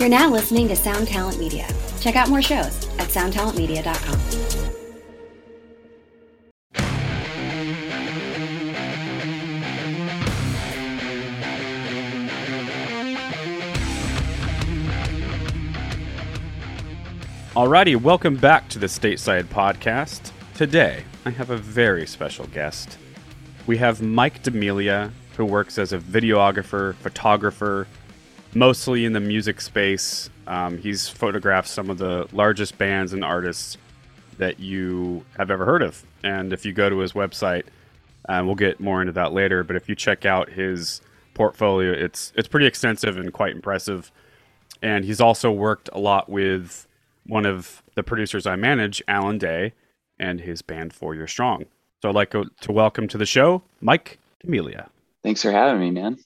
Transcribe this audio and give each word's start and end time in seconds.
You're 0.00 0.08
now 0.08 0.30
listening 0.30 0.66
to 0.68 0.76
Sound 0.76 1.08
Talent 1.08 1.38
Media. 1.38 1.68
Check 2.00 2.16
out 2.16 2.30
more 2.30 2.40
shows 2.40 2.88
at 2.98 3.08
soundtalentmedia.com. 3.10 4.18
Alrighty, 17.54 18.00
welcome 18.00 18.36
back 18.36 18.70
to 18.70 18.78
the 18.78 18.86
Stateside 18.86 19.44
Podcast. 19.48 20.32
Today, 20.54 21.04
I 21.26 21.30
have 21.30 21.50
a 21.50 21.58
very 21.58 22.06
special 22.06 22.46
guest. 22.46 22.96
We 23.66 23.76
have 23.76 24.00
Mike 24.00 24.42
DeMellia, 24.42 25.10
who 25.36 25.44
works 25.44 25.78
as 25.78 25.92
a 25.92 25.98
videographer, 25.98 26.94
photographer, 26.94 27.86
mostly 28.54 29.04
in 29.04 29.12
the 29.12 29.20
music 29.20 29.60
space. 29.60 30.30
Um, 30.46 30.78
he's 30.78 31.08
photographed 31.08 31.68
some 31.68 31.90
of 31.90 31.98
the 31.98 32.28
largest 32.32 32.78
bands 32.78 33.12
and 33.12 33.24
artists 33.24 33.76
that 34.38 34.58
you 34.58 35.24
have 35.36 35.50
ever 35.50 35.64
heard 35.64 35.82
of. 35.82 36.02
And 36.24 36.52
if 36.52 36.64
you 36.64 36.72
go 36.72 36.88
to 36.88 36.98
his 36.98 37.12
website, 37.12 37.64
um, 38.28 38.46
we'll 38.46 38.56
get 38.56 38.80
more 38.80 39.00
into 39.00 39.12
that 39.12 39.32
later. 39.32 39.62
But 39.62 39.76
if 39.76 39.88
you 39.88 39.94
check 39.94 40.24
out 40.24 40.50
his 40.50 41.00
portfolio, 41.34 41.92
it's 41.92 42.32
it's 42.34 42.48
pretty 42.48 42.66
extensive 42.66 43.16
and 43.16 43.32
quite 43.32 43.54
impressive. 43.54 44.10
And 44.82 45.04
he's 45.04 45.20
also 45.20 45.50
worked 45.50 45.90
a 45.92 45.98
lot 45.98 46.28
with 46.28 46.86
one 47.26 47.46
of 47.46 47.82
the 47.94 48.02
producers 48.02 48.46
I 48.46 48.56
manage, 48.56 49.02
Alan 49.06 49.38
Day, 49.38 49.74
and 50.18 50.40
his 50.40 50.62
band 50.62 50.92
Four 50.92 51.14
Year 51.14 51.26
Strong. 51.26 51.66
So 52.02 52.08
I'd 52.08 52.14
like 52.14 52.30
to 52.30 52.72
welcome 52.72 53.08
to 53.08 53.18
the 53.18 53.26
show 53.26 53.62
Mike 53.80 54.18
DeMellia. 54.44 54.88
Thanks 55.22 55.42
for 55.42 55.52
having 55.52 55.80
me, 55.80 55.90
man. 55.90 56.18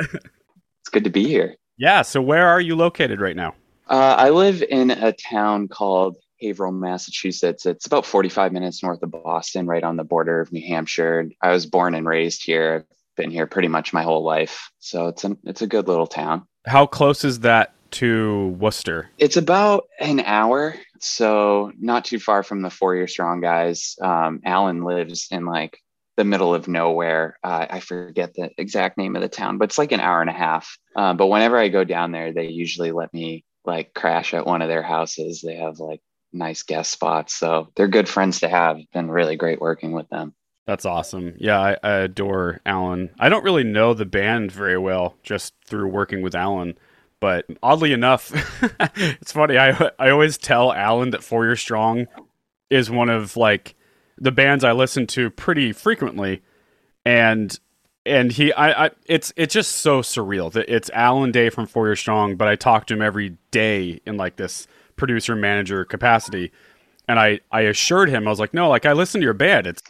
It's 0.00 0.90
good 0.90 1.04
to 1.04 1.10
be 1.10 1.26
here. 1.26 1.56
Yeah. 1.78 2.02
So 2.02 2.20
where 2.20 2.46
are 2.48 2.60
you 2.60 2.76
located 2.76 3.20
right 3.20 3.36
now? 3.36 3.54
Uh, 3.88 4.14
I 4.18 4.30
live 4.30 4.62
in 4.62 4.90
a 4.90 5.12
town 5.12 5.68
called 5.68 6.16
Haverhill, 6.40 6.72
Massachusetts. 6.72 7.66
It's 7.66 7.86
about 7.86 8.06
45 8.06 8.52
minutes 8.52 8.82
north 8.82 9.02
of 9.02 9.10
Boston, 9.10 9.66
right 9.66 9.82
on 9.82 9.96
the 9.96 10.04
border 10.04 10.40
of 10.40 10.52
New 10.52 10.66
Hampshire. 10.66 11.28
I 11.40 11.50
was 11.50 11.66
born 11.66 11.94
and 11.94 12.06
raised 12.06 12.44
here. 12.44 12.86
I've 12.88 12.96
been 13.16 13.30
here 13.30 13.46
pretty 13.46 13.68
much 13.68 13.92
my 13.92 14.02
whole 14.02 14.24
life. 14.24 14.70
So 14.78 15.08
it's 15.08 15.24
a, 15.24 15.36
it's 15.44 15.62
a 15.62 15.66
good 15.66 15.88
little 15.88 16.06
town. 16.06 16.46
How 16.66 16.86
close 16.86 17.24
is 17.24 17.40
that 17.40 17.74
to 17.92 18.48
Worcester? 18.58 19.10
It's 19.18 19.36
about 19.36 19.88
an 20.00 20.20
hour, 20.20 20.74
so 21.00 21.72
not 21.78 22.04
too 22.04 22.18
far 22.18 22.42
from 22.42 22.62
the 22.62 22.70
four 22.70 22.96
year 22.96 23.08
strong 23.08 23.40
guys. 23.40 23.96
Um, 24.00 24.40
Alan 24.44 24.82
lives 24.82 25.28
in 25.30 25.44
like 25.44 25.81
the 26.16 26.24
middle 26.24 26.54
of 26.54 26.68
nowhere. 26.68 27.38
Uh, 27.42 27.66
I 27.70 27.80
forget 27.80 28.34
the 28.34 28.50
exact 28.58 28.98
name 28.98 29.16
of 29.16 29.22
the 29.22 29.28
town, 29.28 29.58
but 29.58 29.64
it's 29.70 29.78
like 29.78 29.92
an 29.92 30.00
hour 30.00 30.20
and 30.20 30.30
a 30.30 30.34
half. 30.34 30.78
Um, 30.96 31.16
but 31.16 31.28
whenever 31.28 31.58
I 31.58 31.68
go 31.68 31.84
down 31.84 32.12
there, 32.12 32.32
they 32.32 32.48
usually 32.48 32.92
let 32.92 33.12
me 33.14 33.44
like 33.64 33.94
crash 33.94 34.34
at 34.34 34.46
one 34.46 34.62
of 34.62 34.68
their 34.68 34.82
houses. 34.82 35.40
They 35.40 35.56
have 35.56 35.78
like 35.78 36.00
nice 36.32 36.62
guest 36.62 36.90
spots, 36.90 37.34
so 37.34 37.68
they're 37.76 37.88
good 37.88 38.08
friends 38.08 38.40
to 38.40 38.48
have. 38.48 38.78
Been 38.92 39.10
really 39.10 39.36
great 39.36 39.60
working 39.60 39.92
with 39.92 40.08
them. 40.10 40.34
That's 40.66 40.86
awesome. 40.86 41.34
Yeah, 41.38 41.60
I, 41.60 41.76
I 41.82 41.92
adore 41.92 42.60
Alan. 42.64 43.10
I 43.18 43.28
don't 43.28 43.44
really 43.44 43.64
know 43.64 43.94
the 43.94 44.04
band 44.04 44.52
very 44.52 44.78
well, 44.78 45.16
just 45.22 45.54
through 45.64 45.88
working 45.88 46.22
with 46.22 46.34
Alan. 46.34 46.78
But 47.20 47.46
oddly 47.62 47.92
enough, 47.92 48.32
it's 48.96 49.32
funny. 49.32 49.56
I 49.56 49.90
I 49.98 50.10
always 50.10 50.36
tell 50.38 50.72
Alan 50.72 51.10
that 51.10 51.24
Four 51.24 51.44
Year 51.44 51.56
Strong 51.56 52.06
is 52.68 52.90
one 52.90 53.08
of 53.08 53.36
like 53.36 53.74
the 54.18 54.32
bands 54.32 54.64
I 54.64 54.72
listen 54.72 55.06
to 55.08 55.30
pretty 55.30 55.72
frequently, 55.72 56.42
and 57.04 57.58
and 58.04 58.32
he 58.32 58.52
I, 58.52 58.86
I 58.86 58.90
it's 59.06 59.32
it's 59.36 59.54
just 59.54 59.76
so 59.76 60.00
surreal 60.00 60.52
that 60.52 60.68
it's 60.68 60.90
Alan 60.90 61.32
Day 61.32 61.50
from 61.50 61.66
Four 61.66 61.86
Year 61.86 61.96
Strong, 61.96 62.36
but 62.36 62.48
I 62.48 62.56
talk 62.56 62.86
to 62.86 62.94
him 62.94 63.02
every 63.02 63.36
day 63.50 64.00
in 64.06 64.16
like 64.16 64.36
this 64.36 64.66
producer 64.96 65.34
manager 65.34 65.84
capacity, 65.84 66.52
and 67.08 67.18
I 67.18 67.40
I 67.50 67.62
assured 67.62 68.08
him 68.08 68.26
I 68.26 68.30
was 68.30 68.40
like, 68.40 68.54
no, 68.54 68.68
like 68.68 68.86
I 68.86 68.92
listen 68.92 69.20
to 69.20 69.24
your 69.24 69.34
band. 69.34 69.66
It's 69.66 69.82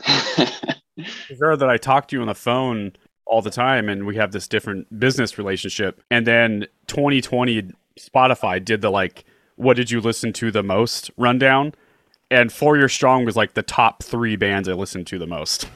rare 1.41 1.57
that 1.57 1.69
I 1.69 1.77
talk 1.77 2.09
to 2.09 2.17
you 2.17 2.23
on 2.23 2.29
the 2.29 2.35
phone 2.35 2.93
all 3.25 3.41
the 3.41 3.51
time 3.51 3.89
and 3.89 4.05
we 4.05 4.17
have 4.17 4.33
this 4.33 4.47
different 4.47 4.99
business 4.99 5.39
relationship. 5.39 6.03
And 6.11 6.27
then 6.27 6.67
2020 6.89 7.71
Spotify 7.99 8.63
did 8.63 8.81
the 8.83 8.91
like 8.91 9.25
what 9.57 9.77
did 9.77 9.91
you 9.91 10.01
listen 10.01 10.33
to 10.35 10.51
the 10.51 10.63
most 10.63 11.11
rundown 11.17 11.73
and 12.33 12.53
Four 12.53 12.77
Year 12.77 12.89
Strong 12.89 13.25
was 13.25 13.37
like 13.37 13.55
the 13.55 13.63
top 13.63 14.03
3 14.03 14.37
bands 14.37 14.69
I 14.69 14.73
listened 14.73 15.07
to 15.09 15.19
the 15.19 15.27
most. 15.27 15.69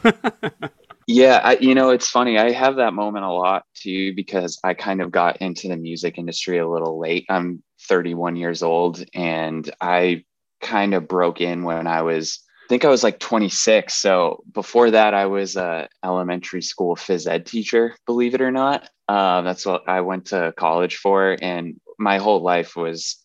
yeah, 1.06 1.41
I, 1.44 1.56
you 1.59 1.75
know, 1.75 1.91
it's 1.91 2.09
funny. 2.09 2.39
I 2.39 2.50
have 2.53 2.77
that 2.77 2.94
moment 2.94 3.25
a 3.25 3.33
lot 3.33 3.65
too 3.75 4.15
because 4.15 4.59
I 4.65 4.75
kind 4.75 5.03
of 5.03 5.11
got 5.12 5.37
into 5.39 5.69
the 5.69 5.77
music 5.77 6.19
industry 6.19 6.59
a 6.59 6.69
little 6.69 6.99
late. 6.99 7.27
I'm 7.28 7.62
31 7.89 8.37
years 8.37 8.62
old 8.62 9.05
and 9.15 9.71
I 9.81 10.25
kind 10.61 10.95
of 10.95 11.06
broke 11.06 11.41
in 11.41 11.62
when 11.62 11.87
I 11.87 12.03
was 12.03 12.41
I 12.66 12.69
think 12.69 12.84
I 12.84 12.89
was 12.89 13.05
like 13.05 13.21
26. 13.21 13.95
So 13.95 14.43
before 14.53 14.91
that, 14.91 15.15
I 15.15 15.27
was 15.27 15.55
a 15.55 15.89
elementary 16.05 16.62
school 16.62 16.97
phys 16.97 17.28
ed 17.31 17.47
teacher, 17.47 17.95
believe 18.06 18.34
it 18.34 18.41
or 18.41 18.50
not. 18.50 18.91
Uh, 19.09 19.43
that's 19.43 19.65
what 19.65 19.89
I 19.89 20.00
went 20.00 20.27
to 20.27 20.53
college 20.56 20.97
for. 20.97 21.37
And 21.41 21.81
my 21.97 22.19
whole 22.19 22.43
life 22.43 22.75
was, 22.75 23.22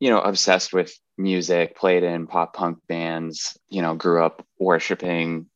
you 0.00 0.10
know, 0.10 0.20
obsessed 0.20 0.74
with 0.74 0.92
music, 1.18 1.76
played 1.76 2.02
in 2.02 2.26
pop 2.26 2.54
punk 2.54 2.78
bands, 2.88 3.58
you 3.68 3.82
know, 3.82 3.94
grew 3.94 4.24
up 4.24 4.44
worshiping 4.58 5.46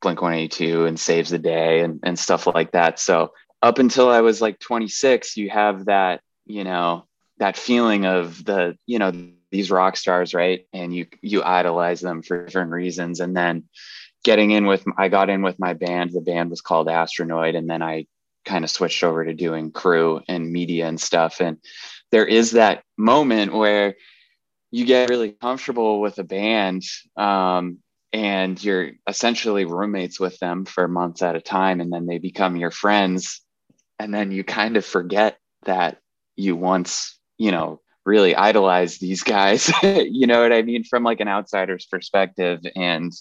Blink 0.00 0.22
182 0.22 0.86
and 0.86 0.98
Saves 0.98 1.30
the 1.30 1.38
Day 1.38 1.80
and, 1.80 2.00
and 2.02 2.18
stuff 2.18 2.46
like 2.46 2.72
that. 2.72 2.98
So 2.98 3.32
up 3.62 3.78
until 3.78 4.08
I 4.08 4.22
was 4.22 4.40
like 4.40 4.58
26, 4.58 5.36
you 5.36 5.50
have 5.50 5.86
that, 5.86 6.22
you 6.46 6.64
know, 6.64 7.06
that 7.38 7.56
feeling 7.56 8.06
of 8.06 8.44
the, 8.44 8.76
you 8.86 8.98
know, 8.98 9.12
these 9.50 9.70
rock 9.70 9.96
stars, 9.96 10.32
right? 10.32 10.66
And 10.72 10.94
you 10.94 11.06
you 11.22 11.42
idolize 11.42 12.00
them 12.00 12.22
for 12.22 12.44
different 12.44 12.70
reasons. 12.70 13.20
And 13.20 13.36
then 13.36 13.64
getting 14.24 14.50
in 14.50 14.66
with 14.66 14.84
I 14.96 15.08
got 15.08 15.30
in 15.30 15.42
with 15.42 15.58
my 15.58 15.74
band. 15.74 16.12
The 16.12 16.20
band 16.20 16.50
was 16.50 16.60
called 16.60 16.86
Astronoid, 16.86 17.56
and 17.56 17.68
then 17.68 17.82
I 17.82 18.06
kind 18.44 18.64
of 18.64 18.70
switched 18.70 19.02
over 19.04 19.24
to 19.24 19.34
doing 19.34 19.70
crew 19.72 20.20
and 20.28 20.50
media 20.50 20.86
and 20.86 21.00
stuff. 21.00 21.40
And 21.40 21.58
there 22.10 22.26
is 22.26 22.52
that 22.52 22.84
moment 22.96 23.52
where 23.52 23.96
you 24.70 24.84
get 24.84 25.10
really 25.10 25.32
comfortable 25.32 26.00
with 26.00 26.18
a 26.18 26.24
band 26.24 26.82
um, 27.16 27.78
and 28.12 28.62
you're 28.62 28.92
essentially 29.08 29.64
roommates 29.64 30.18
with 30.20 30.38
them 30.38 30.64
for 30.64 30.88
months 30.88 31.22
at 31.22 31.36
a 31.36 31.40
time 31.40 31.80
and 31.80 31.92
then 31.92 32.06
they 32.06 32.18
become 32.18 32.56
your 32.56 32.70
friends. 32.70 33.40
And 33.98 34.14
then 34.14 34.30
you 34.30 34.44
kind 34.44 34.76
of 34.76 34.84
forget 34.84 35.38
that 35.64 35.98
you 36.36 36.56
once 36.56 37.18
you 37.36 37.50
know 37.50 37.80
really 38.06 38.34
idolize 38.34 38.98
these 38.98 39.22
guys. 39.22 39.70
You 39.82 40.26
know 40.26 40.42
what 40.42 40.52
i 40.52 40.62
mean? 40.62 40.84
From 40.84 41.02
like 41.04 41.20
an 41.20 41.28
outsider's 41.28 41.86
perspective. 41.86 42.60
And 42.76 43.12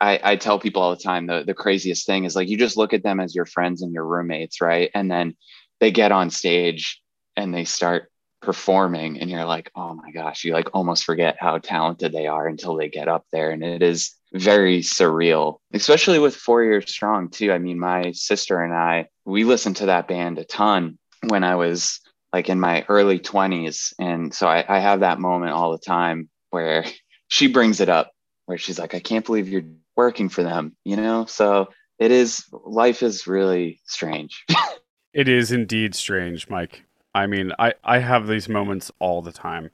I, 0.00 0.20
I 0.22 0.36
tell 0.36 0.58
people 0.58 0.82
all 0.82 0.94
the 0.94 1.02
time 1.02 1.26
the, 1.26 1.44
the 1.46 1.54
craziest 1.54 2.06
thing 2.06 2.24
is 2.24 2.34
like 2.34 2.48
you 2.48 2.58
just 2.58 2.76
look 2.76 2.92
at 2.92 3.02
them 3.02 3.20
as 3.20 3.34
your 3.34 3.46
friends 3.46 3.82
and 3.82 3.92
your 3.92 4.06
roommates 4.06 4.60
right? 4.60 4.90
And 4.94 5.10
then 5.10 5.36
they 5.80 5.90
get 5.90 6.12
on 6.12 6.30
stage 6.30 7.00
and 7.36 7.54
they 7.54 7.64
start 7.64 8.11
performing 8.42 9.20
and 9.20 9.30
you're 9.30 9.44
like 9.44 9.70
oh 9.76 9.94
my 9.94 10.10
gosh 10.10 10.44
you 10.44 10.52
like 10.52 10.68
almost 10.74 11.04
forget 11.04 11.36
how 11.38 11.58
talented 11.58 12.12
they 12.12 12.26
are 12.26 12.46
until 12.48 12.76
they 12.76 12.88
get 12.88 13.08
up 13.08 13.24
there 13.32 13.50
and 13.50 13.62
it 13.62 13.82
is 13.82 14.12
very 14.34 14.80
surreal 14.80 15.58
especially 15.72 16.18
with 16.18 16.34
four 16.34 16.64
years 16.64 16.90
strong 16.90 17.28
too 17.28 17.52
i 17.52 17.58
mean 17.58 17.78
my 17.78 18.10
sister 18.12 18.60
and 18.60 18.74
i 18.74 19.06
we 19.24 19.44
listened 19.44 19.76
to 19.76 19.86
that 19.86 20.08
band 20.08 20.38
a 20.38 20.44
ton 20.44 20.98
when 21.28 21.44
i 21.44 21.54
was 21.54 22.00
like 22.32 22.48
in 22.48 22.58
my 22.58 22.84
early 22.88 23.18
20s. 23.18 23.92
And 23.98 24.34
so 24.34 24.46
I, 24.48 24.64
I 24.68 24.78
have 24.80 25.00
that 25.00 25.20
moment 25.20 25.52
all 25.52 25.72
the 25.72 25.78
time 25.78 26.28
where 26.50 26.84
she 27.28 27.46
brings 27.46 27.80
it 27.80 27.88
up, 27.88 28.12
where 28.46 28.58
she's 28.58 28.78
like, 28.78 28.94
I 28.94 29.00
can't 29.00 29.24
believe 29.24 29.48
you're 29.48 29.62
working 29.96 30.28
for 30.28 30.42
them, 30.42 30.74
you 30.84 30.96
know? 30.96 31.26
So 31.26 31.68
it 31.98 32.10
is, 32.10 32.44
life 32.52 33.02
is 33.02 33.26
really 33.26 33.80
strange. 33.84 34.44
it 35.12 35.28
is 35.28 35.52
indeed 35.52 35.94
strange, 35.94 36.48
Mike. 36.48 36.84
I 37.14 37.26
mean, 37.26 37.52
I, 37.58 37.74
I 37.84 37.98
have 37.98 38.26
these 38.26 38.48
moments 38.48 38.90
all 38.98 39.22
the 39.22 39.32
time. 39.32 39.70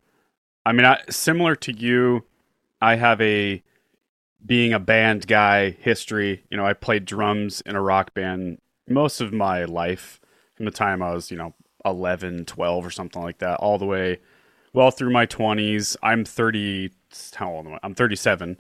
I 0.67 0.73
mean, 0.73 0.85
I, 0.85 1.01
similar 1.09 1.55
to 1.57 1.73
you, 1.73 2.25
I 2.83 2.97
have 2.97 3.21
a 3.21 3.63
being 4.45 4.73
a 4.73 4.79
band 4.79 5.27
guy 5.27 5.71
history. 5.71 6.45
You 6.51 6.57
know, 6.57 6.67
I 6.67 6.73
played 6.73 7.05
drums 7.05 7.61
in 7.63 7.77
a 7.77 7.83
rock 7.83 8.15
band 8.15 8.59
most 8.89 9.21
of 9.21 9.33
my 9.33 9.65
life 9.65 10.21
from 10.55 10.65
the 10.65 10.71
time 10.71 11.03
I 11.03 11.13
was, 11.13 11.31
you 11.31 11.37
know, 11.37 11.55
11, 11.85 12.45
12 12.45 12.87
or 12.87 12.91
something 12.91 13.23
like 13.23 13.39
that, 13.39 13.61
all 13.61 13.79
the 13.79 13.87
way 13.87 14.21
well 14.73 14.91
through 14.91 15.11
my 15.11 15.27
20s. 15.27 15.97
I'm 16.03 16.25
30, 16.25 16.91
how 17.35 17.51
old 17.51 17.67
am 17.67 17.75
I? 17.75 17.79
I'm 17.83 17.95
37. 17.95 18.59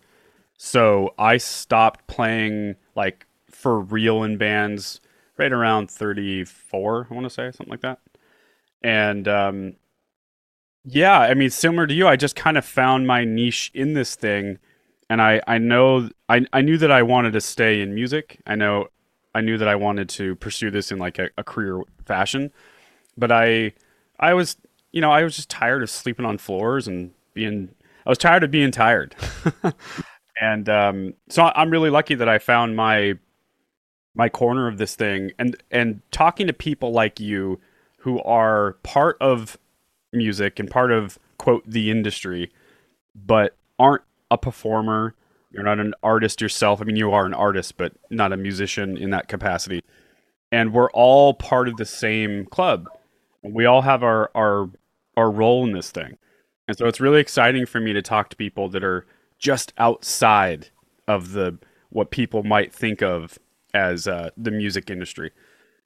So 0.57 1.15
I 1.19 1.37
stopped 1.37 2.07
playing 2.07 2.77
like 2.95 3.27
for 3.51 3.81
real 3.81 4.23
in 4.23 4.37
bands 4.37 5.01
right 5.37 5.53
around 5.53 5.91
34, 5.91 7.09
I 7.11 7.15
want 7.15 7.25
to 7.25 7.31
say, 7.31 7.51
something 7.53 7.71
like 7.71 7.83
that. 7.83 8.01
And 8.83 9.27
um, 9.29 9.77
yeah, 10.85 11.19
I 11.19 11.35
mean, 11.35 11.51
similar 11.51 11.87
to 11.87 11.95
you, 11.95 12.07
I 12.07 12.17
just 12.17 12.37
kind 12.37 12.57
of 12.57 12.65
found 12.65 13.07
my 13.07 13.25
niche 13.25 13.71
in 13.75 13.95
this 13.95 14.15
thing. 14.15 14.59
And 15.11 15.23
I, 15.23 15.41
I 15.47 15.59
know 15.59 16.11
I, 16.29 16.45
I 16.53 16.63
knew 16.63 16.79
that 16.79 16.91
I 16.91 17.03
wanted 17.03 17.33
to 17.33 17.41
stay 17.41 17.81
in 17.81 17.95
music. 17.95 18.41
I 18.47 18.55
know 18.55 18.89
I 19.35 19.41
knew 19.41 19.59
that 19.59 19.69
I 19.69 19.77
wanted 19.77 20.09
to 20.11 20.35
pursue 20.37 20.71
this 20.71 20.93
in 20.93 20.99
like 20.99 21.19
a, 21.19 21.31
a 21.37 21.45
career 21.45 21.83
fashion 22.05 22.51
but 23.19 23.33
I 23.33 23.73
I 24.19 24.33
was 24.33 24.57
you 24.93 25.01
know 25.01 25.11
I 25.11 25.25
was 25.25 25.37
just 25.37 25.51
tired 25.51 25.83
of 25.83 25.91
sleeping 25.91 26.25
on 26.25 26.39
floors 26.39 26.87
and 26.89 27.11
being 27.35 27.75
I 28.07 28.09
was 28.09 28.19
tired 28.19 28.45
of 28.45 28.51
being 28.51 28.71
tired. 28.71 29.15
and 30.41 30.69
um, 30.69 31.15
so 31.29 31.53
I'm 31.55 31.69
really 31.69 31.91
lucky 31.91 32.15
that 32.15 32.29
I 32.29 32.39
found 32.39 32.77
my 32.77 33.19
my 34.15 34.29
corner 34.29 34.69
of 34.69 34.79
this 34.79 34.95
thing 34.95 35.33
and 35.39 35.57
and 35.71 36.01
talking 36.11 36.47
to 36.47 36.53
people 36.53 36.93
like 36.93 37.21
you 37.21 37.61
who 37.99 38.21
are 38.23 38.75
part 38.83 39.17
of 39.21 39.59
music 40.12 40.59
and 40.59 40.71
part 40.71 40.91
of 40.91 41.19
quote 41.37 41.62
the 41.67 41.91
industry 41.91 42.50
but 43.15 43.56
aren't 43.79 44.03
a 44.31 44.39
performer. 44.39 45.15
You're 45.50 45.65
not 45.65 45.81
an 45.81 45.95
artist 46.03 46.41
yourself. 46.41 46.81
I 46.81 46.85
mean 46.85 46.97
you 46.97 47.12
are 47.12 47.27
an 47.27 47.35
artist 47.35 47.77
but 47.77 47.93
not 48.11 48.33
a 48.33 48.37
musician 48.37 48.97
in 48.97 49.11
that 49.11 49.29
capacity. 49.29 49.83
And 50.50 50.73
we're 50.73 50.91
all 50.93 51.35
part 51.35 51.69
of 51.69 51.77
the 51.77 51.85
same 51.85 52.47
club. 52.47 52.89
We 53.43 53.67
all 53.67 53.83
have 53.83 54.03
our 54.03 54.31
our 54.35 54.71
our 55.17 55.31
role 55.31 55.67
in 55.67 55.73
this 55.73 55.91
thing. 55.91 56.17
And 56.69 56.77
so 56.77 56.87
it's 56.87 57.00
really 57.00 57.21
exciting 57.21 57.67
for 57.67 57.81
me 57.81 57.93
to 57.93 58.03
talk 58.03 58.29
to 58.31 58.37
people 58.37 58.69
that 58.71 58.85
are 58.85 59.06
just 59.39 59.73
outside 59.79 60.69
of 61.06 61.33
the 61.33 61.59
what 61.91 62.11
people 62.11 62.43
might 62.43 62.73
think 62.73 63.03
of 63.03 63.39
as 63.75 64.06
uh, 64.06 64.31
the 64.37 64.50
music 64.50 64.91
industry. 64.91 65.33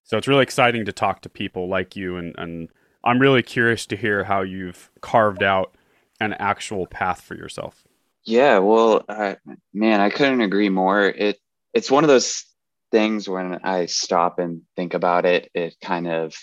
So 0.05 0.19
it's 0.19 0.29
really 0.29 0.43
exciting 0.43 0.85
to 0.87 0.93
talk 0.93 1.23
to 1.23 1.29
people 1.29 1.69
like 1.69 1.97
you, 1.97 2.17
and, 2.17 2.35
and 2.37 2.69
I'm 3.05 3.19
really 3.19 3.43
curious 3.43 3.87
to 3.87 3.97
hear 3.97 4.25
how 4.25 4.43
you've 4.43 4.91
carved 5.01 5.43
out 5.43 5.75
an 6.21 6.35
actual 6.35 6.87
path 6.87 7.21
for 7.21 7.35
yourself. 7.35 7.85
Yeah, 8.25 8.59
well, 8.59 9.05
uh, 9.09 9.35
man, 9.75 10.01
I 10.01 10.11
couldn't 10.11 10.41
agree 10.41 10.69
more. 10.69 11.07
It 11.07 11.39
it's 11.75 11.91
one 11.91 12.05
of 12.05 12.09
those 12.09 12.45
things 12.91 13.29
when 13.29 13.59
I 13.65 13.87
stop 13.87 14.39
and 14.39 14.63
think 14.77 14.95
about 14.95 15.25
it, 15.25 15.51
it 15.55 15.75
kind 15.83 16.07
of 16.07 16.35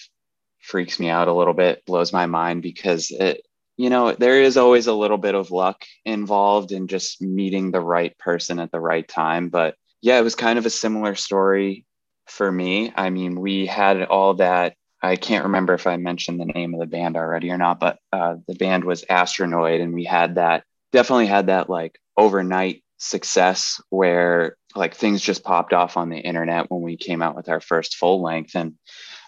freaks 0.60 1.00
me 1.00 1.10
out 1.10 1.28
a 1.28 1.34
little 1.34 1.54
bit, 1.54 1.86
blows 1.86 2.12
my 2.12 2.26
mind 2.26 2.62
because 2.62 3.12
it, 3.12 3.46
you 3.78 3.90
know, 3.90 4.12
there 4.12 4.42
is 4.42 4.58
always 4.58 4.88
a 4.88 4.94
little 4.94 5.18
bit 5.18 5.36
of 5.36 5.52
luck 5.52 5.86
involved 6.04 6.72
in 6.72 6.88
just 6.88 7.22
meeting 7.22 7.72
the 7.72 7.80
right 7.80 8.18
person 8.18 8.60
at 8.60 8.72
the 8.72 8.80
right 8.80 9.08
time. 9.08 9.50
But 9.50 9.76
yeah, 10.02 10.20
it 10.20 10.24
was 10.24 10.36
kind 10.36 10.60
of 10.60 10.66
a 10.66 10.72
similar 10.72 11.16
story 11.16 11.86
for 12.30 12.52
me. 12.52 12.92
I 12.96 13.10
mean, 13.10 13.40
we 13.40 13.66
had 13.66 14.04
all 14.04 14.36
that. 14.36 14.76
I 15.02 15.16
can't 15.16 15.46
remember 15.46 15.74
if 15.74 15.88
I 15.88 15.98
mentioned 15.98 16.40
the 16.40 16.46
name 16.46 16.74
of 16.74 16.80
the 16.80 16.86
band 16.86 17.16
already 17.16 17.52
or 17.52 17.58
not, 17.58 17.80
but 17.80 18.00
uh, 18.12 18.36
the 18.48 18.56
band 18.56 18.84
was 18.84 19.06
Astronoid, 19.06 19.82
and 19.82 19.94
we 19.94 20.04
had 20.04 20.36
that 20.36 20.64
definitely 20.92 21.28
had 21.28 21.48
that 21.48 21.70
like 21.70 22.00
overnight 22.18 22.84
success 22.98 23.82
where 23.90 24.58
like 24.76 24.96
things 24.96 25.22
just 25.22 25.44
popped 25.44 25.74
off 25.74 25.98
on 25.98 26.10
the 26.10 26.18
internet 26.18 26.70
when 26.70 26.82
we 26.82 26.98
came 26.98 27.22
out 27.22 27.36
with 27.36 27.50
our 27.50 27.62
first 27.62 27.96
full 27.96 28.22
length. 28.22 28.56
And 28.56 28.76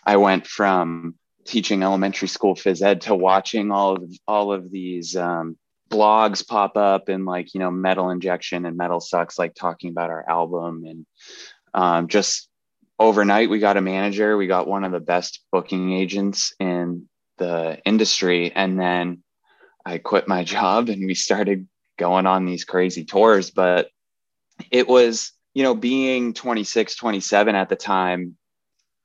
I 0.05 0.17
went 0.17 0.45
from 0.45 1.15
teaching 1.45 1.81
elementary 1.81 2.27
school 2.27 2.55
phys 2.55 2.81
ed 2.81 3.01
to 3.01 3.15
watching 3.15 3.71
all 3.71 3.95
of 3.95 4.03
all 4.27 4.53
of 4.53 4.71
these 4.71 5.15
um, 5.15 5.57
blogs 5.89 6.45
pop 6.47 6.77
up 6.77 7.09
and 7.09 7.25
like 7.25 7.53
you 7.53 7.59
know 7.59 7.71
metal 7.71 8.11
injection 8.11 8.65
and 8.65 8.77
metal 8.77 8.99
sucks 8.99 9.39
like 9.39 9.55
talking 9.55 9.89
about 9.89 10.11
our 10.11 10.23
album 10.29 10.83
and 10.85 11.05
um, 11.73 12.07
just 12.07 12.47
overnight 13.01 13.49
we 13.49 13.59
got 13.59 13.77
a 13.77 13.81
manager. 13.81 14.37
We 14.37 14.47
got 14.47 14.67
one 14.67 14.83
of 14.83 14.91
the 14.91 14.99
best 14.99 15.41
booking 15.51 15.91
agents 15.91 16.53
in 16.59 17.09
the 17.37 17.79
industry. 17.85 18.51
And 18.53 18.79
then 18.79 19.23
i 19.85 19.97
quit 19.97 20.27
my 20.27 20.43
job 20.55 20.89
and 20.89 21.05
we 21.05 21.15
started 21.15 21.67
going 21.97 22.25
on 22.25 22.45
these 22.45 22.63
crazy 22.63 23.03
tours. 23.03 23.51
But 23.51 23.89
it 24.69 24.87
was 24.87 25.31
you 25.53 25.63
know 25.63 25.75
being 25.75 26.33
26 26.33 26.95
27 26.95 27.55
at 27.55 27.69
the 27.69 27.75
time 27.75 28.37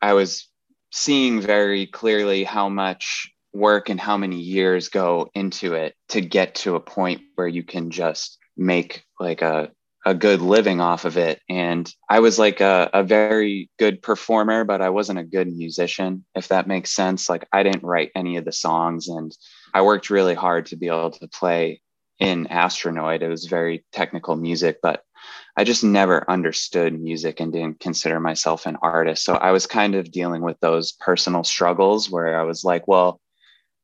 i 0.03 0.13
was 0.13 0.49
seeing 0.93 1.41
very 1.41 1.87
clearly 1.87 2.45
how 2.45 2.69
much 2.69 3.33
work 3.53 3.89
and 3.89 4.01
how 4.01 4.17
many 4.17 4.39
years 4.39 4.89
go 4.89 5.31
into 5.35 5.75
it 5.75 5.95
to 6.09 6.21
get 6.21 6.55
to 6.55 6.77
a 6.77 6.81
point 6.81 7.23
where 7.35 7.49
you 7.49 7.63
can 7.63 7.91
just 7.91 8.39
make 8.57 9.05
like 9.19 9.43
a 9.43 9.71
a 10.07 10.15
good 10.15 10.41
living 10.41 10.81
off 10.81 11.05
of 11.05 11.19
it. 11.19 11.43
And 11.49 11.93
I 12.09 12.21
was 12.21 12.39
like 12.39 12.61
a, 12.61 12.89
a 12.95 13.03
very 13.03 13.69
good 13.77 14.01
performer, 14.01 14.63
but 14.63 14.81
I 14.81 14.91
wasn't 14.91 15.19
a 15.19 15.25
good 15.25 15.49
musician, 15.49 16.25
if 16.37 16.47
that 16.49 16.69
makes 16.69 16.93
sense. 16.93 17.29
Like 17.29 17.47
I 17.53 17.65
didn't 17.65 17.83
write 17.83 18.13
any 18.15 18.37
of 18.37 18.45
the 18.45 18.53
songs 18.53 19.09
and 19.09 19.37
I 19.75 19.83
worked 19.83 20.09
really 20.09 20.35
hard 20.35 20.67
to 20.67 20.77
be 20.77 20.87
able 20.87 21.11
to 21.11 21.27
play 21.27 21.83
in 22.21 22.47
Astronoid. 22.47 23.23
It 23.23 23.29
was 23.29 23.47
very 23.47 23.85
technical 23.91 24.37
music, 24.37 24.79
but 24.81 25.03
I 25.57 25.65
just 25.65 25.83
never 25.83 26.29
understood 26.31 26.99
music 26.99 27.41
and 27.41 27.53
didn't 27.53 27.81
consider 27.81 28.21
myself 28.21 28.67
an 28.67 28.77
artist. 28.83 29.25
So 29.25 29.35
I 29.35 29.51
was 29.51 29.67
kind 29.67 29.97
of 29.97 30.13
dealing 30.13 30.43
with 30.43 30.61
those 30.61 30.93
personal 30.93 31.43
struggles 31.43 32.09
where 32.09 32.39
I 32.39 32.45
was 32.45 32.63
like, 32.63 32.87
well, 32.87 33.21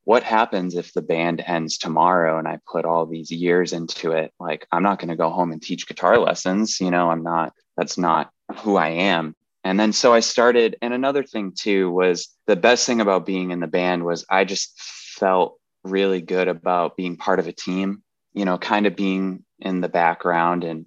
what 0.05 0.23
happens 0.23 0.75
if 0.75 0.93
the 0.93 1.03
band 1.03 1.43
ends 1.47 1.79
tomorrow 1.79 2.39
and 2.39 2.49
I 2.49 2.59
put 2.71 2.85
all 2.85 3.07
these 3.07 3.31
years 3.31 3.73
into 3.73 4.13
it? 4.13 4.33
Like, 4.41 4.67
I'm 4.73 4.83
not 4.83 4.99
going 4.99 5.11
to 5.11 5.17
go 5.17 5.31
home 5.31 5.53
and 5.53 5.63
teach 5.63 5.87
guitar 5.87 6.19
lessons. 6.19 6.81
You 6.81 6.91
know, 6.91 7.11
I'm 7.11 7.23
not, 7.23 7.53
that's 7.77 7.97
not 7.97 8.31
who 8.59 8.77
I 8.77 8.89
am. 8.89 9.37
And 9.65 9.79
then 9.79 9.93
so 9.93 10.13
I 10.13 10.21
started. 10.21 10.77
And 10.83 10.93
another 10.93 11.23
thing 11.23 11.53
too 11.53 11.91
was 11.91 12.29
the 12.47 12.57
best 12.57 12.85
thing 12.85 13.01
about 13.01 13.27
being 13.27 13.53
in 13.53 13.61
the 13.61 13.69
band 13.69 14.05
was 14.05 14.25
I 14.29 14.45
just 14.45 14.81
felt 14.81 15.59
really 15.85 16.21
good 16.21 16.49
about 16.49 16.97
being 16.97 17.17
part 17.17 17.39
of 17.39 17.47
a 17.47 17.53
team, 17.53 18.03
you 18.33 18.45
know, 18.45 18.59
kind 18.59 18.87
of 18.87 18.97
being 18.97 19.45
in 19.61 19.81
the 19.81 19.89
background 19.89 20.65
and 20.65 20.87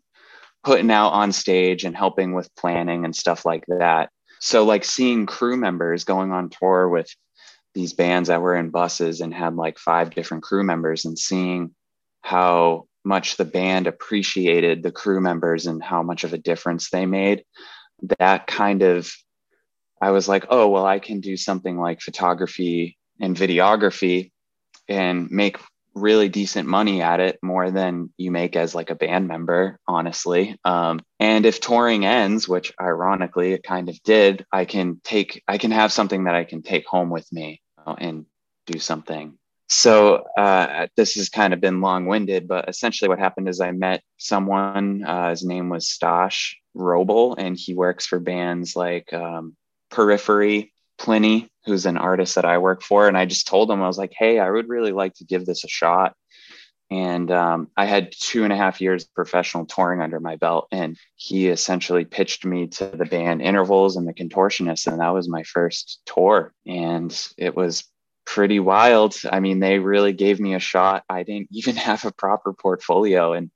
putting 0.64 0.92
out 0.92 1.12
on 1.12 1.32
stage 1.32 1.86
and 1.86 1.96
helping 1.96 2.34
with 2.34 2.54
planning 2.56 3.06
and 3.06 3.16
stuff 3.16 3.46
like 3.46 3.64
that. 3.68 4.10
So, 4.42 4.66
like 4.66 4.84
seeing 4.84 5.26
crew 5.26 5.56
members 5.56 6.04
going 6.04 6.32
on 6.32 6.50
tour 6.50 6.90
with 6.90 7.10
these 7.76 7.94
bands 7.94 8.30
that 8.30 8.42
were 8.42 8.56
in 8.56 8.72
buses 8.72 9.22
and 9.22 9.34
had 9.34 9.56
like 9.56 9.78
five 9.78 10.16
different 10.16 10.44
crew 10.44 10.64
members 10.64 11.06
and 11.06 11.20
seeing 11.20 11.76
how 12.22 12.88
much 13.04 13.38
the 13.38 13.46
band 13.46 13.86
appreciated 13.86 14.82
the 14.82 14.92
crew 14.92 15.22
members 15.22 15.68
and 15.68 15.84
how 15.84 16.02
much 16.02 16.24
of 16.24 16.34
a 16.34 16.40
difference 16.40 16.90
they 16.90 17.06
made 17.06 17.44
that 18.20 18.48
kind 18.48 18.82
of 18.82 19.12
i 20.02 20.10
was 20.10 20.28
like 20.28 20.46
oh 20.50 20.68
well 20.68 20.86
i 20.86 21.00
can 21.00 21.20
do 21.20 21.38
something 21.38 21.78
like 21.78 22.02
photography 22.02 22.98
and 23.22 23.38
videography 23.38 24.32
and 24.90 25.30
make 25.30 25.58
really 25.94 26.28
decent 26.28 26.68
money 26.68 27.02
at 27.02 27.22
it 27.22 27.40
more 27.42 27.72
than 27.72 28.10
you 28.18 28.30
make 28.30 28.58
as 28.58 28.76
like 28.76 28.90
a 28.90 28.96
band 28.96 29.30
member 29.30 29.80
honestly. 29.88 30.58
Um, 30.66 31.00
and 31.22 31.46
if 31.46 31.62
touring 31.62 32.06
ends 32.06 32.50
which 32.50 32.74
ironically 32.80 33.54
it 33.54 33.64
kind 33.64 33.88
of 33.88 34.02
did 34.04 34.46
i 34.52 34.66
can 34.66 35.00
take 35.04 35.42
i 35.48 35.58
can 35.58 35.72
have 35.72 35.94
something 35.94 36.26
that 36.26 36.36
i 36.36 36.44
can 36.44 36.62
take 36.62 36.86
home 36.86 37.10
with 37.10 37.32
me 37.32 37.62
and 37.86 38.26
do 38.66 38.80
something. 38.80 39.38
So 39.68 40.26
uh, 40.38 40.88
this 40.96 41.16
has 41.16 41.30
kind 41.30 41.54
of 41.54 41.60
been 41.60 41.82
long-winded, 41.82 42.48
but 42.48 42.70
essentially 42.70 43.10
what 43.10 43.20
happened 43.20 43.50
is 43.50 43.60
I 43.60 43.72
met 43.72 44.04
someone. 44.18 45.04
Uh, 45.04 45.32
his 45.32 45.44
name 45.44 45.70
was 45.70 45.88
Stosh 45.88 46.54
Roble, 46.76 47.36
and 47.38 47.58
he 47.58 47.74
works 47.74 48.06
for 48.06 48.20
bands 48.20 48.76
like 48.76 49.12
um, 49.12 49.56
Periphery, 49.90 50.72
Plini, 51.00 51.50
who's 51.66 51.88
an 51.88 51.98
artist 51.98 52.36
that 52.36 52.46
I 52.46 52.60
work 52.60 52.84
for. 52.84 53.08
And 53.08 53.18
I 53.18 53.26
just 53.26 53.48
told 53.48 53.72
him 53.72 53.82
I 53.82 53.88
was 53.88 53.98
like, 53.98 54.14
"Hey, 54.16 54.38
I 54.40 54.50
would 54.50 54.70
really 54.70 54.92
like 54.92 55.16
to 55.16 55.26
give 55.26 55.46
this 55.46 55.64
a 55.64 55.68
shot." 55.68 56.16
And 56.92 57.32
um, 57.32 57.70
I 57.76 57.86
had 57.86 58.14
two 58.16 58.44
and 58.44 58.54
a 58.54 58.56
half 58.56 58.80
years 58.80 59.06
professional 59.06 59.66
touring 59.66 60.02
under 60.02 60.20
my 60.20 60.36
belt, 60.36 60.68
and 60.72 60.98
he 61.16 61.48
essentially 61.48 62.06
pitched 62.06 62.46
me 62.46 62.68
to 62.68 62.86
the 62.86 63.06
band 63.06 63.42
Intervals 63.42 63.96
and 63.96 64.08
the 64.08 64.14
Contortionists, 64.14 64.86
and 64.86 65.00
that 65.02 65.14
was 65.14 65.28
my 65.28 65.44
first 65.44 66.02
tour, 66.06 66.54
and 66.66 67.28
it 67.38 67.56
was 67.56 67.86
pretty 68.26 68.60
wild. 68.60 69.16
I 69.32 69.40
mean, 69.40 69.60
they 69.60 69.80
really 69.80 70.14
gave 70.14 70.40
me 70.40 70.54
a 70.54 70.60
shot. 70.60 71.04
I 71.10 71.24
didn't 71.24 71.50
even 71.52 71.76
have 71.76 72.06
a 72.06 72.14
proper 72.14 72.54
portfolio, 72.54 73.34
and 73.34 73.50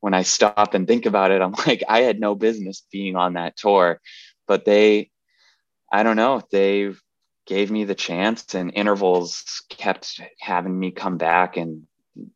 when 0.00 0.12
I 0.12 0.22
stop 0.22 0.74
and 0.74 0.86
think 0.86 1.06
about 1.06 1.30
it, 1.30 1.40
I'm 1.40 1.52
like, 1.66 1.82
I 1.88 2.02
had 2.02 2.20
no 2.20 2.34
business 2.34 2.86
being 2.92 3.16
on 3.16 3.34
that 3.34 3.56
tour, 3.56 4.00
but 4.46 4.66
they, 4.66 5.10
I 5.90 6.02
don't 6.02 6.16
know, 6.16 6.42
they 6.50 6.92
gave 7.46 7.70
me 7.70 7.84
the 7.84 7.94
chance, 7.94 8.54
and 8.54 8.70
Intervals 8.74 9.62
kept 9.70 10.20
having 10.40 10.78
me 10.78 10.90
come 10.90 11.16
back 11.16 11.56
and 11.56 11.86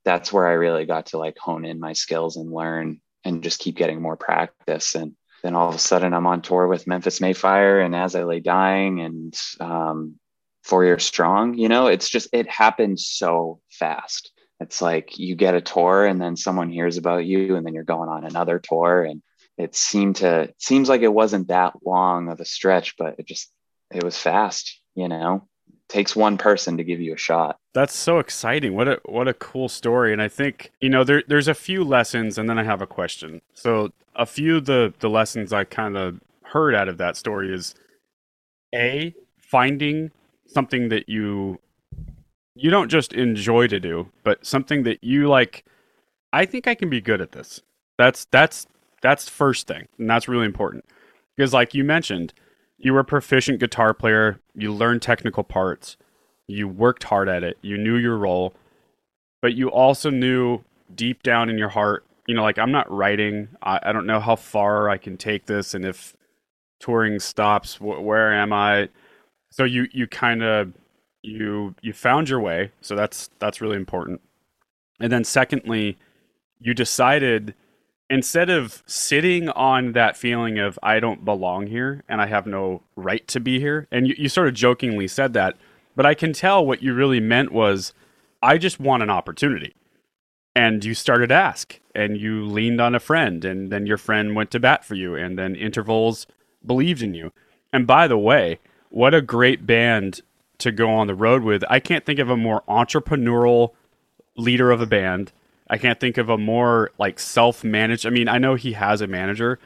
that's 0.05 0.33
where 0.33 0.47
I 0.47 0.53
really 0.53 0.87
got 0.87 1.07
to 1.07 1.19
like 1.19 1.39
hone 1.39 1.65
in 1.65 1.81
my 1.81 1.93
skills 1.93 2.37
and 2.37 2.53
learn 2.53 3.01
and 3.25 3.43
just 3.43 3.61
keep 3.61 3.77
getting 3.77 4.01
more 4.01 4.17
practice. 4.17 4.95
And 4.95 5.15
then 5.43 5.55
all 5.55 5.69
of 5.69 5.75
a 5.75 5.79
sudden 5.79 6.15
I'm 6.15 6.27
on 6.27 6.43
tour 6.43 6.67
with 6.67 6.87
Memphis 6.87 7.21
May 7.21 7.33
Fire 7.33 7.81
and 7.81 7.95
As 7.95 8.15
I 8.15 8.25
Lay 8.25 8.41
Dying 8.41 9.01
and 9.01 9.35
um, 9.61 10.17
Four 10.63 10.85
Years 10.85 11.05
Strong. 11.05 11.55
You 11.55 11.69
know, 11.69 11.87
it's 11.87 12.09
just, 12.09 12.29
it 12.33 12.49
happens 12.49 13.07
so 13.07 13.61
fast. 13.71 14.33
It's 14.61 14.83
like 14.83 15.19
you 15.19 15.37
get 15.37 15.55
a 15.55 15.61
tour 15.61 16.05
and 16.05 16.21
then 16.21 16.37
someone 16.37 16.69
hears 16.69 16.99
about 16.99 17.25
you 17.25 17.57
and 17.57 17.65
then 17.65 17.75
you're 17.75 17.85
going 17.85 18.11
on 18.11 18.25
another 18.25 18.59
tour. 18.59 19.03
And 19.03 19.23
it 19.57 19.75
seemed 19.75 20.17
to, 20.17 20.43
it 20.43 20.55
seems 20.59 20.89
like 20.89 21.01
it 21.03 21.13
wasn't 21.13 21.49
that 21.49 21.75
long 21.85 22.29
of 22.29 22.41
a 22.41 22.45
stretch, 22.45 22.97
but 22.99 23.17
it 23.19 23.27
just, 23.27 23.51
it 23.91 24.05
was 24.05 24.19
fast, 24.19 24.81
you 24.95 25.09
know? 25.09 25.49
Takes 25.91 26.17
one 26.17 26.39
person 26.39 26.77
to 26.77 26.85
give 26.85 27.01
you 27.01 27.13
a 27.13 27.19
shot. 27.19 27.59
That's 27.75 27.95
so 27.95 28.19
exciting. 28.19 28.75
What 28.75 28.89
a 28.89 29.01
what 29.05 29.29
a 29.29 29.35
cool 29.35 29.69
story. 29.69 30.13
And 30.13 30.23
I 30.23 30.29
think, 30.29 30.73
you 30.81 30.89
know, 30.89 31.05
there 31.05 31.23
there's 31.27 31.49
a 31.49 31.55
few 31.55 31.85
lessons 31.85 32.39
and 32.39 32.49
then 32.49 32.59
I 32.59 32.65
have 32.65 32.81
a 32.81 32.87
question. 32.87 33.43
So 33.55 33.93
a 34.15 34.25
few 34.25 34.57
of 34.59 34.67
the 34.67 34.95
the 35.01 35.11
lessons 35.11 35.53
I 35.53 35.65
kind 35.65 35.97
of 35.97 36.21
heard 36.45 36.75
out 36.75 36.89
of 36.89 36.99
that 36.99 37.17
story 37.17 37.53
is 37.53 37.75
A, 38.75 39.15
finding 39.39 40.11
something 40.47 40.89
that 40.89 41.09
you 41.09 41.59
you 42.55 42.71
don't 42.71 42.89
just 42.89 43.13
enjoy 43.13 43.67
to 43.69 43.81
do, 43.81 44.11
but 44.25 44.45
something 44.47 44.85
that 44.85 45.03
you 45.03 45.29
like 45.29 45.65
I 46.33 46.47
think 46.47 46.67
I 46.67 46.75
can 46.75 46.89
be 46.89 47.01
good 47.01 47.21
at 47.21 47.33
this. 47.33 47.63
That's 47.99 48.27
that's 48.27 48.67
that's 49.03 49.29
first 49.29 49.67
thing, 49.67 49.89
and 49.99 50.09
that's 50.09 50.29
really 50.29 50.47
important. 50.47 50.85
Because 51.37 51.53
like 51.53 51.75
you 51.75 51.85
mentioned, 51.85 52.33
you 52.81 52.95
were 52.95 53.01
a 53.01 53.05
proficient 53.05 53.61
guitar 53.61 53.93
player, 53.95 54.41
you 54.55 54.73
learned 54.73 55.03
technical 55.03 55.45
parts, 55.45 55.97
you 56.47 56.67
worked 56.67 57.05
hard 57.05 57.29
at 57.29 57.45
it, 57.45 57.59
you 57.63 57.77
knew 57.77 57.97
your 57.97 58.17
role, 58.17 58.55
but 59.43 59.55
you 59.55 59.71
also 59.71 60.11
knew 60.11 60.61
deep 60.95 61.23
down 61.23 61.49
in 61.51 61.59
your 61.59 61.69
heart, 61.69 62.05
you 62.27 62.35
know, 62.35 62.43
like 62.43 62.59
I'm 62.59 62.73
not 62.73 62.91
writing. 62.91 63.49
I, 63.63 63.81
I 63.83 63.93
don't 63.93 64.07
know 64.07 64.21
how 64.21 64.37
far 64.37 64.89
I 64.89 64.97
can 64.97 65.17
take 65.17 65.47
this, 65.47 65.75
and 65.75 65.85
if 65.85 66.15
touring 66.81 67.21
stops, 67.21 67.77
wh- 67.77 68.03
where 68.03 68.33
am 68.33 68.53
I? 68.53 68.89
So 69.51 69.65
you 69.65 69.89
you 69.93 70.07
kind 70.07 70.43
of 70.43 70.73
you 71.23 71.75
you 71.83 71.93
found 71.93 72.29
your 72.29 72.41
way. 72.41 72.73
So 72.81 72.97
that's 72.97 73.31
that's 73.39 73.61
really 73.61 73.77
important. 73.77 74.21
And 75.01 75.13
then 75.13 75.25
secondly, 75.25 75.99
you 76.59 76.75
decided 76.75 77.55
instead 78.11 78.51
of 78.51 78.83
sitting 78.87 79.49
on 79.51 79.93
that 79.93 80.17
feeling 80.17 80.59
of 80.59 80.79
I 80.83 80.99
don't 80.99 81.25
belong 81.25 81.69
here 81.69 82.03
and 82.09 82.21
I 82.21 82.27
have 82.27 82.47
no 82.47 82.83
right 82.97 83.27
to 83.29 83.41
be 83.41 83.61
here, 83.61 83.87
and 83.91 84.07
you, 84.09 84.15
you 84.19 84.29
sort 84.29 84.49
of 84.49 84.55
jokingly 84.55 85.09
said 85.09 85.33
that, 85.35 85.57
but 85.97 86.05
I 86.05 86.15
can 86.15 86.33
tell 86.33 86.67
what 86.67 86.83
you 86.83 86.93
really 86.93 87.21
meant 87.21 87.53
was 87.53 87.95
I 88.43 88.59
just 88.59 88.81
want 88.81 89.03
an 89.03 89.11
opportunity. 89.11 89.75
And 90.55 90.85
you 90.85 90.95
started 90.95 91.29
to 91.29 91.35
ask 91.35 91.79
and 91.95 92.17
you 92.17 92.45
leaned 92.45 92.81
on 92.81 92.95
a 92.95 93.01
friend 93.01 93.45
and 93.45 93.71
then 93.71 93.87
your 93.87 93.97
friend 93.97 94.35
went 94.35 94.51
to 94.51 94.61
bat 94.61 94.85
for 94.85 94.97
you 94.97 95.15
and 95.15 95.39
then 95.39 95.55
intervals 95.55 96.27
believed 96.67 97.03
in 97.03 97.15
you. 97.15 97.33
And 97.73 97.87
by 97.87 98.09
the 98.09 98.19
way, 98.19 98.59
what 98.89 99.15
a 99.15 99.23
great 99.23 99.65
band 99.65 100.23
to 100.59 100.73
go 100.73 100.91
on 100.91 101.07
the 101.07 101.15
road 101.15 101.43
with. 101.43 101.63
I 101.71 101.79
can't 101.79 102.05
think 102.05 102.19
of 102.19 102.29
a 102.29 102.37
more 102.37 102.63
entrepreneurial 102.69 103.71
leader 104.37 104.73
of 104.73 104.81
a 104.81 104.87
band. 104.87 105.33
I 105.71 105.79
can't 105.79 105.99
think 105.99 106.19
of 106.19 106.29
a 106.29 106.37
more 106.37 106.91
like 106.99 107.19
self-managed. 107.19 108.05
I 108.05 108.11
mean, 108.11 108.29
I 108.29 108.37
know 108.39 108.57
he 108.57 108.75
has 108.75 109.01
a 109.01 109.07
manager, 109.07 109.59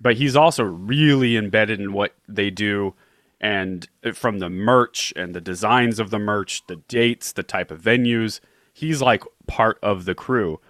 but 0.00 0.16
he's 0.16 0.36
also 0.36 0.64
really 0.64 1.36
embedded 1.36 1.80
in 1.80 1.92
what 1.92 2.14
they 2.26 2.50
do 2.50 2.94
and 3.40 3.88
uh, 4.04 4.12
from 4.12 4.38
the 4.38 4.50
merch 4.50 5.12
and 5.16 5.34
the 5.34 5.40
designs 5.40 5.98
of 5.98 6.10
the 6.10 6.18
merch, 6.18 6.66
the 6.66 6.76
dates, 6.76 7.32
the 7.32 7.42
type 7.42 7.70
of 7.70 7.80
venues, 7.80 8.40
he's 8.72 9.00
like 9.00 9.24
part 9.46 9.78
of 9.82 10.04
the 10.04 10.14
crew. 10.14 10.60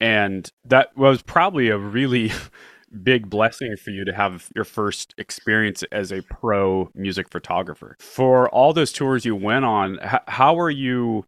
And 0.00 0.50
that 0.64 0.96
was 0.96 1.22
probably 1.22 1.68
a 1.68 1.78
really 1.78 2.32
big 3.02 3.30
blessing 3.30 3.76
for 3.76 3.90
you 3.90 4.04
to 4.04 4.12
have 4.12 4.50
your 4.54 4.64
first 4.64 5.14
experience 5.18 5.82
as 5.90 6.12
a 6.12 6.22
pro 6.22 6.90
music 6.94 7.30
photographer. 7.30 7.96
For 8.00 8.48
all 8.50 8.72
those 8.72 8.92
tours 8.92 9.24
you 9.24 9.34
went 9.34 9.64
on, 9.64 9.98
how 10.28 10.58
are 10.58 10.70
you 10.70 11.24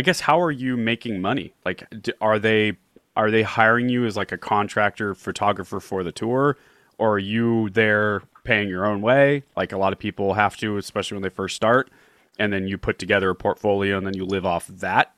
I 0.00 0.02
guess 0.02 0.20
how 0.20 0.40
are 0.40 0.50
you 0.50 0.78
making 0.78 1.20
money? 1.20 1.52
Like 1.66 1.86
are 2.22 2.38
they 2.38 2.78
are 3.16 3.30
they 3.30 3.42
hiring 3.42 3.90
you 3.90 4.06
as 4.06 4.16
like 4.16 4.32
a 4.32 4.38
contractor 4.38 5.14
photographer 5.14 5.78
for 5.78 6.02
the 6.02 6.10
tour 6.10 6.56
or 6.96 7.16
are 7.16 7.18
you 7.18 7.68
there 7.68 8.22
paying 8.44 8.70
your 8.70 8.86
own 8.86 9.02
way, 9.02 9.42
like 9.58 9.72
a 9.72 9.76
lot 9.76 9.92
of 9.92 9.98
people 9.98 10.32
have 10.32 10.56
to, 10.56 10.78
especially 10.78 11.16
when 11.16 11.22
they 11.22 11.28
first 11.28 11.54
start, 11.54 11.90
and 12.38 12.50
then 12.50 12.66
you 12.66 12.78
put 12.78 12.98
together 12.98 13.28
a 13.28 13.34
portfolio 13.34 13.98
and 13.98 14.06
then 14.06 14.16
you 14.16 14.24
live 14.24 14.46
off 14.46 14.68
that. 14.68 15.12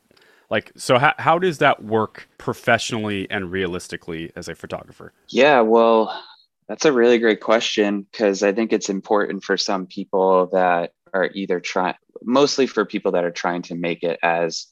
Like, 0.50 0.72
so 0.74 0.98
how, 0.98 1.14
how 1.16 1.38
does 1.38 1.58
that 1.58 1.84
work 1.84 2.28
professionally 2.36 3.30
and 3.30 3.52
realistically 3.52 4.32
as 4.34 4.48
a 4.48 4.56
photographer? 4.56 5.12
Yeah, 5.28 5.60
well, 5.60 6.20
that's 6.66 6.86
a 6.86 6.92
really 6.92 7.20
great 7.20 7.40
question 7.40 8.04
because 8.10 8.42
I 8.42 8.50
think 8.50 8.72
it's 8.72 8.88
important 8.88 9.44
for 9.44 9.56
some 9.56 9.86
people 9.86 10.48
that 10.52 10.92
are 11.14 11.30
either 11.34 11.60
trying, 11.60 11.94
mostly 12.24 12.66
for 12.66 12.84
people 12.84 13.12
that 13.12 13.22
are 13.24 13.30
trying 13.30 13.62
to 13.62 13.76
make 13.76 14.02
it 14.02 14.18
as 14.24 14.71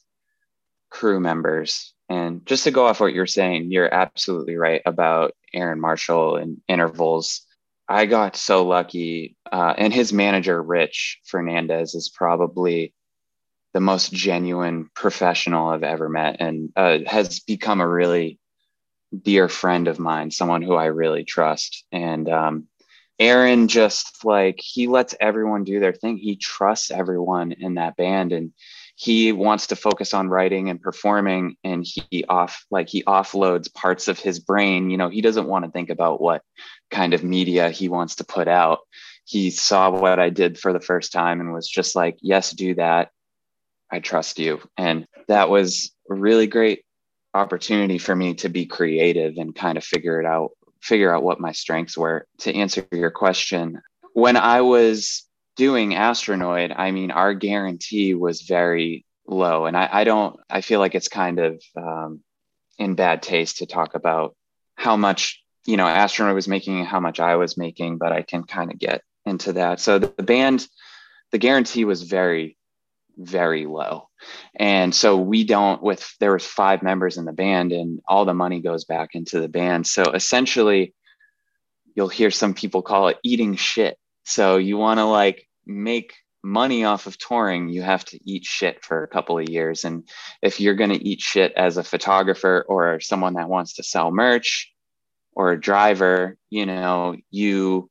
crew 0.91 1.19
members. 1.19 1.93
And 2.09 2.45
just 2.45 2.65
to 2.65 2.71
go 2.71 2.85
off 2.85 2.99
what 2.99 3.13
you're 3.13 3.25
saying, 3.25 3.71
you're 3.71 3.91
absolutely 3.91 4.57
right 4.57 4.81
about 4.85 5.33
Aaron 5.53 5.79
Marshall 5.79 6.35
and 6.35 6.61
intervals 6.67 7.41
I 7.91 8.05
got 8.05 8.37
so 8.37 8.65
lucky. 8.65 9.35
Uh, 9.51 9.73
and 9.77 9.93
his 9.93 10.13
manager, 10.13 10.63
Rich 10.63 11.19
Fernandez, 11.25 11.93
is 11.93 12.07
probably 12.07 12.93
the 13.73 13.81
most 13.81 14.13
genuine 14.13 14.89
professional 14.95 15.67
I've 15.67 15.83
ever 15.83 16.07
met 16.07 16.37
and 16.39 16.71
uh, 16.77 16.99
has 17.05 17.41
become 17.41 17.81
a 17.81 17.87
really 17.87 18.39
dear 19.21 19.49
friend 19.49 19.89
of 19.89 19.99
mine, 19.99 20.31
someone 20.31 20.61
who 20.61 20.75
I 20.75 20.85
really 20.85 21.25
trust. 21.25 21.83
And 21.91 22.29
um, 22.29 22.67
Aaron 23.19 23.67
just 23.67 24.23
like, 24.23 24.61
he 24.63 24.87
lets 24.87 25.13
everyone 25.19 25.65
do 25.65 25.81
their 25.81 25.93
thing. 25.93 26.17
He 26.17 26.37
trusts 26.37 26.91
everyone 26.91 27.51
in 27.51 27.73
that 27.73 27.97
band. 27.97 28.31
And 28.31 28.53
he 29.01 29.31
wants 29.31 29.65
to 29.65 29.75
focus 29.75 30.13
on 30.13 30.29
writing 30.29 30.69
and 30.69 30.79
performing 30.79 31.57
and 31.63 31.83
he 31.83 32.23
off 32.29 32.63
like 32.69 32.87
he 32.87 33.03
offloads 33.05 33.73
parts 33.73 34.07
of 34.07 34.19
his 34.19 34.39
brain. 34.39 34.91
You 34.91 34.97
know 34.97 35.09
he 35.09 35.21
doesn't 35.21 35.47
want 35.47 35.65
to 35.65 35.71
think 35.71 35.89
about 35.89 36.21
what 36.21 36.43
kind 36.91 37.15
of 37.15 37.23
media 37.23 37.71
he 37.71 37.89
wants 37.89 38.17
to 38.17 38.23
put 38.23 38.47
out. 38.47 38.81
He 39.25 39.49
saw 39.49 39.89
what 39.89 40.19
i 40.19 40.29
did 40.29 40.59
for 40.59 40.71
the 40.71 40.79
first 40.79 41.11
time 41.11 41.39
and 41.41 41.51
was 41.51 41.67
just 41.67 41.95
like 41.95 42.19
yes 42.21 42.51
do 42.51 42.75
that. 42.75 43.09
I 43.91 44.01
trust 44.01 44.37
you. 44.37 44.61
And 44.77 45.07
that 45.27 45.49
was 45.49 45.91
a 46.11 46.13
really 46.13 46.45
great 46.45 46.83
opportunity 47.33 47.97
for 47.97 48.15
me 48.15 48.35
to 48.35 48.49
be 48.49 48.67
creative 48.67 49.33
and 49.37 49.55
kind 49.55 49.79
of 49.79 49.83
figure 49.83 50.21
it 50.21 50.27
out 50.27 50.51
figure 50.79 51.11
out 51.11 51.23
what 51.23 51.39
my 51.39 51.53
strengths 51.53 51.97
were. 51.97 52.27
To 52.41 52.55
answer 52.55 52.87
your 52.91 53.09
question 53.09 53.81
when 54.13 54.37
i 54.37 54.61
was 54.61 55.23
doing 55.55 55.91
Astronoid, 55.91 56.73
I 56.77 56.91
mean, 56.91 57.11
our 57.11 57.33
guarantee 57.33 58.13
was 58.13 58.41
very 58.41 59.05
low. 59.25 59.65
And 59.65 59.77
I, 59.77 59.89
I 59.91 60.03
don't, 60.03 60.39
I 60.49 60.61
feel 60.61 60.79
like 60.79 60.95
it's 60.95 61.07
kind 61.07 61.39
of 61.39 61.61
um, 61.75 62.21
in 62.77 62.95
bad 62.95 63.21
taste 63.21 63.57
to 63.57 63.65
talk 63.65 63.95
about 63.95 64.35
how 64.75 64.97
much, 64.97 65.43
you 65.65 65.77
know, 65.77 65.85
Astronoid 65.85 66.35
was 66.35 66.47
making 66.47 66.79
and 66.79 66.87
how 66.87 66.99
much 66.99 67.19
I 67.19 67.35
was 67.35 67.57
making, 67.57 67.97
but 67.97 68.11
I 68.11 68.21
can 68.21 68.43
kind 68.43 68.71
of 68.71 68.79
get 68.79 69.03
into 69.25 69.53
that. 69.53 69.79
So 69.79 69.99
the, 69.99 70.13
the 70.17 70.23
band, 70.23 70.67
the 71.31 71.37
guarantee 71.37 71.85
was 71.85 72.03
very, 72.03 72.57
very 73.17 73.65
low. 73.65 74.09
And 74.55 74.93
so 74.93 75.17
we 75.17 75.43
don't 75.43 75.81
with 75.81 76.15
there 76.19 76.33
was 76.33 76.45
five 76.45 76.83
members 76.83 77.17
in 77.17 77.25
the 77.25 77.33
band 77.33 77.71
and 77.71 77.99
all 78.07 78.25
the 78.25 78.33
money 78.33 78.59
goes 78.59 78.85
back 78.85 79.09
into 79.13 79.41
the 79.41 79.49
band. 79.49 79.85
So 79.87 80.03
essentially 80.03 80.93
you'll 81.95 82.07
hear 82.07 82.31
some 82.31 82.53
people 82.53 82.81
call 82.81 83.09
it 83.09 83.17
eating 83.23 83.55
shit 83.55 83.97
so 84.23 84.57
you 84.57 84.77
want 84.77 84.99
to 84.99 85.05
like 85.05 85.47
make 85.65 86.13
money 86.43 86.83
off 86.83 87.05
of 87.05 87.17
touring, 87.17 87.69
you 87.69 87.81
have 87.81 88.03
to 88.05 88.19
eat 88.25 88.45
shit 88.45 88.83
for 88.83 89.03
a 89.03 89.07
couple 89.07 89.37
of 89.37 89.49
years. 89.49 89.83
And 89.83 90.07
if 90.41 90.59
you're 90.59 90.75
going 90.75 90.89
to 90.91 91.07
eat 91.07 91.21
shit 91.21 91.53
as 91.53 91.77
a 91.77 91.83
photographer 91.83 92.65
or 92.67 92.99
someone 92.99 93.35
that 93.35 93.49
wants 93.49 93.75
to 93.75 93.83
sell 93.83 94.11
merch 94.11 94.71
or 95.33 95.51
a 95.51 95.59
driver, 95.59 96.37
you 96.49 96.65
know, 96.65 97.15
you 97.29 97.89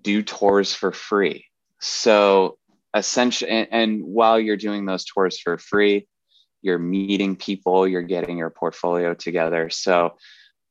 do 0.00 0.22
tours 0.22 0.72
for 0.72 0.92
free. 0.92 1.46
So 1.80 2.58
essentially, 2.94 3.50
and, 3.50 3.68
and 3.70 4.04
while 4.04 4.38
you're 4.38 4.56
doing 4.56 4.86
those 4.86 5.04
tours 5.04 5.38
for 5.38 5.58
free, 5.58 6.06
you're 6.62 6.78
meeting 6.78 7.36
people, 7.36 7.86
you're 7.86 8.02
getting 8.02 8.38
your 8.38 8.50
portfolio 8.50 9.14
together. 9.14 9.70
So 9.70 10.16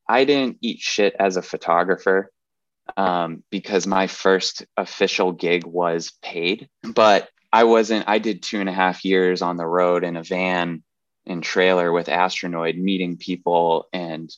I 0.09 0.25
didn't 0.25 0.57
eat 0.61 0.79
shit 0.79 1.15
as 1.19 1.37
a 1.37 1.41
photographer 1.41 2.31
um, 2.97 3.43
because 3.49 3.87
my 3.87 4.07
first 4.07 4.65
official 4.77 5.31
gig 5.31 5.65
was 5.65 6.11
paid, 6.21 6.69
but 6.83 7.29
I 7.51 7.63
wasn't, 7.63 8.07
I 8.07 8.19
did 8.19 8.43
two 8.43 8.59
and 8.59 8.69
a 8.69 8.73
half 8.73 9.05
years 9.05 9.41
on 9.41 9.57
the 9.57 9.65
road 9.65 10.03
in 10.03 10.17
a 10.17 10.23
van 10.23 10.83
and 11.25 11.41
trailer 11.41 11.91
with 11.91 12.07
Astronoid, 12.07 12.77
meeting 12.77 13.17
people, 13.17 13.87
and 13.93 14.29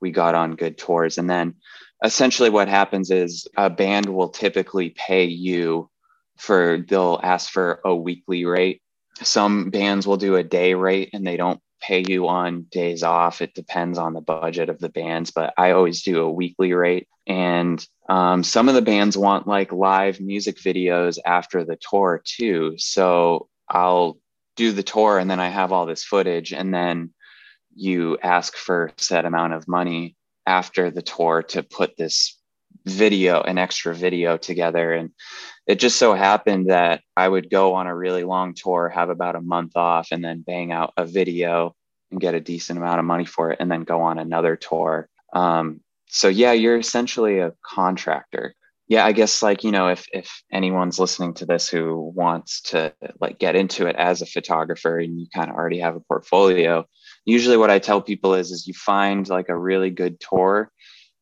we 0.00 0.10
got 0.10 0.34
on 0.34 0.56
good 0.56 0.76
tours. 0.78 1.18
And 1.18 1.28
then 1.28 1.54
essentially 2.02 2.50
what 2.50 2.68
happens 2.68 3.10
is 3.10 3.46
a 3.56 3.70
band 3.70 4.06
will 4.06 4.28
typically 4.28 4.90
pay 4.90 5.24
you 5.24 5.90
for, 6.36 6.84
they'll 6.88 7.20
ask 7.22 7.50
for 7.50 7.80
a 7.84 7.94
weekly 7.94 8.44
rate. 8.44 8.82
Some 9.22 9.70
bands 9.70 10.06
will 10.06 10.16
do 10.16 10.36
a 10.36 10.42
day 10.42 10.74
rate 10.74 11.10
and 11.12 11.26
they 11.26 11.36
don't 11.36 11.60
pay 11.86 12.04
you 12.06 12.28
on 12.28 12.66
days 12.70 13.02
off. 13.02 13.42
It 13.42 13.54
depends 13.54 13.98
on 13.98 14.14
the 14.14 14.20
budget 14.20 14.68
of 14.68 14.78
the 14.78 14.88
bands, 14.88 15.30
but 15.30 15.52
I 15.58 15.72
always 15.72 16.02
do 16.02 16.22
a 16.22 16.32
weekly 16.32 16.72
rate. 16.72 17.08
And 17.26 17.84
um, 18.08 18.42
some 18.42 18.68
of 18.68 18.74
the 18.74 18.82
bands 18.82 19.18
want 19.18 19.46
like 19.46 19.72
live 19.72 20.20
music 20.20 20.56
videos 20.56 21.18
after 21.24 21.64
the 21.64 21.76
tour 21.76 22.22
too. 22.24 22.74
So 22.78 23.48
I'll 23.68 24.18
do 24.56 24.72
the 24.72 24.82
tour 24.82 25.18
and 25.18 25.30
then 25.30 25.40
I 25.40 25.48
have 25.48 25.72
all 25.72 25.86
this 25.86 26.04
footage, 26.04 26.52
and 26.52 26.72
then 26.72 27.12
you 27.74 28.18
ask 28.22 28.56
for 28.56 28.86
a 28.86 28.92
set 29.02 29.24
amount 29.24 29.52
of 29.52 29.68
money 29.68 30.16
after 30.46 30.90
the 30.90 31.02
tour 31.02 31.42
to 31.42 31.62
put 31.62 31.96
this 31.96 32.38
video, 32.86 33.40
an 33.40 33.58
extra 33.58 33.94
video 33.94 34.36
together. 34.36 34.92
And 34.92 35.10
it 35.66 35.80
just 35.80 35.98
so 35.98 36.14
happened 36.14 36.70
that 36.70 37.00
I 37.16 37.26
would 37.28 37.48
go 37.50 37.74
on 37.74 37.86
a 37.86 37.96
really 37.96 38.24
long 38.24 38.54
tour, 38.54 38.88
have 38.88 39.08
about 39.08 39.36
a 39.36 39.40
month 39.40 39.76
off, 39.76 40.08
and 40.10 40.22
then 40.24 40.42
bang 40.42 40.72
out 40.72 40.92
a 40.96 41.06
video 41.06 41.74
and 42.10 42.20
get 42.20 42.34
a 42.34 42.40
decent 42.40 42.78
amount 42.78 42.98
of 42.98 43.04
money 43.06 43.24
for 43.24 43.50
it, 43.50 43.58
and 43.60 43.70
then 43.70 43.84
go 43.84 44.02
on 44.02 44.18
another 44.18 44.56
tour. 44.56 45.08
Um, 45.32 45.80
so 46.08 46.28
yeah, 46.28 46.52
you're 46.52 46.78
essentially 46.78 47.38
a 47.40 47.52
contractor. 47.64 48.54
yeah, 48.86 49.06
I 49.06 49.12
guess 49.12 49.42
like, 49.42 49.64
you 49.64 49.70
know, 49.70 49.88
if 49.88 50.06
if 50.12 50.42
anyone's 50.52 50.98
listening 50.98 51.34
to 51.34 51.46
this 51.46 51.68
who 51.68 52.12
wants 52.14 52.60
to 52.62 52.92
like 53.20 53.38
get 53.38 53.56
into 53.56 53.86
it 53.86 53.96
as 53.96 54.20
a 54.20 54.26
photographer 54.26 54.98
and 54.98 55.18
you 55.18 55.26
kind 55.34 55.50
of 55.50 55.56
already 55.56 55.78
have 55.80 55.96
a 55.96 56.00
portfolio, 56.00 56.84
usually 57.24 57.56
what 57.56 57.70
I 57.70 57.78
tell 57.78 58.02
people 58.02 58.34
is 58.34 58.50
is 58.50 58.66
you 58.66 58.74
find 58.74 59.26
like 59.28 59.48
a 59.48 59.56
really 59.56 59.90
good 59.90 60.20
tour 60.20 60.70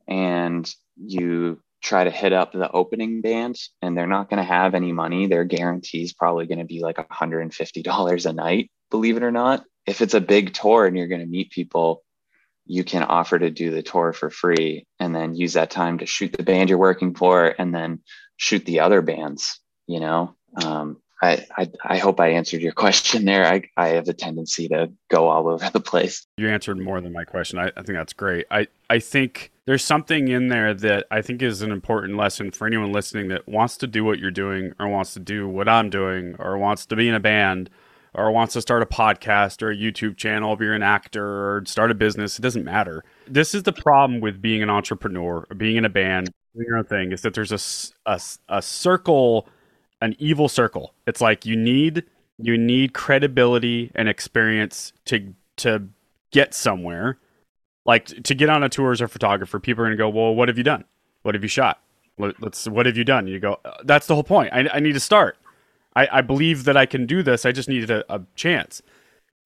and 0.09 0.69
you 0.97 1.61
try 1.83 2.05
to 2.05 2.11
hit 2.11 2.33
up 2.33 2.53
the 2.53 2.71
opening 2.71 3.21
band 3.21 3.57
and 3.83 3.97
they're 3.97 4.07
not 4.07 4.31
going 4.31 4.39
to 4.39 4.45
have 4.45 4.75
any 4.75 4.93
money. 4.93 5.27
Their 5.27 5.45
guarantee 5.45 6.03
is 6.03 6.12
probably 6.12 6.47
going 6.47 6.61
to 6.61 6.65
be 6.65 6.81
like 6.81 6.97
$150 6.97 8.27
a 8.27 8.33
night, 8.33 8.71
believe 8.91 9.17
it 9.17 9.23
or 9.23 9.33
not. 9.33 9.65
If 9.87 10.01
it's 10.01 10.15
a 10.15 10.21
big 10.21 10.55
tour 10.55 10.87
and 10.87 10.97
you're 10.97 11.09
going 11.09 11.21
to 11.21 11.27
meet 11.27 11.51
people, 11.51 12.05
you 12.67 12.85
can 12.85 13.03
offer 13.03 13.39
to 13.39 13.51
do 13.51 13.71
the 13.71 13.83
tour 13.83 14.12
for 14.12 14.31
free 14.31 14.87
and 15.01 15.15
then 15.15 15.35
use 15.35 15.55
that 15.55 15.71
time 15.71 15.99
to 15.99 16.07
shoot 16.07 16.33
the 16.33 16.45
band 16.45 16.69
you're 16.69 16.79
working 16.79 17.15
for 17.15 17.47
and 17.59 17.75
then 17.75 18.01
shoot 18.37 18.65
the 18.65 18.81
other 18.81 19.03
bands, 19.03 19.61
you 19.89 19.99
know? 19.99 20.37
Um, 20.62 20.99
I, 21.23 21.47
I, 21.57 21.71
I 21.85 21.99
hope 21.99 22.21
I 22.21 22.29
answered 22.29 22.62
your 22.62 22.73
question 22.73 23.25
there. 23.25 23.47
I, 23.47 23.62
I 23.77 23.89
have 23.89 24.09
a 24.09 24.12
tendency 24.12 24.69
to 24.69 24.93
go 25.11 25.29
all 25.29 25.49
over 25.49 25.71
the 25.71 25.81
place. 25.81 26.27
You 26.37 26.49
answered 26.49 26.79
more 26.79 27.01
than 27.01 27.12
my 27.12 27.25
question. 27.25 27.59
I, 27.59 27.69
I 27.77 27.83
think 27.83 27.99
that's 27.99 28.12
great. 28.12 28.47
I, 28.51 28.67
I 28.91 28.99
think 28.99 29.51
there's 29.66 29.85
something 29.85 30.28
in 30.28 30.49
there 30.49 30.75
that 30.75 31.07
I 31.11 31.23
think 31.23 31.42
is 31.42 31.62
an 31.62 31.71
important 31.71 32.16
lesson 32.16 32.50
for 32.50 32.66
anyone 32.66 32.92
listening 32.92 33.28
that 33.28 33.49
wants 33.49 33.76
to 33.78 33.87
do 33.87 34.04
what 34.04 34.19
you're 34.19 34.31
doing 34.31 34.73
or 34.78 34.88
wants 34.88 35.14
to 35.14 35.21
do 35.21 35.49
what 35.49 35.69
I'm 35.69 35.90
doing 35.90 36.37
or 36.38 36.59
wants 36.59 36.87
to 36.87 36.97
be 36.97 37.09
in 37.09 37.14
a 37.14 37.21
band 37.21 37.71
or 38.14 38.31
wants 38.31 38.54
to 38.54 38.61
start 38.61 38.83
a 38.83 38.87
podcast 38.87 39.62
or 39.62 39.71
a 39.71 39.76
YouTube 39.76 40.16
channel 40.16 40.52
if 40.52 40.61
you're 40.61 40.75
an 40.75 40.83
actor 40.83 41.25
or 41.25 41.64
start 41.64 41.90
a 41.90 41.95
business. 41.95 42.38
It 42.38 42.42
doesn't 42.42 42.64
matter. 42.64 43.04
This 43.26 43.54
is 43.54 43.62
the 43.62 43.73
problem 43.73 44.21
with 44.21 44.42
being 44.42 44.62
an 44.62 44.71
entrepreneur 44.71 45.47
or 45.49 45.54
being 45.54 45.76
in 45.76 45.85
a 45.85 45.90
band, 45.90 46.31
doing 46.54 46.66
your 46.66 46.78
own 46.78 46.85
thing, 46.85 47.12
is 47.12 47.23
that 47.23 47.35
there's 47.35 47.52
a, 47.52 48.11
a, 48.11 48.21
a 48.49 48.62
circle– 48.62 49.49
an 50.02 50.16
evil 50.19 50.49
circle. 50.49 50.92
It's 51.07 51.23
like 51.23 51.47
you 51.47 51.57
need 51.57 52.04
you 52.37 52.59
need 52.59 52.92
credibility 52.92 53.90
and 53.95 54.09
experience 54.09 54.92
to 55.07 55.33
to 55.59 55.88
get 56.33 56.52
somewhere. 56.52 57.19
Like 57.85 58.07
to 58.07 58.35
get 58.35 58.49
on 58.49 58.62
a 58.62 58.69
tour 58.69 58.93
as 58.93 59.01
a 59.01 59.09
photographer, 59.09 59.59
people 59.59 59.83
are 59.83 59.87
going 59.87 59.97
to 59.97 60.03
go, 60.03 60.09
"Well, 60.09 60.35
what 60.35 60.49
have 60.49 60.59
you 60.59 60.65
done? 60.65 60.85
What 61.23 61.35
have 61.35 61.43
you 61.43 61.49
shot? 61.49 61.81
Let's 62.19 62.69
what 62.69 62.87
have 62.87 62.97
you 62.97 63.05
done?" 63.05 63.27
You 63.27 63.41
go, 63.41 63.61
uh, 63.65 63.75
"That's 63.85 64.07
the 64.07 64.15
whole 64.15 64.25
point. 64.25 64.53
I, 64.53 64.69
I 64.73 64.81
need 64.81 64.93
to 64.93 65.01
start. 65.01 65.37
I, 65.95 66.09
I 66.12 66.21
believe 66.21 66.65
that 66.65 66.77
I 66.77 66.87
can 66.87 67.07
do 67.07 67.23
this. 67.23 67.45
I 67.45 67.53
just 67.53 67.69
needed 67.69 67.91
a, 67.91 68.15
a 68.15 68.23
chance." 68.37 68.83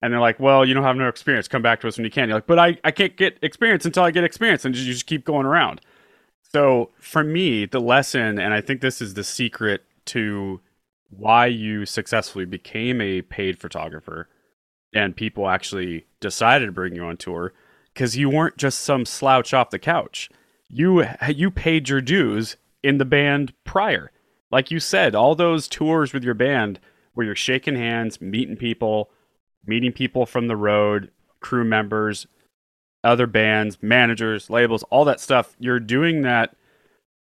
And 0.03 0.13
they're 0.13 0.21
like, 0.21 0.39
"Well, 0.39 0.67
you 0.67 0.75
don't 0.75 0.85
have 0.85 0.97
no 0.97 1.09
experience. 1.09 1.49
Come 1.49 1.63
back 1.63 1.81
to 1.81 1.89
us 1.89 1.97
when 1.97 2.05
you 2.05 2.11
can." 2.11 2.29
You're 2.29 2.37
like, 2.37 2.47
"But 2.47 2.59
I, 2.59 2.79
I 2.85 2.91
can't 2.91 3.17
get 3.17 3.39
experience 3.43 3.87
until 3.87 4.03
I 4.03 4.11
get 4.11 4.25
experience," 4.25 4.65
and 4.65 4.77
you 4.77 4.85
just 4.85 5.07
keep 5.07 5.25
going 5.25 5.47
around. 5.47 5.81
So 6.43 6.91
for 7.01 7.25
me, 7.25 7.65
the 7.67 7.81
lesson, 7.81 8.39
and 8.39 8.53
I 8.55 8.61
think 8.61 8.81
this 8.81 9.01
is 9.01 9.15
the 9.15 9.25
secret 9.25 9.85
to 10.07 10.61
why 11.11 11.47
you 11.47 11.87
successfully 11.87 12.45
became 12.45 13.01
a 13.01 13.23
paid 13.23 13.59
photographer 13.59 14.29
and 14.95 15.15
people 15.15 15.49
actually 15.49 16.07
decided 16.21 16.67
to 16.67 16.73
bring 16.73 16.95
you 16.95 17.05
on 17.05 17.17
tour 17.17 17.53
because 17.97 18.15
you 18.15 18.29
weren't 18.29 18.59
just 18.59 18.81
some 18.81 19.07
slouch 19.07 19.55
off 19.55 19.71
the 19.71 19.79
couch. 19.79 20.29
You 20.69 21.07
you 21.29 21.51
paid 21.51 21.89
your 21.89 22.03
dues 22.03 22.59
in 22.83 22.99
the 22.99 23.07
band 23.07 23.55
prior. 23.65 24.13
Like 24.51 24.71
you 24.71 24.81
said, 24.81 25.15
all 25.15 25.35
those 25.35 25.67
tours 25.67 26.13
with 26.13 26.23
your 26.23 26.35
band 26.35 26.79
where 27.15 27.25
you're 27.25 27.35
shaking 27.35 27.75
hands, 27.75 28.21
meeting 28.21 28.57
people, 28.57 29.11
meeting 29.65 29.93
people 29.93 30.27
from 30.27 30.47
the 30.47 30.57
road, 30.57 31.11
crew 31.41 31.65
members, 31.65 32.27
other 33.03 33.27
bands, 33.27 33.79
managers, 33.81 34.51
labels, 34.51 34.83
all 34.91 35.07
that 35.07 35.19
stuff. 35.19 35.57
You're 35.59 35.81
doing 35.81 36.21
that 36.21 36.55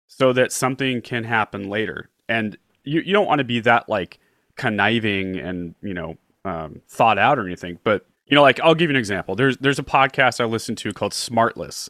so 0.07 0.33
that 0.33 0.51
something 0.51 1.01
can 1.01 1.23
happen 1.23 1.69
later. 1.69 2.09
And 2.27 2.57
you, 2.83 2.99
you 2.99 3.13
don't 3.13 3.25
want 3.25 3.39
to 3.39 3.45
be 3.45 3.61
that 3.61 3.87
like 3.87 4.19
conniving 4.57 5.37
and 5.37 5.75
you 5.81 5.93
know 5.93 6.17
um, 6.43 6.81
thought 6.89 7.17
out 7.17 7.39
or 7.39 7.45
anything 7.45 7.79
but 7.85 8.05
you 8.27 8.35
know 8.35 8.41
like 8.41 8.59
i'll 8.61 8.75
give 8.75 8.89
you 8.89 8.95
an 8.95 8.99
example. 8.99 9.35
There's 9.35 9.57
there's 9.57 9.79
a 9.79 9.83
podcast 9.83 10.39
i 10.39 10.45
listen 10.45 10.75
to 10.77 10.93
called 10.93 11.13
smartless. 11.13 11.89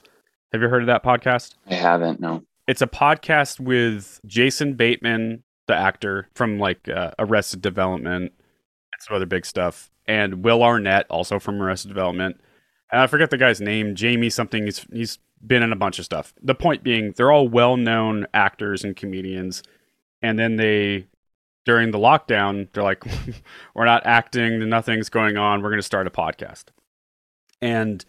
Have 0.52 0.62
you 0.62 0.69
heard 0.69 0.84
of 0.84 0.88
that 0.88 1.04
podcast? 1.04 1.56
I 1.69 1.76
haven't 1.76 2.19
no. 2.19 2.43
It's 2.67 2.82
a 2.82 2.88
podcast 2.88 3.60
with 3.60 4.19
jason 4.26 4.73
bateman 4.73 5.43
the 5.67 5.76
actor 5.76 6.30
from 6.34 6.60
like 6.60 6.88
uh, 6.88 7.12
arrested 7.19 7.62
development 7.62 8.32
and 8.95 9.02
some 9.02 9.15
other 9.15 9.26
big 9.26 9.45
stuff 9.45 9.91
and 10.08 10.43
will 10.43 10.63
arnett 10.63 11.06
also 11.10 11.39
from 11.39 11.62
arrested 11.62 11.89
development. 11.89 12.39
And 12.91 13.02
i 13.02 13.08
forget 13.08 13.30
the 13.30 13.38
guy's 13.38 13.62
name 13.62 13.95
jamie 13.95 14.30
something. 14.30 14.65
He's 14.65 14.86
he's 14.91 15.19
been 15.45 15.62
in 15.62 15.71
a 15.71 15.76
bunch 15.76 16.00
of 16.00 16.06
stuff. 16.06 16.34
The 16.41 16.56
point 16.56 16.84
being 16.84 17.13
they're 17.15 17.32
all 17.32 17.47
well-known 17.47 18.28
actors 18.34 18.84
and 18.84 18.95
comedians 18.95 19.63
and 20.21 20.39
then 20.39 20.56
they 20.56 21.08
during 21.67 21.91
the 21.91 21.99
lockdown 21.99 22.67
they're 22.73 22.84
like 22.84 23.03
we're 23.75 23.86
not 23.86 24.06
acting. 24.06 24.67
Nothing's 24.67 25.10
going 25.10 25.38
on. 25.38 25.62
We're 25.62 25.69
going 25.69 25.80
to 25.80 25.84
start 25.84 26.08
a 26.08 26.10
podcast. 26.10 26.65
And 27.62 28.03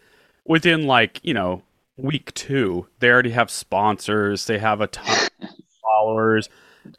within 0.46 0.86
like 0.86 1.20
you 1.22 1.34
know 1.34 1.62
week 1.96 2.32
two 2.32 2.86
they 3.00 3.10
already 3.10 3.30
have 3.30 3.50
sponsors. 3.50 4.46
They 4.46 4.58
have 4.58 4.80
a 4.80 4.86
ton 4.86 5.28
of 5.42 5.48
followers 5.82 6.48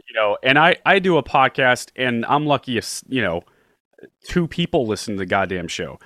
you 0.08 0.14
know 0.14 0.38
and 0.44 0.60
i 0.60 0.76
i 0.86 1.00
do 1.00 1.18
a 1.18 1.24
podcast 1.24 1.90
and 1.96 2.24
i'm 2.26 2.46
lucky 2.46 2.78
if 2.78 3.02
you 3.08 3.22
know 3.22 3.42
two 4.28 4.48
people 4.48 4.86
listen 4.86 5.16
to 5.16 5.20
the 5.20 5.26
goddamn 5.26 5.68
show. 5.68 6.00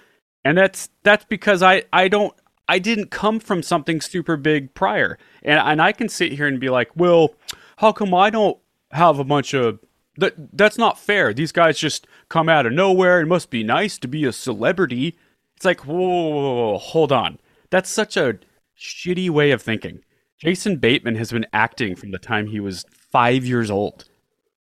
And 0.46 0.58
that's 0.58 0.90
that's 1.04 1.26
because 1.26 1.64
i 1.64 1.84
i 1.92 2.08
don't 2.08 2.34
i 2.68 2.80
didn't 2.80 3.12
come 3.12 3.40
from 3.40 3.64
something 3.64 4.00
super 4.02 4.38
big 4.38 4.74
prior. 4.74 5.18
And 5.42 5.60
and 5.60 5.82
i 5.82 5.92
can 5.92 6.10
sit 6.10 6.34
here 6.34 6.48
and 6.48 6.60
be 6.60 6.70
like 6.70 6.92
well 6.96 7.34
how 7.78 7.92
come 7.92 8.14
i 8.14 8.30
don't 8.30 8.58
have 8.92 9.20
a 9.20 9.24
bunch 9.24 9.54
of 9.54 9.80
that 10.18 10.34
that's 10.54 10.78
not 10.78 11.00
fair. 11.00 11.34
These 11.34 11.52
guys 11.52 11.78
just 11.78 12.08
come 12.30 12.50
out 12.50 12.66
of 12.66 12.74
nowhere. 12.74 13.22
It 13.22 13.28
must 13.28 13.50
be 13.50 13.64
nice 13.64 13.98
to 14.00 14.08
be 14.08 14.26
a 14.26 14.32
celebrity. 14.32 15.18
It's 15.56 15.66
like, 15.66 15.86
whoa, 15.86 15.96
whoa, 15.96 16.56
whoa, 16.72 16.78
hold 16.78 17.12
on. 17.12 17.40
That's 17.70 17.90
such 17.90 18.18
a 18.18 18.40
shitty 18.78 19.30
way 19.30 19.52
of 19.52 19.62
thinking. 19.62 20.04
Jason 20.40 20.78
Bateman 20.78 21.16
has 21.16 21.32
been 21.32 21.48
acting 21.54 21.96
from 21.96 22.12
the 22.12 22.20
time 22.20 22.48
he 22.48 22.60
was 22.60 22.86
five 23.12 23.46
years 23.46 23.72
old. 23.72 24.06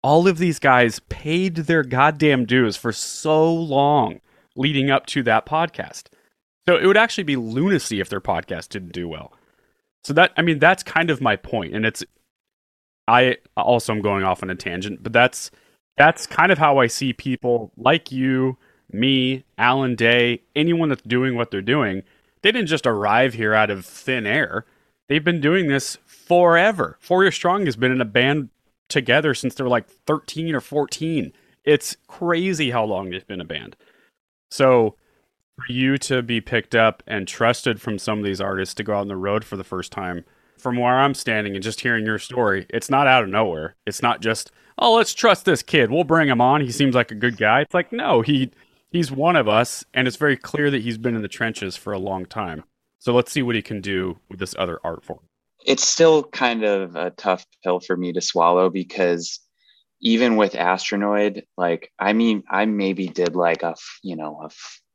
All 0.03 0.27
of 0.29 0.39
these 0.39 0.59
guys 0.59 1.01
paid 1.09 1.57
their 1.57 1.83
goddamn 1.83 2.45
dues 2.45 2.77
for 2.77 2.93
so 2.93 3.53
long 3.53 4.21
leading 4.57 4.91
up 4.91 5.07
to 5.07 5.23
that 5.23 5.47
podcast. 5.47 6.09
So 6.69 6.77
it 6.77 6.87
would 6.87 6.97
actually 6.97 7.25
be 7.25 7.37
lunacy 7.37 8.01
if 8.01 8.09
their 8.09 8.21
podcast 8.21 8.69
didn't 8.69 8.93
do 8.93 9.09
well. 9.09 9.33
So 10.05 10.13
that 10.15 10.33
I 10.37 10.43
mean 10.43 10.59
that's 10.59 10.83
kind 10.83 11.11
of 11.11 11.21
my 11.21 11.37
point 11.37 11.75
and 11.75 11.87
it's 11.87 12.05
I 13.09 13.39
also 13.57 13.95
am 13.95 14.03
going 14.03 14.23
off 14.23 14.43
on 14.43 14.51
a 14.51 14.55
tangent, 14.55 15.03
but 15.03 15.13
that's 15.13 15.51
that's 15.97 16.27
kind 16.27 16.53
of 16.53 16.59
how 16.59 16.79
I 16.79 16.87
see 16.87 17.13
people 17.13 17.73
like 17.77 18.13
you, 18.13 18.57
me, 18.93 19.45
Alan 19.57 19.97
Day, 19.97 20.43
anyone 20.55 20.91
that's 20.91 21.03
doing 21.03 21.35
what 21.35 21.51
they're 21.51 21.63
doing. 21.63 22.03
They 22.43 22.53
didn't 22.53 22.69
just 22.69 22.87
arrive 22.87 23.35
here 23.35 23.55
out 23.55 23.71
of 23.71 23.85
thin 23.85 24.27
air. 24.27 24.65
They've 25.09 25.25
been 25.25 25.41
doing 25.41 25.69
this 25.69 25.99
forever. 26.07 26.99
Four 27.01 27.25
Year 27.25 27.33
Strong 27.33 27.65
has 27.65 27.77
been 27.77 27.91
in 27.91 28.01
a 28.01 28.05
band 28.05 28.51
together 28.89 29.35
since 29.35 29.55
they 29.55 29.65
were 29.65 29.71
like 29.71 29.89
13 29.89 30.55
or 30.55 30.61
14. 30.61 31.33
It's 31.65 31.97
crazy 32.07 32.71
how 32.71 32.85
long 32.85 33.11
they've 33.11 33.27
been 33.27 33.41
a 33.41 33.45
band. 33.45 33.75
So 34.51 34.97
for 35.57 35.73
you 35.73 35.99
to 35.99 36.23
be 36.23 36.41
picked 36.41 36.75
up 36.75 37.03
and 37.07 37.27
trusted 37.27 37.81
from 37.81 37.99
some 37.99 38.19
of 38.19 38.25
these 38.25 38.41
artists 38.41 38.75
to 38.75 38.85
go 38.85 38.95
out 38.95 39.01
on 39.01 39.09
the 39.09 39.17
road 39.17 39.45
for 39.45 39.57
the 39.57 39.65
first 39.65 39.91
time 39.91 40.25
from 40.59 40.77
where 40.77 40.99
I'm 40.99 41.15
standing 41.15 41.55
and 41.55 41.63
just 41.63 41.81
hearing 41.81 42.05
your 42.05 42.19
story, 42.19 42.67
it's 42.71 42.91
not 42.91 43.07
out 43.07 43.23
of 43.23 43.29
nowhere. 43.29 43.77
It's 43.87 44.03
not 44.03 44.21
just, 44.21 44.51
oh, 44.79 44.95
let's 44.95 45.15
trust 45.15 45.45
this 45.45 45.63
kid. 45.63 45.91
We'll 45.91 46.05
bring 46.05 46.29
him 46.29 46.41
on. 46.41 46.61
He 46.61 46.73
seems 46.73 46.95
like 46.95 47.11
a 47.11 47.17
good 47.17 47.37
guy. 47.37 47.61
It's 47.63 47.75
like, 47.75 47.93
no, 47.93 48.23
he 48.23 48.51
he's 48.91 49.11
one 49.11 49.37
of 49.37 49.49
us, 49.49 49.85
and 49.95 50.09
it's 50.09 50.17
very 50.17 50.37
clear 50.37 50.71
that 50.71 50.83
he's 50.83 50.99
been 50.99 51.17
in 51.17 51.23
the 51.23 51.29
trenches 51.29 51.77
for 51.77 51.93
a 51.93 51.99
long 51.99 52.27
time. 52.27 52.65
So 52.99 53.15
let's 53.15 53.33
see 53.33 53.43
what 53.43 53.55
he 53.55 53.63
can 53.63 53.81
do 53.81 54.19
with 54.29 54.39
this 54.39 54.55
other 54.59 54.81
art 54.83 55.05
form. 55.05 55.21
It's 55.65 55.87
still 55.87 56.25
kind 56.25 56.65
of 56.65 56.97
a 56.97 57.11
tough 57.11 57.45
pill 57.63 57.81
for 57.81 57.97
me 57.97 58.13
to 58.13 58.21
swallow 58.21 58.71
because 58.71 59.41
even 60.01 60.37
with 60.37 60.53
Astronoid, 60.53 61.43
like 61.57 61.93
I 61.99 62.13
mean, 62.13 62.43
I 62.51 62.67
maybe 62.67 63.09
did 63.09 63.37
like 63.37 63.63
a 63.63 63.75
you 64.03 64.17
know 64.17 64.41
a 64.45 64.51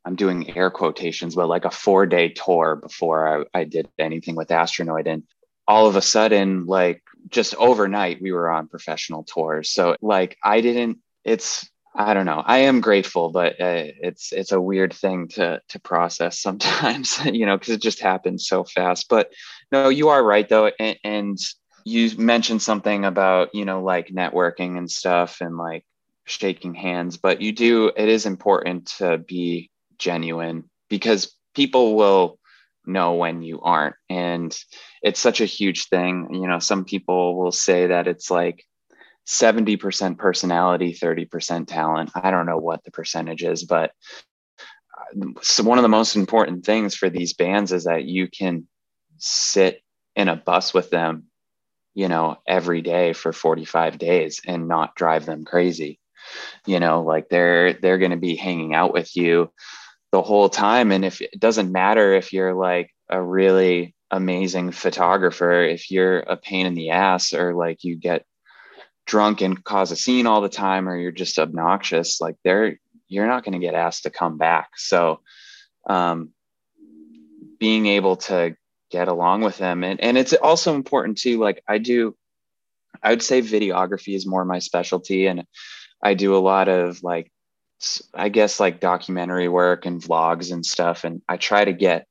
I'm 0.06 0.16
doing 0.16 0.56
air 0.56 0.70
quotations, 0.70 1.36
but 1.36 1.48
like 1.48 1.66
a 1.66 1.72
four 1.72 2.06
day 2.06 2.30
tour 2.30 2.76
before 2.76 3.46
I, 3.54 3.60
I 3.60 3.64
did 3.64 3.88
anything 3.98 4.36
with 4.36 4.50
Astronoid. 4.50 5.08
And 5.08 5.24
all 5.68 5.88
of 5.88 5.96
a 5.96 6.02
sudden, 6.02 6.66
like 6.66 7.02
just 7.30 7.56
overnight, 7.56 8.22
we 8.22 8.32
were 8.32 8.50
on 8.50 8.68
professional 8.68 9.24
tours. 9.24 9.70
So 9.70 9.96
like 10.02 10.38
I 10.44 10.62
didn't. 10.62 11.00
It's 11.24 11.70
I 11.96 12.14
don't 12.14 12.26
know. 12.26 12.42
I 12.44 12.60
am 12.60 12.82
grateful, 12.82 13.30
but 13.30 13.54
uh, 13.62 13.86
it's 14.02 14.32
it's 14.34 14.52
a 14.52 14.62
weird 14.62 14.94
thing 14.94 15.28
to 15.30 15.62
to 15.70 15.80
process 15.80 16.40
sometimes, 16.40 17.24
you 17.26 17.46
know, 17.46 17.58
because 17.58 17.76
it 17.76 17.82
just 17.82 18.00
happens 18.00 18.48
so 18.48 18.64
fast. 18.64 19.08
But 19.10 19.32
no, 19.72 19.90
you 19.90 20.10
are 20.10 20.24
right 20.24 20.48
though, 20.48 20.72
and, 20.80 20.98
and 21.04 21.38
you 21.86 22.18
mentioned 22.18 22.62
something 22.62 23.06
about 23.06 23.54
you 23.54 23.66
know 23.66 23.84
like 23.84 24.08
networking 24.08 24.78
and 24.78 24.90
stuff, 24.90 25.40
and 25.42 25.58
like 25.58 25.86
shaking 26.26 26.74
hands. 26.74 27.18
But 27.18 27.42
you 27.42 27.52
do. 27.52 27.92
It 27.96 28.10
is 28.10 28.26
important 28.26 28.88
to 28.98 29.20
be 29.20 29.70
genuine 30.00 30.70
because 30.90 31.36
people 31.54 31.96
will 31.96 32.40
know 32.86 33.14
when 33.14 33.42
you 33.42 33.62
aren't. 33.62 33.96
And 34.10 34.58
it's 35.02 35.20
such 35.20 35.42
a 35.42 35.46
huge 35.46 35.88
thing. 35.88 36.34
You 36.34 36.48
know, 36.48 36.60
some 36.60 36.86
people 36.86 37.38
will 37.38 37.52
say 37.52 37.88
that 37.88 38.08
it's 38.08 38.30
like 38.30 38.66
70% 39.28 40.18
personality, 40.18 40.94
30% 40.94 41.68
talent. 41.68 42.12
I 42.16 42.32
don't 42.32 42.46
know 42.46 42.58
what 42.58 42.84
the 42.84 42.92
percentage 42.92 43.44
is, 43.44 43.64
but 43.64 43.92
uh, 44.98 45.28
so 45.42 45.64
one 45.64 45.78
of 45.78 45.84
the 45.84 45.90
most 45.90 46.16
important 46.16 46.66
things 46.66 46.96
for 46.96 47.10
these 47.10 47.34
bands 47.34 47.72
is 47.72 47.86
that 47.86 48.06
you 48.06 48.28
can 48.28 48.68
sit 49.18 49.82
in 50.16 50.28
a 50.28 50.36
bus 50.36 50.74
with 50.74 50.90
them, 50.90 51.26
you 51.94 52.08
know, 52.08 52.38
every 52.46 52.82
day 52.82 53.14
for 53.14 53.32
45 53.32 53.98
days 53.98 54.42
and 54.46 54.68
not 54.68 54.96
drive 54.96 55.26
them 55.26 55.46
crazy. 55.46 56.00
You 56.66 56.80
know, 56.80 57.02
like 57.02 57.30
they're 57.30 57.74
they're 57.74 57.98
going 57.98 58.12
to 58.12 58.18
be 58.18 58.36
hanging 58.36 58.74
out 58.74 58.94
with 58.94 59.16
you 59.16 59.52
the 60.14 60.22
whole 60.22 60.48
time. 60.48 60.92
And 60.92 61.04
if 61.04 61.22
it 61.22 61.40
doesn't 61.40 61.72
matter 61.72 62.14
if 62.14 62.32
you're 62.32 62.54
like 62.54 62.92
a 63.10 63.22
really 63.22 63.96
amazing 64.12 64.72
photographer 64.72 65.64
if 65.64 65.90
you're 65.90 66.20
a 66.20 66.38
pain 66.38 66.68
in 66.68 66.76
the 66.76 66.92
ass 66.92 67.34
or 67.34 67.56
like 67.56 67.84
you 67.84 67.96
get 67.96 68.24
drunk 69.08 69.42
and 69.42 69.64
cause 69.64 69.92
a 69.92 69.96
scene 69.96 70.28
all 70.28 70.40
the 70.40 70.48
time 70.48 70.88
or 70.88 70.96
you're 70.96 71.12
just 71.12 71.40
obnoxious 71.40 72.22
like 72.22 72.36
they're 72.44 72.80
you're 73.08 73.26
not 73.26 73.44
going 73.44 73.60
to 73.60 73.66
get 73.66 73.74
asked 73.74 74.04
to 74.04 74.12
come 74.12 74.38
back. 74.38 74.70
So 74.78 75.22
um, 75.90 76.30
being 77.60 77.88
able 77.88 78.18
to 78.18 78.56
get 78.92 79.08
along 79.08 79.42
with 79.42 79.58
them. 79.58 79.84
And, 79.84 80.00
and 80.00 80.16
it's 80.16 80.34
also 80.34 80.76
important 80.76 81.18
too 81.18 81.40
like 81.40 81.64
i 81.68 81.80
do 81.80 82.16
i 83.02 83.10
would 83.10 83.24
say 83.24 83.42
videography 83.42 84.16
is 84.16 84.28
more 84.28 84.46
my 84.46 84.60
specialty 84.60 85.26
and 85.26 85.44
i 86.04 86.14
do 86.14 86.36
a 86.36 86.46
lot 86.52 86.68
of 86.68 87.02
like 87.02 87.33
I 88.14 88.30
guess 88.30 88.60
like 88.60 88.80
documentary 88.80 89.48
work 89.48 89.86
and 89.86 90.02
vlogs 90.02 90.52
and 90.52 90.66
stuff. 90.66 91.04
And 91.04 91.22
I 91.28 91.38
try 91.38 91.66
to 91.66 91.74
get 91.74 92.08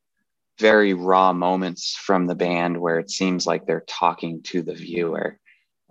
very 0.58 0.94
raw 0.94 1.32
moments 1.32 1.94
from 1.94 2.26
the 2.26 2.34
band 2.34 2.80
where 2.80 2.98
it 2.98 3.10
seems 3.10 3.46
like 3.46 3.66
they're 3.66 3.84
talking 3.86 4.42
to 4.42 4.62
the 4.62 4.74
viewer. 4.74 5.38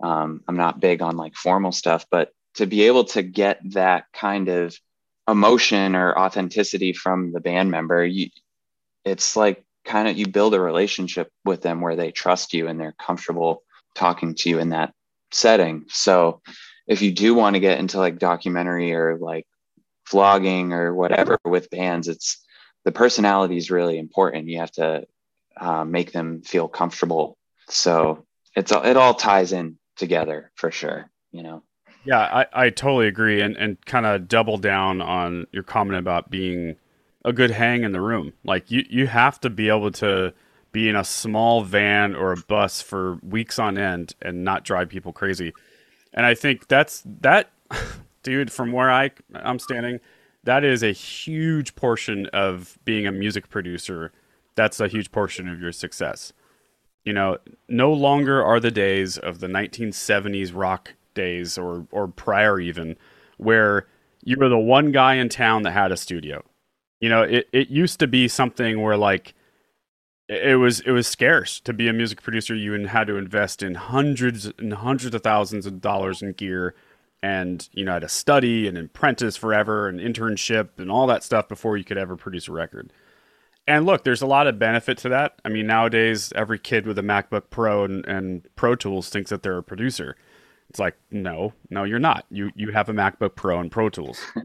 Um, 0.02 0.42
I'm 0.48 0.56
not 0.56 0.80
big 0.80 1.02
on 1.02 1.16
like 1.16 1.34
formal 1.34 1.72
stuff, 1.72 2.06
but 2.10 2.30
to 2.54 2.66
be 2.66 2.82
able 2.82 3.04
to 3.04 3.22
get 3.22 3.58
that 3.72 4.04
kind 4.12 4.48
of 4.48 4.76
emotion 5.28 5.94
or 5.94 6.18
authenticity 6.18 6.92
from 6.92 7.32
the 7.32 7.40
band 7.40 7.70
member, 7.70 8.04
you, 8.04 8.28
it's 9.04 9.36
like 9.36 9.64
kind 9.84 10.08
of 10.08 10.16
you 10.16 10.26
build 10.26 10.54
a 10.54 10.60
relationship 10.60 11.28
with 11.44 11.62
them 11.62 11.80
where 11.80 11.96
they 11.96 12.10
trust 12.10 12.54
you 12.54 12.68
and 12.68 12.80
they're 12.80 12.94
comfortable 13.00 13.62
talking 13.94 14.34
to 14.34 14.48
you 14.48 14.58
in 14.58 14.70
that 14.70 14.92
setting. 15.32 15.84
So 15.88 16.40
if 16.86 17.02
you 17.02 17.12
do 17.12 17.34
want 17.34 17.54
to 17.54 17.60
get 17.60 17.78
into 17.78 17.98
like 17.98 18.18
documentary 18.18 18.94
or 18.94 19.16
like 19.18 19.46
vlogging 20.12 20.72
or 20.72 20.94
whatever 20.94 21.38
with 21.44 21.70
bands, 21.70 22.08
it's 22.08 22.44
the 22.84 22.92
personality 22.92 23.56
is 23.56 23.70
really 23.70 23.98
important. 23.98 24.48
You 24.48 24.58
have 24.58 24.72
to 24.72 25.06
uh, 25.56 25.84
make 25.84 26.12
them 26.12 26.42
feel 26.42 26.68
comfortable. 26.68 27.36
So 27.68 28.24
it's 28.54 28.72
it 28.72 28.96
all 28.96 29.14
ties 29.14 29.52
in 29.52 29.78
together 29.96 30.50
for 30.54 30.70
sure. 30.70 31.10
You 31.30 31.42
know. 31.42 31.62
Yeah, 32.04 32.18
I, 32.18 32.46
I 32.66 32.70
totally 32.70 33.06
agree, 33.06 33.40
and 33.40 33.56
and 33.56 33.84
kind 33.86 34.06
of 34.06 34.28
double 34.28 34.58
down 34.58 35.00
on 35.00 35.46
your 35.52 35.62
comment 35.62 35.98
about 35.98 36.30
being 36.30 36.76
a 37.24 37.32
good 37.32 37.50
hang 37.50 37.84
in 37.84 37.92
the 37.92 38.00
room. 38.00 38.32
Like 38.44 38.70
you 38.70 38.84
you 38.88 39.06
have 39.06 39.40
to 39.40 39.50
be 39.50 39.68
able 39.68 39.92
to 39.92 40.34
be 40.72 40.88
in 40.88 40.96
a 40.96 41.04
small 41.04 41.62
van 41.62 42.16
or 42.16 42.32
a 42.32 42.36
bus 42.36 42.80
for 42.80 43.18
weeks 43.22 43.58
on 43.58 43.76
end 43.76 44.14
and 44.22 44.42
not 44.42 44.64
drive 44.64 44.88
people 44.88 45.12
crazy. 45.12 45.52
And 46.14 46.26
I 46.26 46.34
think 46.34 46.66
that's 46.66 47.02
that 47.20 47.50
dude, 48.22 48.52
from 48.52 48.72
where 48.72 48.90
I 48.90 49.10
I'm 49.34 49.58
standing, 49.58 50.00
that 50.44 50.64
is 50.64 50.82
a 50.82 50.92
huge 50.92 51.74
portion 51.74 52.26
of 52.26 52.78
being 52.84 53.06
a 53.06 53.12
music 53.12 53.48
producer. 53.48 54.12
That's 54.54 54.80
a 54.80 54.88
huge 54.88 55.12
portion 55.12 55.48
of 55.48 55.60
your 55.60 55.72
success. 55.72 56.32
You 57.04 57.12
know, 57.12 57.38
no 57.68 57.92
longer 57.92 58.42
are 58.42 58.60
the 58.60 58.70
days 58.70 59.18
of 59.18 59.40
the 59.40 59.48
1970s 59.48 60.52
rock 60.54 60.94
days 61.14 61.58
or 61.58 61.86
or 61.90 62.08
prior 62.08 62.58
even 62.60 62.96
where 63.36 63.86
you 64.22 64.36
were 64.38 64.48
the 64.48 64.58
one 64.58 64.92
guy 64.92 65.14
in 65.14 65.28
town 65.28 65.62
that 65.62 65.72
had 65.72 65.92
a 65.92 65.96
studio. 65.96 66.44
You 67.00 67.08
know, 67.08 67.22
it, 67.22 67.48
it 67.52 67.68
used 67.68 67.98
to 68.00 68.06
be 68.06 68.28
something 68.28 68.80
where 68.80 68.96
like 68.96 69.34
it 70.28 70.58
was 70.58 70.80
it 70.80 70.92
was 70.92 71.06
scarce 71.06 71.60
to 71.60 71.72
be 71.72 71.88
a 71.88 71.92
music 71.92 72.22
producer. 72.22 72.54
You 72.54 72.72
had 72.86 73.08
to 73.08 73.16
invest 73.16 73.62
in 73.62 73.74
hundreds 73.74 74.46
and 74.58 74.72
hundreds 74.72 75.14
of 75.14 75.22
thousands 75.22 75.66
of 75.66 75.80
dollars 75.80 76.22
in 76.22 76.32
gear 76.32 76.74
and 77.22 77.68
you 77.72 77.84
know 77.84 77.92
had 77.92 78.02
to 78.02 78.08
study 78.08 78.66
and 78.66 78.76
apprentice 78.76 79.36
forever 79.36 79.88
and 79.88 80.00
internship 80.00 80.70
and 80.78 80.90
all 80.90 81.06
that 81.06 81.22
stuff 81.22 81.48
before 81.48 81.76
you 81.76 81.84
could 81.84 81.98
ever 81.98 82.16
produce 82.16 82.48
a 82.48 82.52
record. 82.52 82.92
And 83.66 83.86
look 83.86 84.02
there's 84.04 84.22
a 84.22 84.26
lot 84.26 84.46
of 84.46 84.58
benefit 84.58 84.98
to 84.98 85.08
that. 85.10 85.40
I 85.44 85.48
mean 85.48 85.66
nowadays 85.66 86.32
every 86.34 86.58
kid 86.58 86.86
with 86.86 86.98
a 86.98 87.02
macbook 87.02 87.44
pro 87.50 87.84
and, 87.84 88.04
and 88.06 88.46
pro 88.56 88.74
tools 88.74 89.08
thinks 89.08 89.30
that 89.30 89.42
they're 89.42 89.58
a 89.58 89.62
producer. 89.62 90.16
It's 90.68 90.80
like 90.80 90.96
no 91.10 91.52
no 91.70 91.84
you're 91.84 91.98
not. 92.00 92.26
You 92.30 92.50
you 92.56 92.72
have 92.72 92.88
a 92.88 92.94
macbook 92.94 93.36
pro 93.36 93.60
and 93.60 93.70
pro 93.70 93.88
tools. 93.88 94.20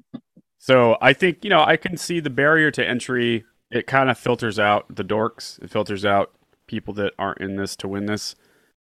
So 0.60 0.98
i 1.02 1.14
think 1.14 1.46
you 1.46 1.50
know 1.50 1.64
i 1.64 1.78
can 1.78 1.96
see 1.96 2.20
the 2.20 2.30
barrier 2.30 2.72
to 2.72 2.86
entry. 2.86 3.46
It 3.72 3.88
kind 3.88 4.10
of 4.10 4.18
filters 4.18 4.60
out 4.60 4.94
the 4.94 5.04
dorks. 5.04 5.62
It 5.64 5.70
filters 5.70 6.04
out 6.04 6.34
people 6.68 6.94
that 6.96 7.14
aren't 7.18 7.40
in 7.40 7.56
this 7.56 7.76
to 7.78 7.88
win 7.88 8.08
this. 8.08 8.36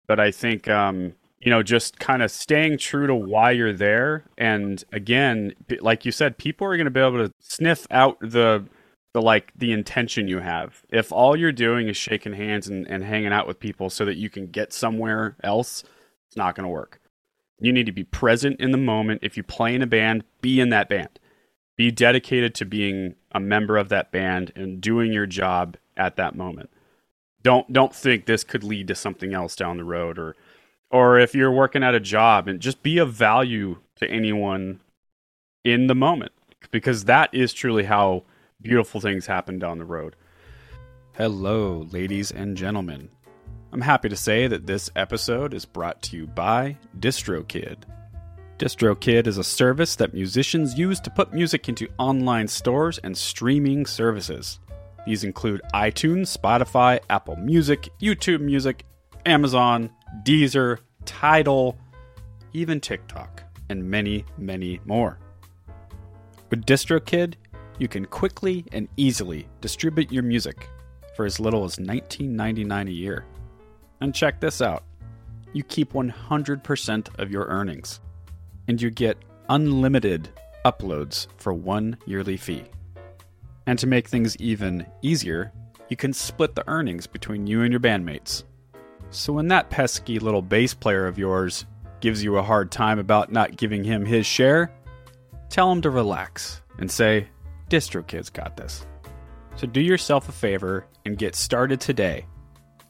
But 0.06 0.20
i 0.20 0.30
think 0.30 0.68
um 0.68 1.14
you 1.42 1.50
know, 1.50 1.62
just 1.62 1.98
kind 1.98 2.22
of 2.22 2.30
staying 2.30 2.78
true 2.78 3.08
to 3.08 3.14
why 3.14 3.50
you're 3.50 3.72
there. 3.72 4.24
And 4.38 4.82
again, 4.92 5.54
like 5.80 6.04
you 6.04 6.12
said, 6.12 6.38
people 6.38 6.68
are 6.68 6.76
going 6.76 6.84
to 6.84 6.90
be 6.90 7.00
able 7.00 7.26
to 7.26 7.34
sniff 7.40 7.86
out 7.90 8.18
the 8.20 8.64
the 9.12 9.20
like 9.20 9.52
the 9.56 9.72
intention 9.72 10.28
you 10.28 10.38
have. 10.38 10.84
If 10.88 11.12
all 11.12 11.36
you're 11.36 11.52
doing 11.52 11.88
is 11.88 11.96
shaking 11.96 12.32
hands 12.32 12.68
and, 12.68 12.86
and 12.88 13.04
hanging 13.04 13.32
out 13.32 13.46
with 13.46 13.60
people 13.60 13.90
so 13.90 14.04
that 14.04 14.16
you 14.16 14.30
can 14.30 14.46
get 14.46 14.72
somewhere 14.72 15.36
else, 15.42 15.82
it's 16.28 16.36
not 16.36 16.54
going 16.54 16.64
to 16.64 16.70
work. 16.70 17.00
You 17.58 17.72
need 17.72 17.86
to 17.86 17.92
be 17.92 18.04
present 18.04 18.60
in 18.60 18.70
the 18.70 18.78
moment. 18.78 19.20
If 19.22 19.36
you 19.36 19.42
play 19.42 19.74
in 19.74 19.82
a 19.82 19.86
band, 19.86 20.24
be 20.40 20.60
in 20.60 20.70
that 20.70 20.88
band. 20.88 21.18
Be 21.76 21.90
dedicated 21.90 22.54
to 22.54 22.64
being 22.64 23.16
a 23.32 23.40
member 23.40 23.76
of 23.76 23.88
that 23.90 24.12
band 24.12 24.52
and 24.54 24.80
doing 24.80 25.12
your 25.12 25.26
job 25.26 25.76
at 25.96 26.16
that 26.16 26.36
moment. 26.36 26.70
Don't 27.42 27.70
don't 27.72 27.94
think 27.94 28.26
this 28.26 28.44
could 28.44 28.62
lead 28.62 28.86
to 28.88 28.94
something 28.94 29.34
else 29.34 29.56
down 29.56 29.76
the 29.76 29.84
road 29.84 30.18
or 30.18 30.36
or 30.92 31.18
if 31.18 31.34
you're 31.34 31.50
working 31.50 31.82
at 31.82 31.94
a 31.94 32.00
job 32.00 32.46
and 32.46 32.60
just 32.60 32.82
be 32.82 32.98
of 32.98 33.12
value 33.12 33.78
to 33.96 34.08
anyone 34.08 34.78
in 35.64 35.86
the 35.86 35.94
moment 35.94 36.32
because 36.70 37.06
that 37.06 37.34
is 37.34 37.52
truly 37.52 37.84
how 37.84 38.22
beautiful 38.60 39.00
things 39.00 39.26
happen 39.26 39.58
down 39.58 39.78
the 39.78 39.84
road. 39.84 40.14
Hello, 41.16 41.88
ladies 41.90 42.30
and 42.30 42.56
gentlemen. 42.56 43.08
I'm 43.72 43.80
happy 43.80 44.10
to 44.10 44.16
say 44.16 44.46
that 44.46 44.66
this 44.66 44.90
episode 44.94 45.54
is 45.54 45.64
brought 45.64 46.02
to 46.02 46.16
you 46.16 46.26
by 46.26 46.76
DistroKid. 47.00 47.78
DistroKid 48.58 49.26
is 49.26 49.38
a 49.38 49.44
service 49.44 49.96
that 49.96 50.12
musicians 50.12 50.78
use 50.78 51.00
to 51.00 51.10
put 51.10 51.32
music 51.32 51.68
into 51.70 51.88
online 51.98 52.46
stores 52.46 52.98
and 52.98 53.16
streaming 53.16 53.86
services. 53.86 54.60
These 55.06 55.24
include 55.24 55.62
iTunes, 55.74 56.36
Spotify, 56.36 57.00
Apple 57.08 57.36
Music, 57.36 57.88
YouTube 58.00 58.40
Music, 58.40 58.84
Amazon, 59.24 59.90
Deezer, 60.22 60.78
Tidal, 61.04 61.78
even 62.52 62.80
TikTok, 62.80 63.42
and 63.68 63.90
many, 63.90 64.24
many 64.36 64.80
more. 64.84 65.18
With 66.50 66.66
DistroKid, 66.66 67.34
you 67.78 67.88
can 67.88 68.04
quickly 68.04 68.64
and 68.72 68.88
easily 68.96 69.48
distribute 69.60 70.12
your 70.12 70.22
music 70.22 70.68
for 71.16 71.24
as 71.24 71.40
little 71.40 71.64
as 71.64 71.76
$19.99 71.76 72.88
a 72.88 72.92
year. 72.92 73.24
And 74.00 74.14
check 74.14 74.40
this 74.40 74.60
out 74.60 74.84
you 75.52 75.62
keep 75.62 75.92
100% 75.92 77.18
of 77.18 77.30
your 77.30 77.44
earnings, 77.44 78.00
and 78.68 78.80
you 78.80 78.90
get 78.90 79.18
unlimited 79.48 80.30
uploads 80.64 81.26
for 81.36 81.52
one 81.52 81.96
yearly 82.06 82.36
fee. 82.36 82.64
And 83.66 83.78
to 83.78 83.86
make 83.86 84.08
things 84.08 84.36
even 84.38 84.86
easier, 85.02 85.52
you 85.88 85.96
can 85.96 86.12
split 86.12 86.54
the 86.54 86.66
earnings 86.68 87.06
between 87.06 87.46
you 87.46 87.62
and 87.62 87.72
your 87.72 87.80
bandmates. 87.80 88.44
So 89.12 89.32
when 89.34 89.46
that 89.48 89.68
pesky 89.68 90.18
little 90.18 90.40
bass 90.40 90.72
player 90.72 91.06
of 91.06 91.18
yours 91.18 91.66
gives 92.00 92.24
you 92.24 92.38
a 92.38 92.42
hard 92.42 92.70
time 92.70 92.98
about 92.98 93.30
not 93.30 93.58
giving 93.58 93.84
him 93.84 94.06
his 94.06 94.24
share, 94.24 94.72
tell 95.50 95.70
him 95.70 95.82
to 95.82 95.90
relax 95.90 96.62
and 96.78 96.90
say, 96.90 97.28
DistroKid's 97.68 98.30
got 98.30 98.56
this. 98.56 98.86
So 99.56 99.66
do 99.66 99.82
yourself 99.82 100.30
a 100.30 100.32
favor 100.32 100.86
and 101.04 101.18
get 101.18 101.34
started 101.34 101.78
today. 101.78 102.24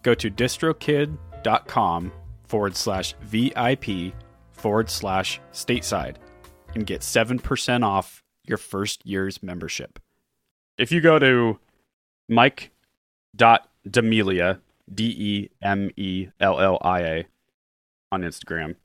Go 0.02 0.14
to 0.14 0.30
distrokid.com 0.30 2.12
forward 2.44 2.76
slash 2.76 3.14
VIP 3.22 4.14
forward 4.52 4.88
slash 4.88 5.40
stateside 5.52 6.18
and 6.76 6.86
get 6.86 7.00
7% 7.00 7.84
off 7.84 8.22
your 8.46 8.58
first 8.58 9.04
year's 9.04 9.42
membership. 9.42 9.98
If 10.78 10.92
you 10.92 11.00
go 11.00 11.18
to 11.18 11.58
mike.demellia, 12.28 14.60
D 14.94 15.04
E 15.04 15.50
M 15.62 15.90
E 15.96 16.28
L 16.40 16.60
L 16.60 16.78
I 16.82 17.00
A 17.00 17.26
on 18.10 18.22
Instagram. 18.22 18.76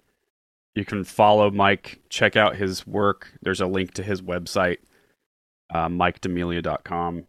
You 0.75 0.85
can 0.85 1.03
follow 1.03 1.49
Mike, 1.49 2.01
check 2.09 2.35
out 2.35 2.55
his 2.55 2.85
work. 2.85 3.33
There's 3.41 3.61
a 3.61 3.65
link 3.65 3.93
to 3.95 4.03
his 4.03 4.21
website, 4.21 4.77
uh, 5.73 5.87
mikedemellia.com. 5.87 7.23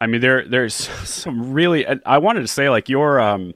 I 0.00 0.06
mean, 0.06 0.20
there 0.20 0.46
there's 0.46 0.74
some 1.04 1.52
really. 1.52 1.86
I 2.04 2.18
wanted 2.18 2.40
to 2.40 2.48
say 2.48 2.68
like 2.68 2.88
your 2.88 3.20
um 3.20 3.54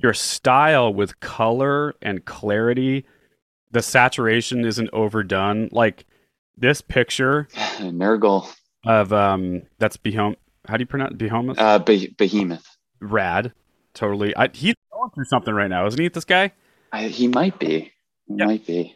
your 0.00 0.14
style 0.14 0.92
with 0.92 1.20
color 1.20 1.94
and 2.02 2.24
clarity, 2.24 3.04
the 3.70 3.82
saturation 3.82 4.64
isn't 4.64 4.90
overdone. 4.92 5.68
Like 5.72 6.04
this 6.56 6.80
picture, 6.80 7.48
Nergal 7.78 8.52
of 8.84 9.12
um 9.12 9.62
that's 9.78 9.96
Behom. 9.96 10.34
How 10.66 10.76
do 10.76 10.82
you 10.82 10.86
pronounce 10.86 11.14
Behemoth? 11.14 11.58
Uh, 11.58 11.78
Be- 11.78 12.14
Behemoth. 12.18 12.77
Rad, 13.00 13.52
totally. 13.94 14.36
I, 14.36 14.48
he's 14.52 14.74
going 14.92 15.10
through 15.10 15.24
something 15.24 15.54
right 15.54 15.68
now, 15.68 15.86
isn't 15.86 16.00
he? 16.00 16.08
This 16.08 16.24
guy. 16.24 16.52
I, 16.92 17.04
he 17.04 17.28
might 17.28 17.58
be. 17.58 17.92
He 18.26 18.34
yeah. 18.34 18.46
might 18.46 18.66
be. 18.66 18.94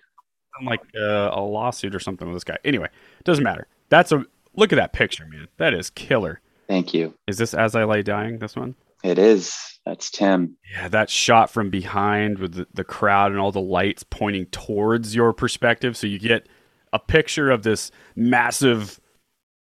Like 0.64 0.82
uh, 0.94 1.30
a 1.32 1.40
lawsuit 1.40 1.94
or 1.94 2.00
something 2.00 2.28
with 2.28 2.36
this 2.36 2.44
guy. 2.44 2.58
Anyway, 2.64 2.88
doesn't 3.24 3.42
matter. 3.42 3.66
That's 3.88 4.12
a 4.12 4.24
look 4.54 4.72
at 4.72 4.76
that 4.76 4.92
picture, 4.92 5.26
man. 5.26 5.48
That 5.56 5.74
is 5.74 5.90
killer. 5.90 6.40
Thank 6.68 6.94
you. 6.94 7.14
Is 7.26 7.38
this 7.38 7.54
as 7.54 7.74
I 7.74 7.84
lay 7.84 8.02
dying? 8.02 8.38
This 8.38 8.54
one. 8.54 8.74
It 9.02 9.18
is. 9.18 9.56
That's 9.84 10.10
Tim. 10.10 10.56
Yeah, 10.72 10.88
that 10.88 11.10
shot 11.10 11.50
from 11.50 11.70
behind 11.70 12.38
with 12.38 12.54
the, 12.54 12.66
the 12.72 12.84
crowd 12.84 13.32
and 13.32 13.40
all 13.40 13.50
the 13.50 13.60
lights 13.60 14.04
pointing 14.04 14.46
towards 14.46 15.14
your 15.14 15.32
perspective, 15.32 15.96
so 15.96 16.06
you 16.06 16.18
get 16.18 16.48
a 16.92 16.98
picture 16.98 17.50
of 17.50 17.62
this 17.62 17.90
massive 18.14 19.00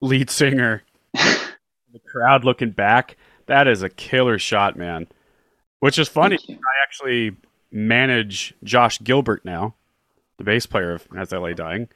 lead 0.02 0.30
singer, 0.30 0.84
the 1.14 2.00
crowd 2.06 2.44
looking 2.44 2.72
back. 2.72 3.16
That 3.48 3.68
is 3.68 3.84
a 3.84 3.90
killer 3.90 4.40
shot, 4.40 4.76
man. 4.76 5.08
Which 5.80 5.98
is 5.98 6.08
funny. 6.08 6.38
I 6.50 6.84
actually 6.84 7.36
manage 7.72 8.54
Josh 8.64 9.00
Gilbert 9.02 9.44
now, 9.46 9.76
the 10.38 10.44
bass 10.44 10.66
player 10.66 10.94
of 10.94 11.08
As 11.18 11.34
I 11.34 11.38
Lay 11.38 11.54
Dying. 11.54 11.90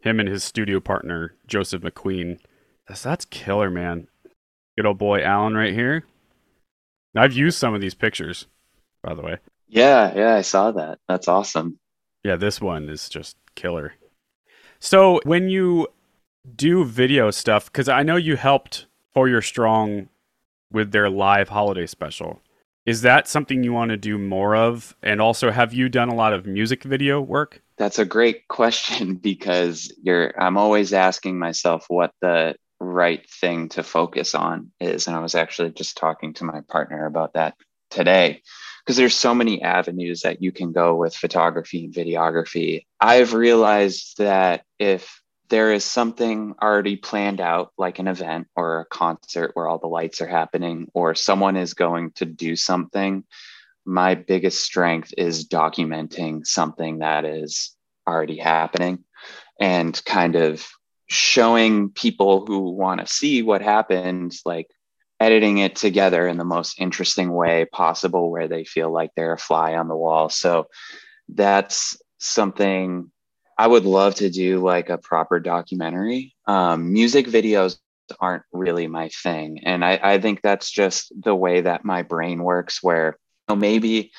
Him 0.00 0.18
and 0.18 0.28
his 0.28 0.42
studio 0.42 0.80
partner 0.80 1.34
Joseph 1.46 1.82
McQueen. 1.82 2.40
That's, 2.88 3.02
that's 3.02 3.24
killer, 3.26 3.70
man. 3.70 4.08
Good 4.76 4.86
old 4.86 4.98
boy 4.98 5.22
Alan 5.22 5.54
right 5.54 5.74
here. 5.74 6.04
I've 7.14 7.32
used 7.32 7.58
some 7.58 7.74
of 7.74 7.80
these 7.80 7.94
pictures, 7.94 8.46
by 9.02 9.14
the 9.14 9.22
way. 9.22 9.38
Yeah, 9.68 10.12
yeah, 10.16 10.34
I 10.34 10.40
saw 10.42 10.72
that. 10.72 10.98
That's 11.08 11.28
awesome. 11.28 11.78
Yeah, 12.24 12.36
this 12.36 12.60
one 12.60 12.88
is 12.88 13.08
just 13.08 13.36
killer. 13.54 13.94
So 14.78 15.20
when 15.24 15.48
you 15.48 15.88
do 16.56 16.84
video 16.84 17.30
stuff, 17.30 17.66
because 17.66 17.88
I 17.88 18.02
know 18.02 18.16
you 18.16 18.36
helped 18.36 18.86
Four 19.12 19.28
Year 19.28 19.42
Strong 19.42 20.08
with 20.72 20.92
their 20.92 21.10
live 21.10 21.48
holiday 21.48 21.86
special. 21.86 22.40
Is 22.86 23.02
that 23.02 23.28
something 23.28 23.62
you 23.62 23.72
want 23.72 23.90
to 23.90 23.96
do 23.96 24.18
more 24.18 24.56
of? 24.56 24.96
And 25.02 25.20
also, 25.20 25.50
have 25.50 25.74
you 25.74 25.88
done 25.88 26.08
a 26.08 26.14
lot 26.14 26.32
of 26.32 26.46
music 26.46 26.82
video 26.82 27.20
work? 27.20 27.62
That's 27.76 27.98
a 27.98 28.04
great 28.04 28.48
question 28.48 29.14
because 29.14 29.92
you're 30.02 30.34
I'm 30.40 30.56
always 30.56 30.92
asking 30.92 31.38
myself 31.38 31.84
what 31.88 32.12
the 32.20 32.56
right 32.80 33.28
thing 33.28 33.68
to 33.70 33.82
focus 33.82 34.34
on 34.34 34.72
is. 34.80 35.06
And 35.06 35.14
I 35.14 35.20
was 35.20 35.34
actually 35.34 35.70
just 35.70 35.96
talking 35.96 36.32
to 36.34 36.44
my 36.44 36.62
partner 36.68 37.06
about 37.06 37.34
that 37.34 37.54
today 37.90 38.42
because 38.84 38.96
there's 38.96 39.14
so 39.14 39.34
many 39.34 39.62
avenues 39.62 40.22
that 40.22 40.42
you 40.42 40.50
can 40.50 40.72
go 40.72 40.96
with 40.96 41.14
photography 41.14 41.84
and 41.84 41.94
videography. 41.94 42.86
I've 42.98 43.34
realized 43.34 44.16
that 44.18 44.64
if 44.78 45.19
there 45.50 45.72
is 45.72 45.84
something 45.84 46.54
already 46.62 46.96
planned 46.96 47.40
out, 47.40 47.72
like 47.76 47.98
an 47.98 48.08
event 48.08 48.48
or 48.56 48.80
a 48.80 48.86
concert 48.86 49.50
where 49.54 49.68
all 49.68 49.78
the 49.78 49.86
lights 49.86 50.20
are 50.20 50.26
happening, 50.26 50.88
or 50.94 51.14
someone 51.14 51.56
is 51.56 51.74
going 51.74 52.12
to 52.12 52.24
do 52.24 52.56
something, 52.56 53.24
my 53.84 54.14
biggest 54.14 54.62
strength 54.62 55.12
is 55.18 55.48
documenting 55.48 56.46
something 56.46 57.00
that 57.00 57.24
is 57.24 57.74
already 58.06 58.38
happening 58.38 59.04
and 59.60 60.02
kind 60.04 60.36
of 60.36 60.66
showing 61.08 61.90
people 61.90 62.46
who 62.46 62.70
want 62.70 63.00
to 63.00 63.06
see 63.06 63.42
what 63.42 63.62
happened, 63.62 64.32
like 64.44 64.68
editing 65.18 65.58
it 65.58 65.76
together 65.76 66.26
in 66.28 66.38
the 66.38 66.44
most 66.44 66.80
interesting 66.80 67.32
way 67.32 67.66
possible 67.66 68.30
where 68.30 68.48
they 68.48 68.64
feel 68.64 68.92
like 68.92 69.10
they're 69.16 69.34
a 69.34 69.38
fly 69.38 69.74
on 69.74 69.88
the 69.88 69.96
wall. 69.96 70.28
So 70.28 70.68
that's 71.28 72.00
something 72.18 73.10
I 73.60 73.66
would 73.66 73.84
love 73.84 74.14
to 74.16 74.30
do 74.30 74.60
like 74.60 74.88
a 74.88 74.96
proper 74.96 75.38
documentary. 75.38 76.34
Um, 76.46 76.94
music 76.94 77.26
videos 77.26 77.76
aren't 78.18 78.44
really 78.54 78.86
my 78.86 79.10
thing. 79.10 79.60
And 79.64 79.84
I, 79.84 80.00
I 80.02 80.18
think 80.18 80.40
that's 80.40 80.70
just 80.70 81.12
the 81.14 81.34
way 81.34 81.60
that 81.60 81.84
my 81.84 82.00
brain 82.00 82.42
works, 82.42 82.82
where 82.82 83.18
you 83.50 83.54
know, 83.54 83.56
maybe 83.56 84.12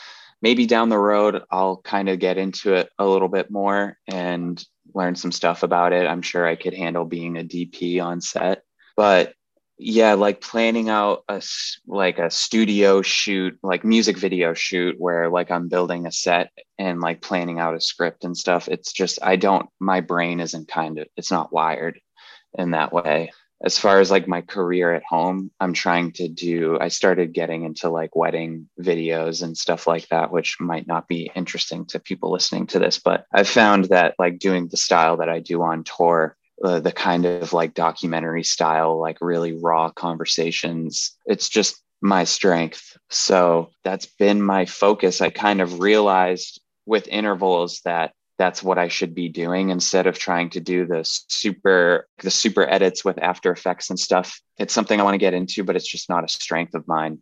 maybe 0.44 0.68
down 0.68 0.90
the 0.90 1.00
road 1.00 1.42
I'll 1.50 1.78
kind 1.78 2.08
of 2.08 2.20
get 2.20 2.38
into 2.38 2.76
it 2.76 2.90
a 3.00 3.08
little 3.08 3.30
bit 3.30 3.50
more 3.50 3.98
and 4.08 4.64
learn 4.94 5.16
some 5.16 5.32
stuff 5.32 5.64
about 5.64 5.92
it. 5.92 6.06
I'm 6.06 6.22
sure 6.22 6.46
I 6.46 6.56
could 6.56 6.76
handle 6.76 7.06
being 7.06 7.36
a 7.36 7.44
DP 7.44 8.00
on 8.00 8.22
set. 8.22 8.62
But 8.96 9.34
yeah, 9.82 10.14
like 10.14 10.42
planning 10.42 10.90
out 10.90 11.24
a 11.28 11.42
like 11.88 12.20
a 12.20 12.30
studio 12.30 13.02
shoot, 13.02 13.58
like 13.64 13.84
music 13.84 14.18
video 14.18 14.54
shoot 14.54 14.96
where 15.00 15.30
like 15.30 15.52
I'm 15.52 15.68
building 15.70 16.06
a 16.06 16.12
set 16.12 16.52
and 16.78 17.00
like 17.02 17.22
planning 17.22 17.60
out 17.60 17.76
a 17.76 17.82
script 17.82 18.24
and 18.24 18.38
stuff. 18.38 18.68
It's 18.68 18.94
just 18.94 19.20
I 19.22 19.36
don't 19.36 19.68
my 19.80 20.02
brain 20.02 20.40
isn't 20.40 20.68
kind 20.68 21.00
of 21.00 21.08
it's 21.18 21.32
not 21.32 21.52
wired 21.52 22.00
in 22.58 22.72
that 22.72 22.94
way 22.94 23.32
as 23.64 23.78
far 23.78 24.00
as 24.00 24.10
like 24.10 24.28
my 24.28 24.42
career 24.42 24.94
at 24.94 25.04
home, 25.08 25.52
I'm 25.60 25.74
trying 25.74 26.12
to 26.14 26.28
do, 26.28 26.80
I 26.80 26.88
started 26.88 27.34
getting 27.34 27.64
into 27.64 27.90
like 27.90 28.16
wedding 28.16 28.68
videos 28.80 29.44
and 29.44 29.56
stuff 29.56 29.86
like 29.86 30.08
that, 30.10 30.32
which 30.32 30.60
might 30.60 30.88
not 30.88 31.08
be 31.08 31.32
interesting 31.36 31.86
to 31.88 32.00
people 32.00 32.32
listening 32.32 32.68
to 32.68 32.80
this, 32.80 32.98
but 32.98 33.26
I've 33.32 33.48
found 33.48 33.86
that 33.86 34.16
like 34.18 34.40
doing 34.40 34.68
the 34.68 34.78
style 34.78 35.18
that 35.18 35.30
I 35.30 35.40
do 35.40 35.62
on 35.62 35.84
tour, 35.84 36.36
uh, 36.64 36.80
the 36.80 36.92
kind 36.92 37.26
of 37.26 37.54
like 37.54 37.74
documentary 37.74 38.44
style, 38.44 39.00
like 39.00 39.18
really 39.22 39.54
raw 39.54 39.90
conversations, 39.90 41.18
it's 41.26 41.50
just 41.50 41.82
my 42.02 42.24
strength. 42.24 42.98
So 43.10 43.70
that's 43.84 44.06
been 44.06 44.42
my 44.42 44.66
focus. 44.66 45.22
I 45.22 45.30
kind 45.30 45.62
of 45.62 45.80
realized 45.80 46.62
with 46.86 47.08
intervals 47.08 47.82
that 47.86 48.14
that's 48.38 48.64
what 48.64 48.80
I 48.80 48.88
should 48.88 49.14
be 49.14 49.30
doing 49.30 49.70
instead 49.70 50.08
of 50.08 50.18
trying 50.18 50.50
to 50.52 50.60
do 50.60 50.86
the 50.88 51.04
super 51.04 52.08
the 52.24 52.32
super 52.32 52.68
edits 52.68 53.06
with 53.06 53.22
After 53.22 53.52
Effects 53.52 53.92
and 53.92 54.00
stuff. 54.00 54.42
It's 54.58 54.74
something 54.74 55.00
I 55.00 55.04
want 55.04 55.14
to 55.14 55.20
get 55.20 55.36
into, 55.36 55.64
but 55.64 55.76
it's 55.76 55.88
just 55.88 56.10
not 56.10 56.24
a 56.24 56.28
strength 56.28 56.74
of 56.74 56.88
mine. 56.88 57.22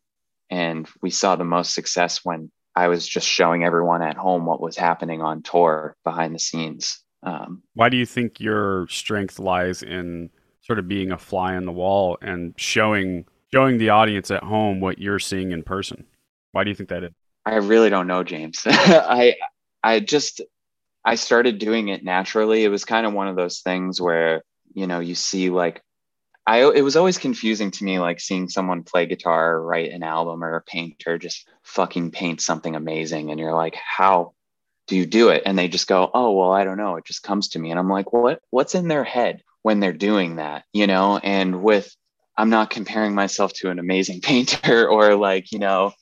And 0.50 0.88
we 1.02 1.10
saw 1.10 1.36
the 1.36 1.44
most 1.44 1.74
success 1.74 2.22
when 2.24 2.52
I 2.74 2.88
was 2.88 3.06
just 3.06 3.28
showing 3.28 3.66
everyone 3.66 4.02
at 4.02 4.16
home 4.16 4.46
what 4.46 4.62
was 4.62 4.78
happening 4.78 5.22
on 5.22 5.44
tour 5.44 5.98
behind 6.06 6.34
the 6.34 6.40
scenes. 6.40 7.04
Um, 7.24 7.64
Why 7.74 7.90
do 7.90 7.98
you 7.98 8.06
think 8.06 8.40
your 8.40 8.88
strength 8.88 9.40
lies 9.40 9.84
in 9.84 10.30
sort 10.62 10.80
of 10.80 10.88
being 10.88 11.12
a 11.12 11.18
fly 11.18 11.56
on 11.56 11.66
the 11.66 11.72
wall 11.72 12.18
and 12.22 12.54
showing 12.58 13.26
showing 13.52 13.78
the 13.78 13.90
audience 13.90 14.30
at 14.32 14.44
home 14.44 14.80
what 14.80 15.00
you're 15.00 15.20
seeing 15.20 15.52
in 15.52 15.64
person? 15.64 16.06
Why 16.52 16.64
do 16.64 16.70
you 16.70 16.76
think 16.76 16.90
that 16.90 17.04
is? 17.04 17.12
I 17.46 17.56
really 17.56 17.90
don't 17.90 18.08
know, 18.08 18.24
James. 18.24 18.62
I 18.66 19.36
I 19.84 20.00
just 20.00 20.42
I 21.04 21.16
started 21.16 21.60
doing 21.60 21.88
it 21.88 22.04
naturally. 22.04 22.64
It 22.64 22.70
was 22.70 22.86
kind 22.86 23.06
of 23.06 23.14
one 23.14 23.28
of 23.28 23.36
those 23.36 23.60
things 23.60 24.00
where, 24.02 24.44
you 24.74 24.88
know, 24.88 25.00
you 25.00 25.16
see 25.16 25.50
like 25.50 25.82
I 26.46 26.64
it 26.64 26.84
was 26.84 26.96
always 26.96 27.18
confusing 27.18 27.72
to 27.72 27.84
me 27.84 28.00
like 28.00 28.20
seeing 28.20 28.50
someone 28.50 28.84
play 28.84 29.06
guitar 29.06 29.62
write 29.62 29.92
an 29.92 30.04
album 30.04 30.44
or 30.44 30.56
a 30.56 30.62
painter 30.62 31.18
just 31.18 31.48
fucking 31.64 32.12
paint 32.12 32.42
something 32.42 32.76
amazing 32.76 33.32
and 33.32 33.40
you're 33.40 33.54
like, 33.54 33.76
how 33.76 34.34
do 34.90 34.98
you 34.98 35.06
do 35.06 35.30
it? 35.30 35.44
And 35.46 35.58
they 35.58 35.68
just 35.68 35.88
go, 35.88 36.10
"Oh, 36.14 36.34
well, 36.34 36.52
I 36.52 36.64
don't 36.66 36.78
know. 36.78 36.98
It 36.98 37.06
just 37.06 37.24
comes 37.24 37.50
to 37.50 37.60
me." 37.60 37.72
And 37.72 37.80
I'm 37.80 37.90
like, 37.90 38.12
"What 38.12 38.42
what's 38.50 38.76
in 38.76 38.88
their 38.88 39.04
head 39.04 39.44
when 39.62 39.80
they're 39.80 39.94
doing 39.94 40.38
that?" 40.38 40.66
You 40.74 40.88
know? 40.88 41.18
And 41.18 41.64
with 41.64 41.96
I'm 42.38 42.50
not 42.50 42.70
comparing 42.70 43.14
myself 43.16 43.54
to 43.56 43.70
an 43.70 43.80
amazing 43.80 44.22
painter 44.30 44.88
or 44.88 45.16
like, 45.16 45.52
you 45.52 45.60
know, 45.60 45.94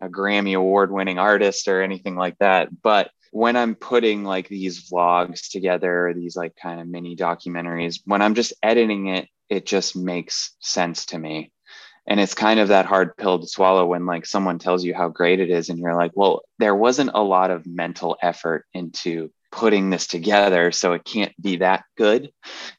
a 0.00 0.08
Grammy 0.08 0.56
award 0.56 0.92
winning 0.92 1.18
artist 1.18 1.68
or 1.68 1.82
anything 1.82 2.16
like 2.16 2.36
that, 2.38 2.68
but 2.82 3.10
when 3.32 3.56
I'm 3.56 3.74
putting 3.76 4.24
like 4.24 4.48
these 4.48 4.90
vlogs 4.90 5.50
together, 5.50 6.12
these 6.14 6.36
like 6.36 6.54
kind 6.56 6.80
of 6.80 6.88
mini 6.88 7.16
documentaries, 7.16 8.00
when 8.04 8.22
I'm 8.22 8.34
just 8.34 8.52
editing 8.62 9.06
it, 9.06 9.28
it 9.48 9.66
just 9.66 9.96
makes 9.96 10.56
sense 10.60 11.06
to 11.06 11.18
me. 11.18 11.52
And 12.10 12.18
it's 12.18 12.34
kind 12.34 12.58
of 12.58 12.68
that 12.68 12.86
hard 12.86 13.16
pill 13.16 13.38
to 13.38 13.46
swallow 13.46 13.86
when 13.86 14.04
like 14.04 14.26
someone 14.26 14.58
tells 14.58 14.84
you 14.84 14.94
how 14.94 15.08
great 15.08 15.38
it 15.38 15.48
is 15.48 15.68
and 15.68 15.78
you're 15.78 15.94
like, 15.94 16.10
well, 16.16 16.42
there 16.58 16.74
wasn't 16.74 17.12
a 17.14 17.22
lot 17.22 17.52
of 17.52 17.66
mental 17.66 18.18
effort 18.20 18.66
into 18.74 19.30
putting 19.52 19.90
this 19.90 20.08
together, 20.08 20.72
so 20.72 20.92
it 20.92 21.04
can't 21.04 21.32
be 21.40 21.58
that 21.58 21.84
good. 21.96 22.32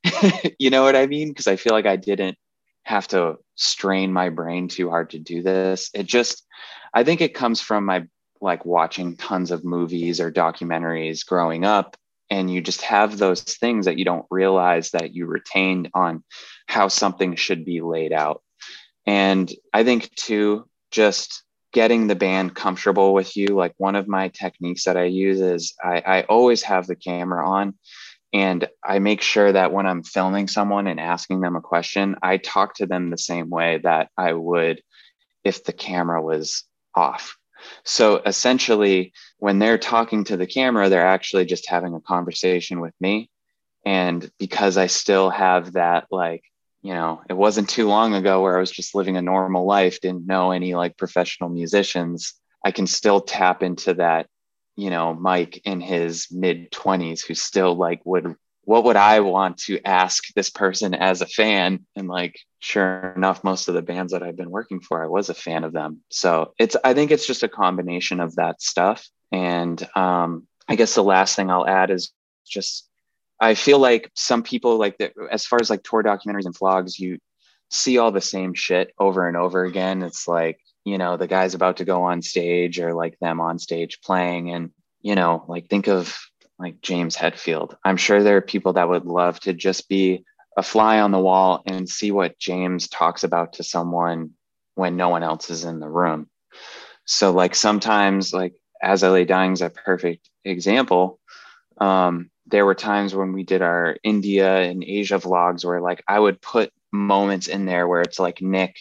you 0.59 0.69
know 0.69 0.83
what 0.83 0.97
I 0.97 1.07
mean? 1.07 1.29
Because 1.29 1.47
I 1.47 1.55
feel 1.55 1.71
like 1.71 1.85
I 1.85 1.95
didn't 1.95 2.37
have 2.83 3.07
to 3.09 3.37
strain 3.55 4.11
my 4.11 4.27
brain 4.27 4.67
too 4.67 4.89
hard 4.89 5.11
to 5.11 5.19
do 5.19 5.41
this. 5.41 5.89
It 5.93 6.07
just 6.07 6.45
I 6.93 7.05
think 7.05 7.21
it 7.21 7.33
comes 7.33 7.61
from 7.61 7.85
my 7.85 8.07
like 8.41 8.65
watching 8.65 9.15
tons 9.15 9.51
of 9.51 9.63
movies 9.63 10.19
or 10.19 10.29
documentaries 10.29 11.25
growing 11.25 11.63
up 11.63 11.95
and 12.29 12.51
you 12.51 12.59
just 12.59 12.81
have 12.81 13.17
those 13.17 13.41
things 13.43 13.85
that 13.85 13.97
you 13.97 14.03
don't 14.05 14.25
realize 14.29 14.89
that 14.91 15.13
you 15.13 15.25
retained 15.25 15.89
on 15.93 16.23
how 16.67 16.87
something 16.87 17.35
should 17.35 17.63
be 17.63 17.81
laid 17.81 18.11
out 18.11 18.41
and 19.05 19.51
i 19.73 19.83
think 19.83 20.13
too 20.15 20.67
just 20.91 21.43
getting 21.73 22.07
the 22.07 22.15
band 22.15 22.53
comfortable 22.53 23.13
with 23.13 23.37
you 23.37 23.47
like 23.47 23.73
one 23.77 23.95
of 23.95 24.07
my 24.07 24.27
techniques 24.29 24.83
that 24.85 24.97
i 24.97 25.03
use 25.03 25.39
is 25.41 25.73
i, 25.83 26.03
I 26.05 26.21
always 26.23 26.63
have 26.63 26.87
the 26.87 26.95
camera 26.95 27.47
on 27.49 27.73
And 28.33 28.67
I 28.83 28.99
make 28.99 29.21
sure 29.21 29.51
that 29.51 29.73
when 29.73 29.85
I'm 29.85 30.03
filming 30.03 30.47
someone 30.47 30.87
and 30.87 30.99
asking 30.99 31.41
them 31.41 31.55
a 31.55 31.61
question, 31.61 32.15
I 32.21 32.37
talk 32.37 32.75
to 32.75 32.85
them 32.85 33.09
the 33.09 33.17
same 33.17 33.49
way 33.49 33.79
that 33.83 34.09
I 34.17 34.33
would 34.33 34.81
if 35.43 35.63
the 35.63 35.73
camera 35.73 36.21
was 36.21 36.63
off. 36.95 37.35
So 37.83 38.21
essentially, 38.25 39.13
when 39.37 39.59
they're 39.59 39.77
talking 39.77 40.23
to 40.25 40.37
the 40.37 40.47
camera, 40.47 40.89
they're 40.89 41.05
actually 41.05 41.45
just 41.45 41.69
having 41.69 41.93
a 41.93 42.01
conversation 42.01 42.79
with 42.79 42.93
me. 42.99 43.29
And 43.85 44.31
because 44.39 44.77
I 44.77 44.87
still 44.87 45.29
have 45.29 45.73
that, 45.73 46.07
like, 46.09 46.43
you 46.81 46.93
know, 46.93 47.21
it 47.29 47.33
wasn't 47.33 47.69
too 47.69 47.87
long 47.87 48.15
ago 48.15 48.41
where 48.41 48.57
I 48.57 48.59
was 48.59 48.71
just 48.71 48.95
living 48.95 49.17
a 49.17 49.21
normal 49.21 49.65
life, 49.65 50.01
didn't 50.01 50.25
know 50.25 50.51
any 50.51 50.75
like 50.75 50.97
professional 50.97 51.49
musicians, 51.49 52.33
I 52.63 52.71
can 52.71 52.87
still 52.87 53.21
tap 53.21 53.63
into 53.63 53.95
that, 53.95 54.27
you 54.75 54.89
know, 54.89 55.13
Mike 55.13 55.61
in 55.65 55.81
his 55.81 56.27
mid 56.31 56.71
20s 56.71 57.25
who 57.25 57.33
still 57.33 57.75
like 57.75 58.01
would 58.05 58.35
what 58.63 58.83
would 58.83 58.95
I 58.95 59.21
want 59.21 59.57
to 59.59 59.79
ask 59.85 60.23
this 60.35 60.49
person 60.49 60.93
as 60.93 61.21
a 61.21 61.25
fan? 61.25 61.85
And 61.95 62.07
like, 62.07 62.39
sure 62.59 63.13
enough, 63.15 63.43
most 63.43 63.67
of 63.67 63.73
the 63.73 63.81
bands 63.81 64.13
that 64.13 64.21
I've 64.21 64.37
been 64.37 64.51
working 64.51 64.81
for, 64.81 65.03
I 65.03 65.07
was 65.07 65.29
a 65.29 65.33
fan 65.33 65.63
of 65.63 65.73
them. 65.73 66.01
So 66.09 66.53
it's, 66.59 66.75
I 66.83 66.93
think 66.93 67.09
it's 67.09 67.25
just 67.25 67.43
a 67.43 67.49
combination 67.49 68.19
of 68.19 68.35
that 68.35 68.61
stuff. 68.61 69.07
And 69.31 69.81
um, 69.95 70.47
I 70.67 70.75
guess 70.75 70.93
the 70.93 71.03
last 71.03 71.35
thing 71.35 71.49
I'll 71.49 71.67
add 71.67 71.89
is 71.89 72.11
just, 72.45 72.87
I 73.41 73.55
feel 73.55 73.79
like 73.79 74.11
some 74.13 74.43
people 74.43 74.77
like 74.77 74.99
that, 74.99 75.13
as 75.31 75.45
far 75.45 75.57
as 75.59 75.69
like 75.71 75.81
tour 75.83 76.03
documentaries 76.03 76.45
and 76.45 76.55
vlogs, 76.55 76.99
you 76.99 77.17
see 77.71 77.97
all 77.97 78.11
the 78.11 78.21
same 78.21 78.53
shit 78.53 78.93
over 78.99 79.27
and 79.27 79.35
over 79.35 79.63
again. 79.65 80.03
It's 80.03 80.27
like, 80.27 80.59
you 80.85 80.99
know, 80.99 81.17
the 81.17 81.27
guy's 81.27 81.55
about 81.55 81.77
to 81.77 81.85
go 81.85 82.03
on 82.03 82.21
stage 82.21 82.79
or 82.79 82.93
like 82.93 83.17
them 83.19 83.41
on 83.41 83.57
stage 83.57 83.99
playing. 84.01 84.51
And, 84.51 84.69
you 85.01 85.15
know, 85.15 85.43
like 85.47 85.69
think 85.69 85.87
of 85.87 86.15
like 86.59 86.81
James 86.81 87.15
Hetfield. 87.17 87.75
I'm 87.83 87.97
sure 87.97 88.21
there 88.21 88.37
are 88.37 88.41
people 88.41 88.73
that 88.73 88.87
would 88.87 89.05
love 89.05 89.39
to 89.41 89.53
just 89.53 89.89
be 89.89 90.23
a 90.55 90.61
fly 90.61 90.99
on 90.99 91.11
the 91.11 91.19
wall 91.19 91.63
and 91.65 91.89
see 91.89 92.11
what 92.11 92.37
James 92.37 92.87
talks 92.89 93.23
about 93.23 93.53
to 93.53 93.63
someone 93.63 94.31
when 94.75 94.97
no 94.97 95.09
one 95.09 95.23
else 95.23 95.49
is 95.49 95.63
in 95.63 95.79
the 95.79 95.89
room. 95.89 96.29
So 97.05 97.31
like 97.31 97.55
sometimes 97.55 98.33
like 98.33 98.53
as 98.83 99.01
dying 99.01 99.53
is 99.53 99.61
a 99.61 99.69
perfect 99.69 100.29
example. 100.45 101.19
Um, 101.79 102.29
there 102.51 102.65
were 102.65 102.75
times 102.75 103.15
when 103.15 103.33
we 103.33 103.43
did 103.43 103.61
our 103.61 103.97
India 104.03 104.61
and 104.61 104.83
Asia 104.83 105.17
vlogs 105.17 105.65
where 105.65 105.81
like 105.81 106.03
I 106.07 106.19
would 106.19 106.41
put 106.41 106.71
moments 106.91 107.47
in 107.47 107.65
there 107.65 107.87
where 107.87 108.01
it's 108.01 108.19
like 108.19 108.41
Nick 108.41 108.77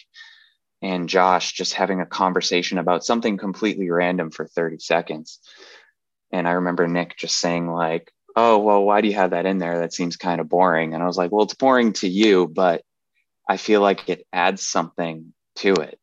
and 0.81 1.07
Josh 1.07 1.53
just 1.53 1.73
having 1.73 2.01
a 2.01 2.05
conversation 2.05 2.77
about 2.77 3.05
something 3.05 3.37
completely 3.37 3.89
random 3.89 4.29
for 4.29 4.45
30 4.45 4.79
seconds. 4.79 5.39
And 6.31 6.47
I 6.47 6.51
remember 6.51 6.87
Nick 6.87 7.17
just 7.17 7.37
saying, 7.37 7.67
like, 7.67 8.11
oh, 8.35 8.57
well, 8.59 8.83
why 8.83 9.01
do 9.01 9.07
you 9.07 9.13
have 9.15 9.31
that 9.31 9.45
in 9.45 9.57
there? 9.57 9.79
That 9.79 9.93
seems 9.93 10.17
kind 10.17 10.41
of 10.41 10.49
boring. 10.49 10.93
And 10.93 11.03
I 11.03 11.05
was 11.05 11.17
like, 11.17 11.31
well, 11.31 11.43
it's 11.43 11.53
boring 11.53 11.93
to 11.93 12.07
you, 12.07 12.47
but 12.47 12.83
I 13.47 13.57
feel 13.57 13.81
like 13.81 14.09
it 14.09 14.25
adds 14.31 14.65
something 14.65 15.33
to 15.57 15.73
it, 15.73 15.99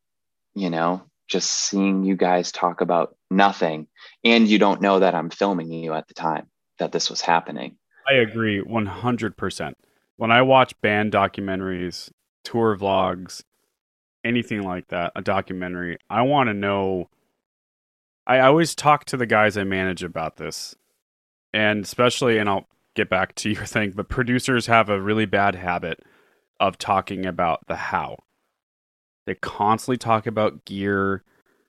you 0.53 0.69
know, 0.69 1.03
just 1.27 1.49
seeing 1.49 2.03
you 2.03 2.15
guys 2.15 2.51
talk 2.51 2.81
about 2.81 3.15
nothing. 3.29 3.87
And 4.23 4.47
you 4.47 4.59
don't 4.59 4.81
know 4.81 4.99
that 4.99 5.15
I'm 5.15 5.29
filming 5.29 5.71
you 5.71 5.93
at 5.93 6.07
the 6.07 6.13
time 6.13 6.47
that 6.79 6.91
this 6.91 7.09
was 7.09 7.21
happening. 7.21 7.77
I 8.07 8.13
agree 8.13 8.61
100%. 8.61 9.73
When 10.17 10.31
I 10.31 10.41
watch 10.41 10.79
band 10.81 11.13
documentaries, 11.13 12.11
tour 12.43 12.75
vlogs, 12.75 13.43
anything 14.23 14.63
like 14.63 14.87
that, 14.87 15.11
a 15.15 15.21
documentary, 15.21 15.97
I 16.09 16.23
want 16.23 16.47
to 16.47 16.53
know 16.53 17.09
I 18.29 18.41
always 18.41 18.75
talk 18.75 19.05
to 19.05 19.17
the 19.17 19.25
guys 19.25 19.57
I 19.57 19.63
manage 19.63 20.03
about 20.03 20.37
this, 20.37 20.75
and 21.51 21.83
especially, 21.83 22.37
and 22.37 22.47
I'll 22.47 22.67
get 22.95 23.09
back 23.09 23.33
to 23.35 23.49
your 23.53 23.65
thing, 23.65 23.91
but 23.95 24.07
producers 24.07 24.67
have 24.67 24.87
a 24.87 25.01
really 25.01 25.25
bad 25.25 25.55
habit 25.55 26.01
of 26.59 26.77
talking 26.77 27.25
about 27.25 27.65
the 27.67 27.75
how. 27.75 28.17
They 29.25 29.33
constantly 29.33 29.97
talk 29.97 30.27
about 30.27 30.65
gear 30.65 31.23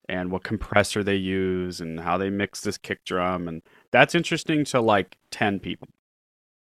and 0.07 0.31
what 0.31 0.45
compressor 0.45 1.03
they 1.03 1.17
use 1.17 1.81
and 1.81 2.01
how 2.01 2.19
they 2.19 2.29
mix 2.29 2.61
this 2.61 2.77
kick 2.77 3.05
drum, 3.05 3.49
and 3.49 3.63
that's 3.93 4.15
interesting 4.15 4.65
to 4.67 4.81
like 4.81 5.17
10 5.31 5.61
people. 5.61 5.89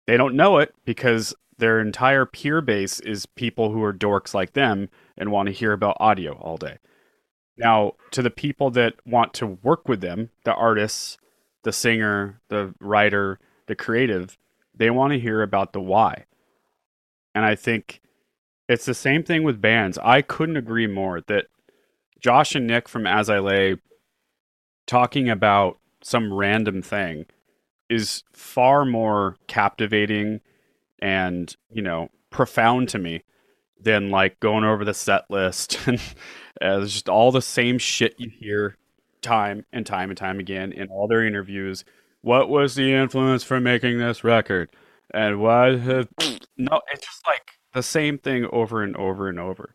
They 0.07 0.17
don't 0.17 0.35
know 0.35 0.57
it 0.59 0.73
because 0.85 1.33
their 1.57 1.79
entire 1.79 2.25
peer 2.25 2.61
base 2.61 2.99
is 2.99 3.25
people 3.25 3.71
who 3.71 3.83
are 3.83 3.93
dorks 3.93 4.33
like 4.33 4.53
them 4.53 4.89
and 5.17 5.31
want 5.31 5.47
to 5.47 5.53
hear 5.53 5.71
about 5.71 5.97
audio 5.99 6.33
all 6.33 6.57
day. 6.57 6.77
Now, 7.57 7.93
to 8.11 8.21
the 8.21 8.29
people 8.29 8.69
that 8.71 8.95
want 9.05 9.33
to 9.35 9.47
work 9.47 9.87
with 9.87 10.01
them, 10.01 10.29
the 10.43 10.53
artists, 10.53 11.17
the 11.63 11.71
singer, 11.71 12.41
the 12.49 12.75
writer, 12.81 13.39
the 13.67 13.75
creative, 13.75 14.37
they 14.77 14.89
want 14.89 15.13
to 15.13 15.19
hear 15.19 15.41
about 15.41 15.71
the 15.71 15.79
why. 15.79 16.25
And 17.33 17.45
I 17.45 17.55
think 17.55 18.01
it's 18.67 18.85
the 18.85 18.93
same 18.93 19.23
thing 19.23 19.43
with 19.43 19.61
bands. 19.61 19.97
I 20.03 20.21
couldn't 20.21 20.57
agree 20.57 20.87
more 20.87 21.21
that 21.21 21.47
Josh 22.19 22.55
and 22.55 22.67
Nick 22.67 22.89
from 22.89 23.07
As 23.07 23.29
I 23.29 23.39
Lay 23.39 23.77
talking 24.85 25.29
about 25.29 25.77
some 26.05 26.31
random 26.31 26.83
thing 26.83 27.25
is 27.89 28.23
far 28.31 28.85
more 28.85 29.37
captivating 29.47 30.39
and, 30.99 31.55
you 31.71 31.81
know, 31.81 32.09
profound 32.29 32.87
to 32.87 32.99
me 32.99 33.23
than 33.81 34.11
like 34.11 34.39
going 34.39 34.63
over 34.63 34.85
the 34.85 34.93
set 34.93 35.23
list 35.31 35.79
and 35.87 35.99
uh, 36.61 36.77
there's 36.77 36.93
just 36.93 37.09
all 37.09 37.31
the 37.31 37.41
same 37.41 37.79
shit 37.79 38.13
you 38.19 38.29
hear 38.29 38.77
time 39.23 39.65
and 39.73 39.83
time 39.83 40.11
and 40.11 40.17
time 40.17 40.39
again 40.39 40.71
in 40.71 40.89
all 40.89 41.07
their 41.07 41.25
interviews. 41.25 41.83
What 42.21 42.49
was 42.49 42.75
the 42.75 42.93
influence 42.93 43.43
for 43.43 43.59
making 43.59 43.97
this 43.97 44.23
record? 44.23 44.69
And 45.11 45.39
why? 45.41 45.75
have... 45.75 46.07
no, 46.55 46.81
it's 46.91 47.03
just 47.03 47.25
like 47.25 47.49
the 47.73 47.81
same 47.81 48.19
thing 48.19 48.45
over 48.51 48.83
and 48.83 48.95
over 48.95 49.27
and 49.27 49.39
over. 49.39 49.73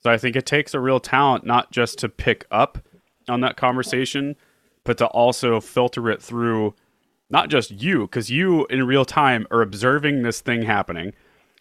So 0.00 0.10
I 0.10 0.18
think 0.18 0.36
it 0.36 0.44
takes 0.44 0.74
a 0.74 0.80
real 0.80 1.00
talent 1.00 1.46
not 1.46 1.72
just 1.72 1.98
to 2.00 2.10
pick 2.10 2.44
up 2.50 2.78
on 3.26 3.40
that 3.40 3.56
conversation, 3.56 4.36
but 4.84 4.98
to 4.98 5.06
also 5.06 5.60
filter 5.60 6.10
it 6.10 6.22
through 6.22 6.74
not 7.30 7.48
just 7.48 7.70
you, 7.70 8.02
because 8.02 8.30
you 8.30 8.66
in 8.66 8.86
real 8.86 9.04
time 9.04 9.46
are 9.50 9.62
observing 9.62 10.22
this 10.22 10.40
thing 10.40 10.62
happening, 10.62 11.12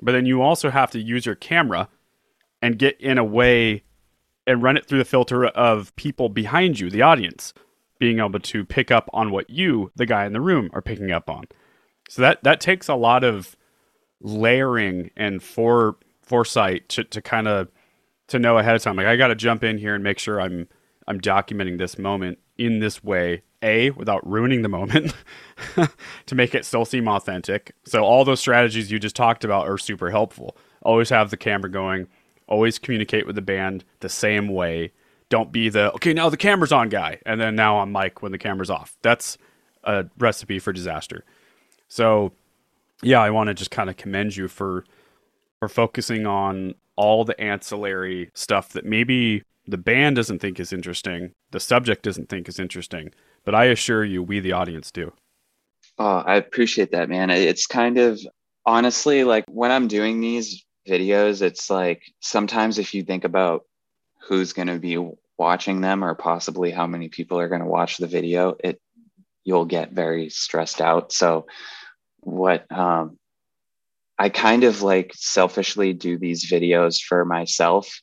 but 0.02 0.12
then 0.12 0.26
you 0.26 0.42
also 0.42 0.70
have 0.70 0.92
to 0.92 1.00
use 1.00 1.26
your 1.26 1.36
camera 1.36 1.88
and 2.62 2.78
get 2.78 3.00
in 3.00 3.18
a 3.18 3.24
way 3.24 3.84
and 4.46 4.62
run 4.62 4.76
it 4.76 4.86
through 4.86 4.98
the 4.98 5.06
filter 5.06 5.46
of 5.46 5.96
people 5.96 6.28
behind 6.30 6.80
you, 6.80 6.90
the 6.90 7.02
audience, 7.02 7.54
being 8.00 8.20
able 8.20 8.40
to 8.40 8.66
pick 8.66 8.92
up 8.92 9.10
on 9.14 9.32
what 9.32 9.50
you, 9.50 9.92
the 9.96 10.06
guy 10.06 10.26
in 10.26 10.34
the 10.34 10.42
room, 10.42 10.70
are 10.74 10.82
picking 10.82 11.12
up 11.12 11.30
on. 11.30 11.46
So 12.10 12.22
that 12.22 12.44
that 12.44 12.60
takes 12.60 12.90
a 12.90 12.96
lot 12.96 13.24
of 13.24 13.56
layering 14.20 15.12
and 15.16 15.42
for 15.42 15.96
foresight 16.22 16.90
to, 16.90 17.04
to 17.06 17.22
kind 17.22 17.48
of 17.48 17.70
to 18.28 18.40
know 18.40 18.58
ahead 18.58 18.76
of 18.76 18.82
time. 18.82 18.96
Like 18.96 19.08
I 19.08 19.16
got 19.16 19.28
to 19.28 19.36
jump 19.36 19.64
in 19.64 19.78
here 19.78 19.96
and 19.96 20.04
make 20.04 20.20
sure 20.20 20.42
I'm 20.42 20.68
I'm 21.08 21.22
documenting 21.22 21.78
this 21.78 21.98
moment 21.98 22.40
in 22.66 22.80
this 22.80 23.04
way. 23.04 23.44
A 23.64 23.92
without 23.92 24.28
ruining 24.28 24.64
the 24.64 24.70
moment 24.70 25.14
to 26.26 26.34
make 26.34 26.56
it 26.56 26.66
still 26.66 26.84
seem 26.84 27.08
authentic. 27.08 27.76
So 27.86 28.04
all 28.04 28.26
those 28.26 28.40
strategies 28.40 28.92
you 28.92 28.98
just 28.98 29.16
talked 29.16 29.44
about 29.44 29.68
are 29.68 29.78
super 29.78 30.10
helpful. 30.10 30.58
Always 30.82 31.10
have 31.10 31.30
the 31.30 31.38
camera 31.38 31.70
going 31.70 32.08
always 32.52 32.78
communicate 32.78 33.26
with 33.26 33.36
the 33.36 33.42
band 33.42 33.86
the 34.02 34.10
same 34.10 34.50
way. 34.50 34.92
Don't 35.30 35.52
be 35.52 35.70
the 35.70 35.92
okay 35.94 36.14
now 36.14 36.30
the 36.30 36.38
camera's 36.38 36.74
on 36.74 36.90
guy, 36.90 37.20
and 37.26 37.40
then 37.40 37.56
now 37.56 37.80
I'm 37.80 37.92
Mike 37.92 38.22
when 38.22 38.34
the 38.34 38.38
camera's 38.38 38.70
off. 38.70 38.98
That's 39.02 39.38
a 39.86 40.06
recipe 40.20 40.60
for 40.60 40.74
disaster. 40.74 41.24
So, 41.88 42.34
yeah, 43.02 43.22
I 43.22 43.30
want 43.30 43.48
to 43.48 43.54
just 43.54 43.72
kind 43.72 43.90
of 43.90 43.96
commend 43.96 44.36
you 44.36 44.50
for 44.50 44.84
for 45.60 45.70
focusing 45.70 46.28
on 46.28 46.76
all 46.98 47.24
the 47.24 47.40
ancillary 47.40 48.30
stuff 48.34 48.70
that 48.70 48.86
maybe 48.86 49.44
the 49.68 49.78
band 49.78 50.16
doesn't 50.16 50.40
think 50.40 50.60
is 50.60 50.74
interesting, 50.74 51.34
the 51.52 51.60
subject 51.60 52.04
doesn't 52.04 52.30
think 52.30 52.50
is 52.50 52.60
interesting, 52.60 53.12
but 53.46 53.56
I 53.56 53.66
assure 53.66 54.04
you, 54.04 54.24
we 54.24 54.40
the 54.40 54.54
audience 54.54 54.92
do. 54.92 55.14
Oh, 55.98 56.18
I 56.18 56.36
appreciate 56.36 56.92
that, 56.92 57.10
man. 57.10 57.30
It's 57.30 57.68
kind 57.68 57.98
of 57.98 58.20
honestly 58.66 59.24
like 59.24 59.46
when 59.50 59.72
I'm 59.72 59.88
doing 59.88 60.20
these 60.20 60.66
videos, 60.88 61.42
it's 61.42 61.70
like 61.70 62.02
sometimes 62.20 62.80
if 62.80 62.94
you 62.94 63.04
think 63.04 63.24
about 63.24 63.66
who's 64.28 64.54
going 64.54 64.68
to 64.68 64.80
be 64.80 64.98
watching 65.38 65.82
them 65.82 66.04
or 66.04 66.16
possibly 66.16 66.72
how 66.72 66.88
many 66.88 67.10
people 67.10 67.40
are 67.40 67.50
going 67.50 67.62
to 67.62 67.68
watch 67.68 67.98
the 67.98 68.08
video, 68.08 68.56
it 68.64 68.80
you'll 69.44 69.66
get 69.66 69.92
very 69.92 70.30
stressed 70.30 70.82
out. 70.82 71.12
So 71.12 71.48
what 72.20 72.72
um, 72.72 73.18
I 74.18 74.30
kind 74.30 74.64
of 74.64 74.84
like 74.84 75.12
selfishly 75.16 75.94
do 75.94 76.18
these 76.18 76.50
videos 76.50 77.02
for 77.02 77.26
myself 77.26 78.02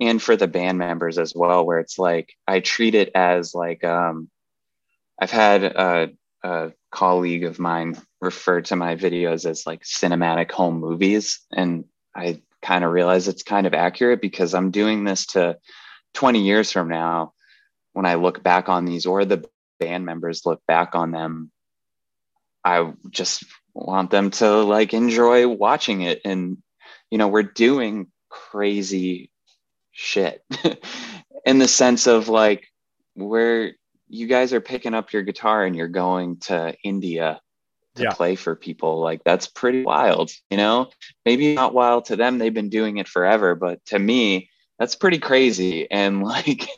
and 0.00 0.22
for 0.22 0.36
the 0.36 0.48
band 0.48 0.78
members 0.78 1.18
as 1.18 1.34
well, 1.34 1.64
where 1.64 1.78
it's 1.78 1.98
like 1.98 2.34
I 2.46 2.60
treat 2.60 2.94
it 2.94 3.10
as 3.14 3.54
like 3.54 3.84
um, 3.84 4.28
I've 5.18 5.30
had 5.30 5.64
a, 5.64 6.10
a 6.42 6.72
colleague 6.90 7.44
of 7.44 7.58
mine 7.58 7.96
refer 8.20 8.60
to 8.62 8.76
my 8.76 8.96
videos 8.96 9.46
as 9.46 9.66
like 9.66 9.82
cinematic 9.82 10.50
home 10.50 10.80
movies, 10.80 11.40
and 11.52 11.84
I 12.14 12.42
kind 12.62 12.84
of 12.84 12.92
realize 12.92 13.28
it's 13.28 13.42
kind 13.42 13.66
of 13.66 13.74
accurate 13.74 14.20
because 14.20 14.54
I'm 14.54 14.70
doing 14.70 15.04
this 15.04 15.26
to 15.28 15.58
20 16.14 16.42
years 16.42 16.72
from 16.72 16.88
now. 16.88 17.32
When 17.92 18.06
I 18.06 18.14
look 18.14 18.42
back 18.42 18.68
on 18.68 18.86
these 18.86 19.06
or 19.06 19.24
the 19.24 19.48
band 19.78 20.04
members 20.04 20.46
look 20.46 20.60
back 20.66 20.94
on 20.94 21.12
them 21.12 21.52
I 22.64 22.92
just 23.10 23.44
want 23.74 24.10
them 24.10 24.30
to 24.30 24.62
like 24.62 24.94
enjoy 24.94 25.46
watching 25.46 26.00
it. 26.00 26.22
And 26.24 26.58
you 27.10 27.18
know 27.18 27.28
we're 27.28 27.42
doing 27.42 28.08
crazy 28.30 29.30
shit. 29.94 30.44
In 31.46 31.58
the 31.58 31.68
sense 31.68 32.06
of 32.06 32.28
like 32.28 32.66
where 33.14 33.72
you 34.08 34.26
guys 34.26 34.52
are 34.52 34.60
picking 34.60 34.94
up 34.94 35.12
your 35.12 35.22
guitar 35.22 35.64
and 35.64 35.74
you're 35.74 35.88
going 35.88 36.38
to 36.38 36.74
India 36.82 37.40
to 37.94 38.02
yeah. 38.02 38.10
play 38.10 38.34
for 38.34 38.56
people 38.56 39.00
like 39.00 39.22
that's 39.24 39.46
pretty 39.46 39.84
wild 39.84 40.30
you 40.50 40.56
know? 40.56 40.90
Maybe 41.24 41.54
not 41.54 41.74
wild 41.74 42.06
to 42.06 42.16
them 42.16 42.38
they've 42.38 42.52
been 42.52 42.68
doing 42.68 42.98
it 42.98 43.08
forever 43.08 43.54
but 43.54 43.84
to 43.86 43.98
me 43.98 44.50
that's 44.78 44.96
pretty 44.96 45.18
crazy. 45.18 45.90
And 45.90 46.22
like 46.34 46.68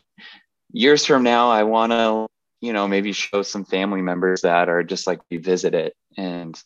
years 0.73 1.07
from 1.07 1.23
now 1.23 1.51
i 1.51 1.63
want 1.63 1.93
to 1.93 2.27
you 2.61 2.73
know 2.73 2.87
maybe 2.87 3.13
show 3.13 3.43
some 3.43 3.65
family 3.65 4.03
members 4.03 4.43
that 4.43 4.69
or 4.69 4.83
just 4.83 5.07
like 5.07 5.21
revisit 5.31 5.75
it. 5.75 5.95
And 6.19 6.61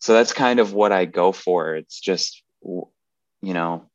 so 0.00 0.14
that's 0.14 0.32
kind 0.32 0.58
of 0.58 0.72
what 0.72 0.92
i 0.92 1.04
go 1.04 1.30
for. 1.30 1.76
It's 1.76 2.00
just 2.00 2.42
you 2.64 3.54
know 3.54 3.90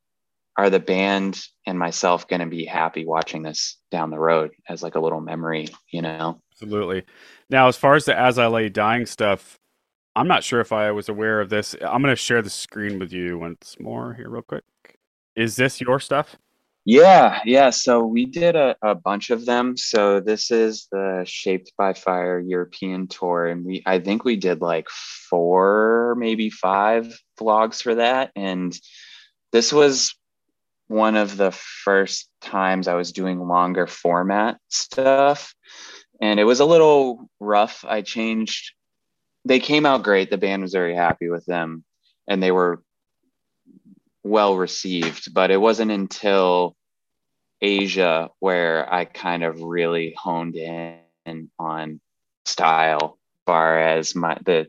are 0.58 0.68
the 0.68 0.80
band 0.80 1.40
and 1.66 1.78
myself 1.78 2.26
going 2.26 2.40
to 2.40 2.46
be 2.46 2.64
happy 2.64 3.06
watching 3.06 3.42
this 3.42 3.78
down 3.90 4.10
the 4.10 4.18
road 4.18 4.50
as 4.68 4.82
like 4.82 4.96
a 4.96 5.00
little 5.00 5.20
memory 5.20 5.68
you 5.90 6.02
know 6.02 6.40
absolutely 6.52 7.04
now 7.48 7.68
as 7.68 7.76
far 7.76 7.94
as 7.94 8.04
the 8.04 8.18
as 8.18 8.38
i 8.38 8.46
lay 8.46 8.68
dying 8.68 9.06
stuff 9.06 9.58
i'm 10.16 10.28
not 10.28 10.44
sure 10.44 10.60
if 10.60 10.72
i 10.72 10.90
was 10.90 11.08
aware 11.08 11.40
of 11.40 11.48
this 11.48 11.74
i'm 11.80 12.02
going 12.02 12.12
to 12.12 12.16
share 12.16 12.42
the 12.42 12.50
screen 12.50 12.98
with 12.98 13.12
you 13.12 13.38
once 13.38 13.76
more 13.78 14.12
here 14.14 14.28
real 14.28 14.42
quick 14.42 14.64
is 15.36 15.56
this 15.56 15.80
your 15.80 16.00
stuff 16.00 16.36
yeah, 16.90 17.40
yeah. 17.44 17.68
So 17.68 18.02
we 18.02 18.24
did 18.24 18.56
a, 18.56 18.74
a 18.80 18.94
bunch 18.94 19.28
of 19.28 19.44
them. 19.44 19.76
So 19.76 20.20
this 20.20 20.50
is 20.50 20.88
the 20.90 21.22
Shaped 21.26 21.70
by 21.76 21.92
Fire 21.92 22.40
European 22.40 23.08
tour. 23.08 23.44
And 23.44 23.62
we 23.62 23.82
I 23.84 23.98
think 23.98 24.24
we 24.24 24.36
did 24.36 24.62
like 24.62 24.88
four, 24.88 26.16
maybe 26.18 26.48
five 26.48 27.14
vlogs 27.38 27.82
for 27.82 27.96
that. 27.96 28.30
And 28.34 28.74
this 29.52 29.70
was 29.70 30.17
one 30.88 31.16
of 31.16 31.36
the 31.36 31.52
first 31.52 32.28
times 32.40 32.88
I 32.88 32.94
was 32.94 33.12
doing 33.12 33.46
longer 33.46 33.86
format 33.86 34.58
stuff. 34.68 35.54
And 36.20 36.40
it 36.40 36.44
was 36.44 36.60
a 36.60 36.64
little 36.64 37.30
rough. 37.38 37.84
I 37.86 38.02
changed 38.02 38.72
they 39.44 39.60
came 39.60 39.86
out 39.86 40.02
great. 40.02 40.30
The 40.30 40.36
band 40.36 40.62
was 40.62 40.72
very 40.72 40.94
happy 40.94 41.28
with 41.28 41.46
them 41.46 41.84
and 42.26 42.42
they 42.42 42.50
were 42.50 42.82
well 44.22 44.56
received, 44.56 45.32
but 45.32 45.50
it 45.50 45.60
wasn't 45.60 45.90
until 45.90 46.76
Asia 47.60 48.30
where 48.40 48.92
I 48.92 49.04
kind 49.04 49.42
of 49.42 49.62
really 49.62 50.14
honed 50.16 50.56
in 50.56 51.50
on 51.58 52.00
style, 52.44 53.18
as 53.18 53.44
far 53.46 53.78
as 53.78 54.14
my 54.14 54.38
the 54.44 54.68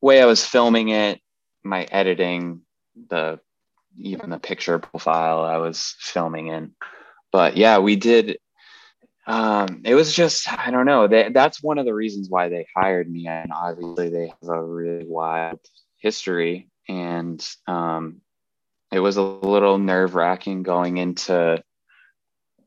way 0.00 0.20
I 0.20 0.26
was 0.26 0.44
filming 0.44 0.90
it, 0.90 1.20
my 1.62 1.84
editing, 1.84 2.62
the 3.08 3.40
even 3.98 4.30
the 4.30 4.38
picture 4.38 4.78
profile 4.78 5.42
I 5.42 5.58
was 5.58 5.94
filming 5.98 6.48
in. 6.48 6.72
But 7.30 7.56
yeah, 7.56 7.78
we 7.78 7.96
did. 7.96 8.38
Um, 9.26 9.82
it 9.84 9.94
was 9.94 10.14
just 10.14 10.52
I 10.52 10.70
don't 10.70 10.86
know. 10.86 11.06
They, 11.06 11.30
that's 11.30 11.62
one 11.62 11.78
of 11.78 11.86
the 11.86 11.94
reasons 11.94 12.28
why 12.28 12.48
they 12.48 12.66
hired 12.76 13.10
me, 13.10 13.26
and 13.26 13.52
obviously 13.52 14.10
they 14.10 14.28
have 14.28 14.48
a 14.48 14.62
really 14.62 15.06
wild 15.06 15.60
history, 15.98 16.68
and 16.88 17.44
um, 17.66 18.20
it 18.92 19.00
was 19.00 19.16
a 19.16 19.22
little 19.22 19.78
nerve 19.78 20.14
wracking 20.14 20.62
going 20.62 20.98
into 20.98 21.62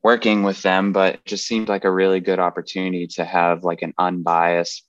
working 0.05 0.43
with 0.43 0.61
them, 0.61 0.93
but 0.93 1.15
it 1.15 1.25
just 1.25 1.47
seemed 1.47 1.67
like 1.67 1.83
a 1.83 1.91
really 1.91 2.19
good 2.19 2.39
opportunity 2.39 3.07
to 3.07 3.25
have 3.25 3.63
like 3.63 3.81
an 3.81 3.93
unbiased 3.97 4.83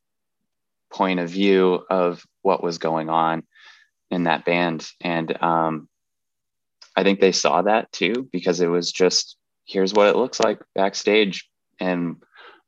point 0.92 1.20
of 1.20 1.30
view 1.30 1.84
of 1.88 2.22
what 2.42 2.62
was 2.62 2.78
going 2.78 3.08
on 3.08 3.42
in 4.10 4.24
that 4.24 4.44
band. 4.44 4.86
And 5.00 5.42
um, 5.42 5.88
I 6.96 7.02
think 7.02 7.20
they 7.20 7.32
saw 7.32 7.62
that 7.62 7.92
too, 7.92 8.28
because 8.32 8.60
it 8.60 8.68
was 8.68 8.92
just 8.92 9.36
here's 9.64 9.92
what 9.92 10.08
it 10.08 10.16
looks 10.16 10.40
like 10.40 10.60
backstage 10.74 11.48
and 11.80 12.16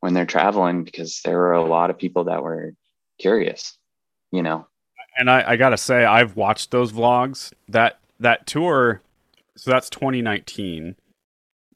when 0.01 0.15
they're 0.15 0.27
traveling, 0.27 0.85
because 0.85 1.21
there 1.25 1.39
were 1.39 1.55
a 1.55 1.65
lot 1.65 1.91
of 1.91 1.99
people 1.99 2.25
that 2.25 2.43
were 2.43 2.75
curious, 3.19 3.77
you 4.31 4.43
know. 4.43 4.67
And 5.17 5.29
I, 5.29 5.53
I 5.53 5.57
gotta 5.57 5.77
say, 5.77 6.05
I've 6.05 6.37
watched 6.37 6.71
those 6.71 6.93
vlogs. 6.93 7.53
That 7.69 7.99
that 8.21 8.47
tour, 8.47 9.03
so 9.57 9.71
that's 9.71 9.91
2019 9.91 10.95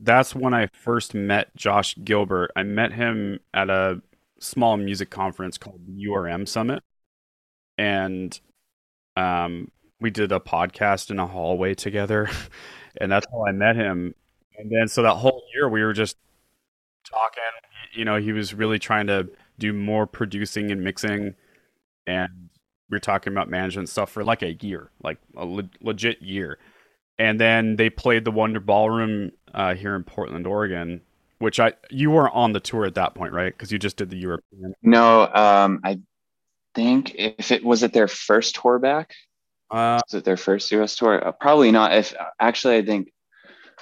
that's 0.03 0.35
when 0.35 0.53
I 0.53 0.67
first 0.73 1.15
met 1.15 1.55
Josh 1.57 1.97
Gilbert. 2.03 2.51
I 2.57 2.65
met 2.65 2.93
him 2.93 3.39
at 3.55 3.71
a 3.71 4.03
small 4.41 4.77
music 4.77 5.11
conference 5.11 5.57
called 5.57 5.81
URM 5.89 6.47
Summit, 6.47 6.83
and 7.79 8.39
um, 9.17 9.71
we 10.03 10.11
did 10.11 10.33
a 10.33 10.41
podcast 10.41 11.11
in 11.11 11.19
a 11.19 11.27
hallway 11.27 11.75
together, 11.75 12.29
and 13.01 13.11
that's 13.11 13.27
how 13.31 13.47
I 13.47 13.53
met 13.53 13.77
him. 13.77 14.15
And 14.59 14.71
then 14.71 14.89
so 14.89 15.03
that 15.03 15.15
whole 15.15 15.45
year 15.55 15.69
we 15.69 15.83
were 15.83 15.93
just 15.93 16.17
talking. 17.05 17.43
You 17.95 18.05
know, 18.05 18.17
he 18.17 18.33
was 18.33 18.53
really 18.53 18.79
trying 18.79 19.07
to 19.07 19.29
do 19.59 19.73
more 19.73 20.07
producing 20.07 20.71
and 20.71 20.83
mixing, 20.83 21.35
and 22.07 22.51
we 22.91 22.97
are 22.97 23.01
talking 23.01 23.33
about 23.33 23.49
management 23.49 23.89
stuff 23.89 24.11
for 24.11 24.25
like 24.25 24.43
a 24.43 24.53
year, 24.55 24.91
like 25.03 25.19
a 25.37 25.47
le- 25.47 25.71
legit 25.81 26.21
year. 26.21 26.59
And 27.19 27.41
then 27.41 27.77
they 27.77 27.89
played 27.89 28.25
the 28.25 28.31
Wonder 28.31 28.61
Ballroom 28.61 29.33
uh, 29.55 29.75
here 29.75 29.95
in 29.95 30.03
Portland, 30.03 30.47
Oregon, 30.47 31.03
which 31.39 31.61
I 31.61 31.75
you 31.91 32.11
weren't 32.11 32.35
on 32.35 32.53
the 32.53 32.61
tour 32.61 32.85
at 32.85 32.95
that 32.95 33.15
point, 33.15 33.33
right? 33.33 33.53
Because 33.53 33.71
you 33.71 33.79
just 33.79 33.97
did 33.97 34.11
the 34.11 34.17
European. 34.17 34.75
No, 34.83 35.27
um, 35.33 35.81
I 35.85 36.01
think 36.75 37.15
if 37.15 37.53
it 37.53 37.65
was 37.65 37.83
it 37.83 37.93
their 37.93 38.09
first 38.09 38.57
tour 38.57 38.79
back. 38.79 39.15
Uh, 39.73 40.01
was 40.07 40.15
it 40.15 40.25
their 40.25 40.37
first 40.37 40.71
U.S. 40.73 40.97
tour? 40.97 41.27
Uh, 41.27 41.33
probably 41.33 41.71
not. 41.71 41.97
If 41.97 42.15
actually, 42.39 42.77
I 42.77 42.85
think 42.85 43.11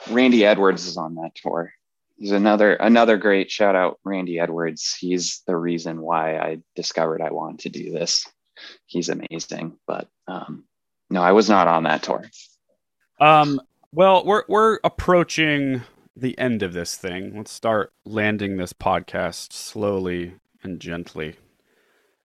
Randy 0.08 0.44
Edwards 0.44 0.86
is 0.86 0.96
on 0.96 1.16
that 1.16 1.34
tour. 1.34 1.72
He's 2.16 2.30
another 2.30 2.74
another 2.74 3.16
great 3.16 3.50
shout 3.50 3.74
out, 3.74 3.98
Randy 4.04 4.38
Edwards. 4.38 4.94
He's 4.98 5.42
the 5.46 5.56
reason 5.56 6.00
why 6.00 6.36
I 6.36 6.58
discovered 6.76 7.20
I 7.20 7.32
wanted 7.32 7.60
to 7.60 7.68
do 7.70 7.90
this. 7.90 8.26
He's 8.86 9.08
amazing, 9.08 9.78
but 9.86 10.08
um, 10.28 10.64
no, 11.08 11.22
I 11.22 11.32
was 11.32 11.48
not 11.48 11.66
on 11.66 11.82
that 11.84 12.02
tour. 12.02 12.24
Um, 13.18 13.60
well, 13.92 14.24
we're 14.24 14.44
we're 14.48 14.78
approaching 14.84 15.82
the 16.14 16.38
end 16.38 16.62
of 16.62 16.72
this 16.72 16.96
thing. 16.96 17.36
Let's 17.36 17.52
start 17.52 17.92
landing 18.04 18.58
this 18.58 18.72
podcast 18.72 19.52
slowly 19.52 20.34
and 20.62 20.78
gently. 20.78 21.36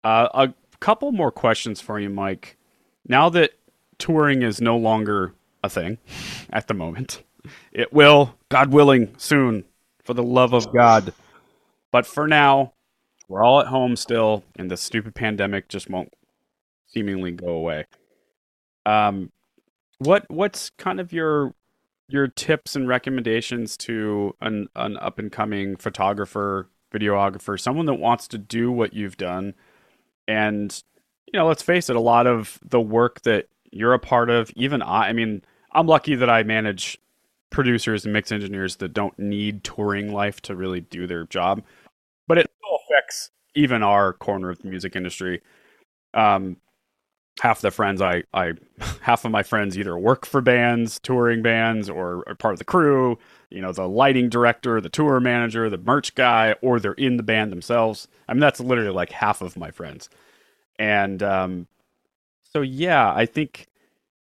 Uh, 0.04 0.28
a 0.34 0.54
couple 0.80 1.12
more 1.12 1.32
questions 1.32 1.82
for 1.82 2.00
you, 2.00 2.10
Mike. 2.10 2.58
Now 3.08 3.30
that 3.30 3.52
touring 3.98 4.42
is 4.42 4.62
no 4.62 4.78
longer 4.78 5.34
a 5.64 5.70
thing 5.70 5.98
at 6.52 6.68
the 6.68 6.74
moment, 6.74 7.24
it 7.72 7.94
will, 7.94 8.36
God 8.50 8.72
willing, 8.72 9.14
soon, 9.18 9.64
for 10.04 10.14
the 10.14 10.24
love 10.24 10.54
of 10.54 10.72
God. 10.74 11.14
But 11.92 12.06
for 12.06 12.28
now, 12.28 12.74
we're 13.28 13.44
all 13.44 13.60
at 13.60 13.68
home 13.68 13.96
still, 13.96 14.44
and 14.58 14.70
the 14.70 14.78
stupid 14.78 15.16
pandemic 15.16 15.68
just 15.68 15.90
won't 15.90 16.14
seemingly 16.86 17.32
go 17.32 17.50
away. 17.50 17.86
Um, 18.86 19.32
what 20.00 20.26
what's 20.30 20.70
kind 20.72 21.00
of 21.00 21.12
your 21.12 21.54
your 22.10 22.28
tips 22.28 22.76
and 22.76 22.88
recommendations 22.88 23.76
to 23.78 24.36
an 24.40 24.68
an 24.76 24.98
up 24.98 25.20
and 25.20 25.32
coming 25.32 25.76
photographer, 25.76 26.70
videographer, 26.94 27.60
someone 27.60 27.86
that 27.88 27.96
wants 27.96 28.28
to 28.30 28.38
do 28.38 28.72
what 28.72 28.94
you've 28.94 29.18
done? 29.18 29.56
And 30.28 30.82
you 31.34 31.40
know, 31.40 31.48
let's 31.48 31.62
face 31.62 31.90
it, 31.90 31.96
a 31.96 32.02
lot 32.02 32.28
of 32.28 32.60
the 32.64 32.82
work 32.82 33.22
that 33.24 33.48
you're 33.72 33.94
a 33.94 34.00
part 34.00 34.30
of, 34.30 34.52
even 34.56 34.82
I, 34.82 35.10
I 35.10 35.14
mean, 35.14 35.42
I'm 35.74 35.88
lucky 35.88 36.16
that 36.16 36.30
I 36.30 36.44
manage 36.44 36.98
producers 37.50 38.06
and 38.06 38.14
mix 38.14 38.32
engineers 38.32 38.78
that 38.78 38.94
don't 38.94 39.18
need 39.20 39.64
touring 39.64 40.14
life 40.14 40.42
to 40.42 40.56
really 40.56 40.82
do 40.82 41.08
their 41.08 41.26
job, 41.26 41.64
but 42.28 42.38
it 42.38 42.50
still 42.58 42.80
affects 42.86 43.32
even 43.56 43.84
our 43.84 44.14
corner 44.14 44.50
of 44.50 44.60
the 44.60 44.68
music 44.68 44.96
industry. 44.96 45.42
Um, 46.14 46.58
half 47.40 47.62
the 47.62 47.72
friends 47.72 48.02
I, 48.02 48.24
I 48.34 48.54
half 49.02 49.26
of 49.26 49.32
my 49.32 49.44
friends 49.44 49.78
either 49.78 49.98
work 49.98 50.26
for 50.26 50.42
bands 50.42 51.00
touring 51.00 51.42
bands 51.42 51.90
or 51.90 52.24
are 52.28 52.36
part 52.36 52.54
of 52.54 52.60
the 52.60 52.66
crew 52.66 53.18
you 53.50 53.62
know 53.62 53.72
the 53.72 53.88
lighting 53.88 54.30
director 54.30 54.82
the 54.82 54.90
tour 54.90 55.20
manager 55.20 55.70
the 55.70 55.78
merch 55.78 56.16
guy 56.16 56.56
or 56.62 56.80
they're 56.80 56.94
in 56.94 57.18
the 57.18 57.24
band 57.24 57.52
themselves 57.52 58.08
i 58.28 58.34
mean 58.34 58.40
that's 58.40 58.60
literally 58.60 58.90
like 58.90 59.12
half 59.12 59.42
of 59.42 59.56
my 59.56 59.72
friends 59.72 60.10
and 60.80 61.22
um, 61.24 61.68
so 62.44 62.62
yeah 62.62 63.14
i 63.14 63.26
think 63.26 63.68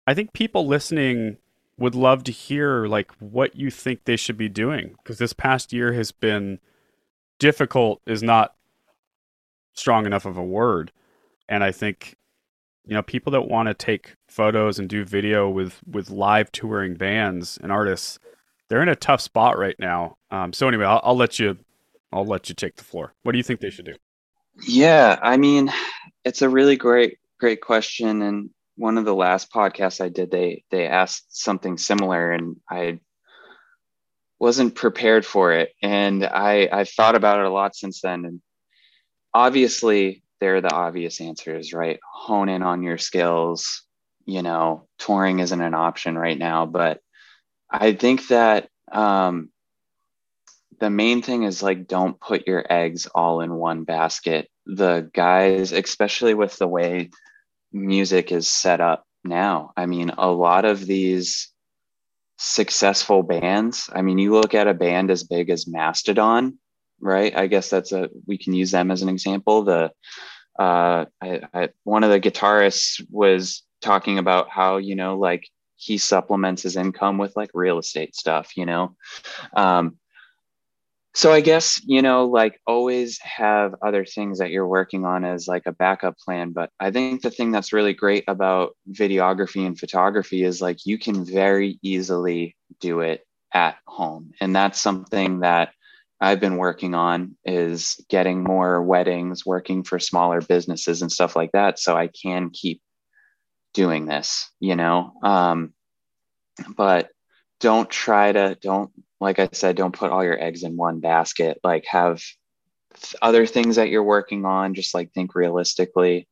i 0.07 0.15
think 0.15 0.33
people 0.33 0.67
listening 0.67 1.37
would 1.79 1.95
love 1.95 2.23
to 2.25 2.33
hear 2.33 2.87
like 2.87 3.11
what 3.19 3.57
you 3.57 3.71
think 3.71 4.05
they 4.05 4.17
should 4.17 4.37
be 4.37 4.49
doing 4.49 4.95
because 4.99 5.19
this 5.19 5.33
past 5.33 5.73
year 5.73 5.93
has 5.93 6.13
been 6.13 6.59
difficult 7.39 8.01
is 8.07 8.23
not 8.23 8.55
strong 9.75 10.07
enough 10.07 10.25
of 10.25 10.37
a 10.37 10.45
word. 10.45 10.93
And 11.49 11.65
i 11.65 11.73
think 11.73 12.17
you 12.87 12.95
know 12.95 13.03
people 13.03 13.33
that 13.33 13.49
want 13.49 13.67
to 13.67 13.75
take 13.75 14.15
photos 14.29 14.79
and 14.79 14.89
do 14.89 15.05
video 15.05 15.49
with 15.49 15.81
with 15.91 16.11
live 16.11 16.53
touring 16.53 16.95
bands 16.95 17.59
and 17.63 17.73
artists 17.73 18.19
they're 18.69 18.83
in 18.83 18.89
a 18.89 18.97
tough 18.97 19.21
spot 19.21 19.59
right 19.59 19.77
now. 19.79 20.17
Um, 20.31 20.53
so 20.53 20.67
anyway 20.69 20.87
I'll, 20.87 21.01
I'll, 21.03 21.17
let 21.17 21.39
you 21.39 21.59
i'll 22.13 22.25
let 22.25 22.49
you 22.49 22.55
take 22.55 22.77
the 22.77 22.85
floor. 22.85 23.13
What 23.23 23.33
do 23.33 23.39
you 23.39 23.45
think 23.45 23.61
they 23.61 23.71
should 23.71 23.87
do 23.87 23.97
yeah 24.61 25.19
i 25.23 25.37
mean 25.37 25.73
it's 26.25 26.43
a 26.43 26.49
really 26.49 26.77
great 26.77 27.19
great 27.43 27.61
question. 27.61 28.23
And 28.23 28.51
one 28.77 28.99
of 28.99 29.05
the 29.05 29.15
last 29.15 29.53
podcasts 29.53 30.01
I 30.01 30.09
did, 30.09 30.31
they 30.31 30.63
they 30.71 30.87
asked 30.87 31.37
something 31.37 31.77
similar, 31.77 32.31
and 32.31 32.57
I 32.71 33.01
wasn't 34.39 34.77
prepared 34.77 35.27
for 35.27 35.53
it. 35.53 35.71
And 35.83 36.25
I 36.25 36.69
I've 36.73 36.89
thought 36.89 37.17
about 37.17 37.41
it 37.41 37.47
a 37.47 37.51
lot 37.51 37.75
since 37.75 38.01
then. 38.01 38.25
And 38.25 38.41
obviously, 39.35 40.23
there 40.41 40.55
are 40.55 40.61
the 40.61 40.73
obvious 40.73 41.21
answers, 41.21 41.73
right? 41.73 41.99
Hone 42.15 42.49
in 42.49 42.63
on 42.63 42.85
your 42.85 42.97
skills. 42.99 43.83
You 44.25 44.43
know, 44.43 44.87
touring 45.01 45.41
isn't 45.41 45.61
an 45.61 45.75
option 45.75 46.17
right 46.17 46.39
now, 46.39 46.65
but 46.65 47.01
I 47.69 47.93
think 47.95 48.29
that 48.29 48.69
um, 48.93 49.51
the 50.83 50.91
main 50.91 51.23
thing 51.23 51.45
is 51.45 51.63
like 51.63 51.87
don't 51.87 52.19
put 52.19 52.45
your 52.45 52.67
eggs 52.69 53.07
all 53.15 53.41
in 53.41 53.55
one 53.55 53.85
basket. 53.85 54.51
The 54.67 55.09
guys, 55.15 55.71
especially 55.71 56.35
with 56.35 56.59
the 56.59 56.67
way 56.67 57.11
music 57.73 58.33
is 58.33 58.49
set 58.49 58.81
up 58.81 59.07
now. 59.23 59.71
I 59.77 59.87
mean, 59.87 60.11
a 60.19 60.29
lot 60.29 60.65
of 60.65 60.85
these 60.85 61.53
successful 62.37 63.23
bands, 63.23 63.89
I 63.95 64.03
mean, 64.03 64.19
you 64.19 64.33
look 64.33 64.55
at 64.55 64.67
a 64.67 64.75
band 64.75 65.13
as 65.13 65.23
big 65.23 65.51
as 65.51 65.69
Mastodon, 65.69 66.59
right? 67.01 67.33
I 67.37 67.47
guess 67.47 67.71
that's 67.71 67.93
a, 67.93 68.11
we 68.27 68.37
can 68.37 68.53
use 68.53 68.73
them 68.73 68.91
as 68.91 69.03
an 69.03 69.09
example. 69.09 69.63
The, 69.63 69.93
uh, 70.59 71.05
I, 71.23 71.43
I, 71.55 71.69
one 71.85 72.03
of 72.03 72.11
the 72.11 72.21
guitarists 72.21 73.01
was 73.09 73.63
talking 73.81 74.19
about 74.19 74.51
how, 74.51 74.79
you 74.79 74.97
know, 74.97 75.17
like 75.17 75.49
he 75.77 75.97
supplements 75.97 76.65
his 76.65 76.75
income 76.75 77.19
with 77.19 77.37
like 77.37 77.51
real 77.55 77.79
estate 77.79 78.17
stuff, 78.17 78.57
you 78.57 78.67
know? 78.67 78.97
Um, 79.55 79.99
so 81.15 81.33
i 81.33 81.41
guess 81.41 81.81
you 81.85 82.03
know 82.03 82.27
like 82.27 82.61
always 82.67 83.19
have 83.21 83.75
other 83.83 84.05
things 84.05 84.39
that 84.39 84.51
you're 84.51 84.67
working 84.67 85.05
on 85.05 85.25
as 85.25 85.47
like 85.47 85.65
a 85.67 85.73
backup 85.73 86.17
plan 86.19 86.51
but 86.53 86.71
i 86.81 86.91
think 86.91 87.23
the 87.23 87.31
thing 87.31 87.51
that's 87.51 87.73
really 87.73 87.95
great 87.95 88.25
about 88.29 88.77
videography 88.91 89.67
and 89.67 89.79
photography 89.79 90.43
is 90.43 90.61
like 90.61 90.87
you 90.87 90.99
can 90.99 91.25
very 91.25 91.79
easily 91.83 92.57
do 92.81 93.01
it 93.01 93.27
at 93.53 93.77
home 93.87 94.33
and 94.41 94.55
that's 94.55 94.81
something 94.81 95.41
that 95.41 95.73
i've 96.21 96.41
been 96.41 96.57
working 96.57 96.95
on 96.95 97.37
is 97.45 98.03
getting 98.09 98.43
more 98.43 98.83
weddings 98.83 99.45
working 99.45 99.83
for 99.83 99.99
smaller 99.99 100.41
businesses 100.41 101.03
and 101.03 101.13
stuff 101.13 101.37
like 101.37 101.53
that 101.53 101.79
so 101.79 101.97
i 101.97 102.07
can 102.09 102.51
keep 102.51 102.81
doing 103.75 104.07
this 104.07 104.51
you 104.61 104.77
know? 104.77 105.13
Um, 105.23 105.75
but 106.77 107.09
don't 107.61 107.89
try 107.89 108.33
to 108.33 108.57
don't 108.61 108.91
like 109.23 109.39
I 109.39 109.49
said, 109.53 109.77
don't 109.77 109.97
put 109.97 110.11
all 110.11 110.25
your 110.25 110.41
eggs 110.43 110.63
in 110.63 110.77
one 110.77 111.01
basket. 111.01 111.59
Like 111.65 111.85
have 111.87 112.23
other 113.23 113.47
things 113.47 113.77
that 113.77 113.89
you're 113.89 114.03
working 114.03 114.45
on, 114.45 114.75
just 114.75 114.95
like 114.95 115.13
think 115.13 115.35
realistically. 115.35 116.29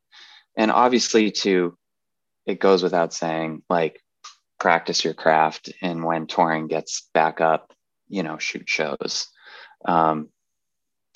And 0.56 0.70
obviously, 0.70 1.30
too, 1.30 1.76
it 2.46 2.60
goes 2.60 2.82
without 2.82 3.14
saying, 3.14 3.62
like 3.70 4.00
practice 4.58 5.04
your 5.04 5.14
craft. 5.14 5.72
And 5.80 6.04
when 6.04 6.26
touring 6.26 6.66
gets 6.66 7.08
back 7.14 7.40
up, 7.40 7.72
you 8.08 8.22
know, 8.22 8.38
shoot 8.38 8.68
shows. 8.68 9.28
Um, 9.84 10.28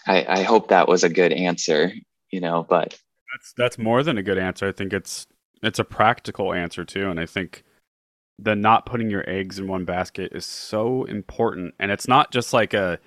I, 0.07 0.25
I 0.27 0.43
hope 0.43 0.69
that 0.69 0.89
was 0.89 1.05
a 1.05 1.09
good 1.09 1.33
answer, 1.33 1.93
you 2.31 2.41
know, 2.41 2.65
but 2.69 2.99
that's 3.33 3.53
that's 3.57 3.79
more 3.79 4.03
than 4.03 4.17
a 4.17 4.23
good 4.23 4.39
answer. 4.39 4.69
I 4.69 4.73
think 4.73 4.93
it's 4.93 5.27
it's 5.63 5.79
a 5.79 5.85
practical 5.85 6.53
answer 6.53 6.85
too, 6.85 7.11
and 7.11 7.19
I 7.19 7.27
think 7.27 7.65
the 8.39 8.57
not 8.57 8.87
putting 8.87 9.11
your 9.11 9.29
eggs 9.29 9.59
in 9.59 9.69
one 9.69 9.85
basket 9.85 10.33
is 10.35 10.45
so 10.45 11.05
important. 11.05 11.75
And 11.79 11.91
it's 11.91 12.09
not 12.09 12.33
just 12.33 12.53
like 12.53 12.75
a, 12.75 12.99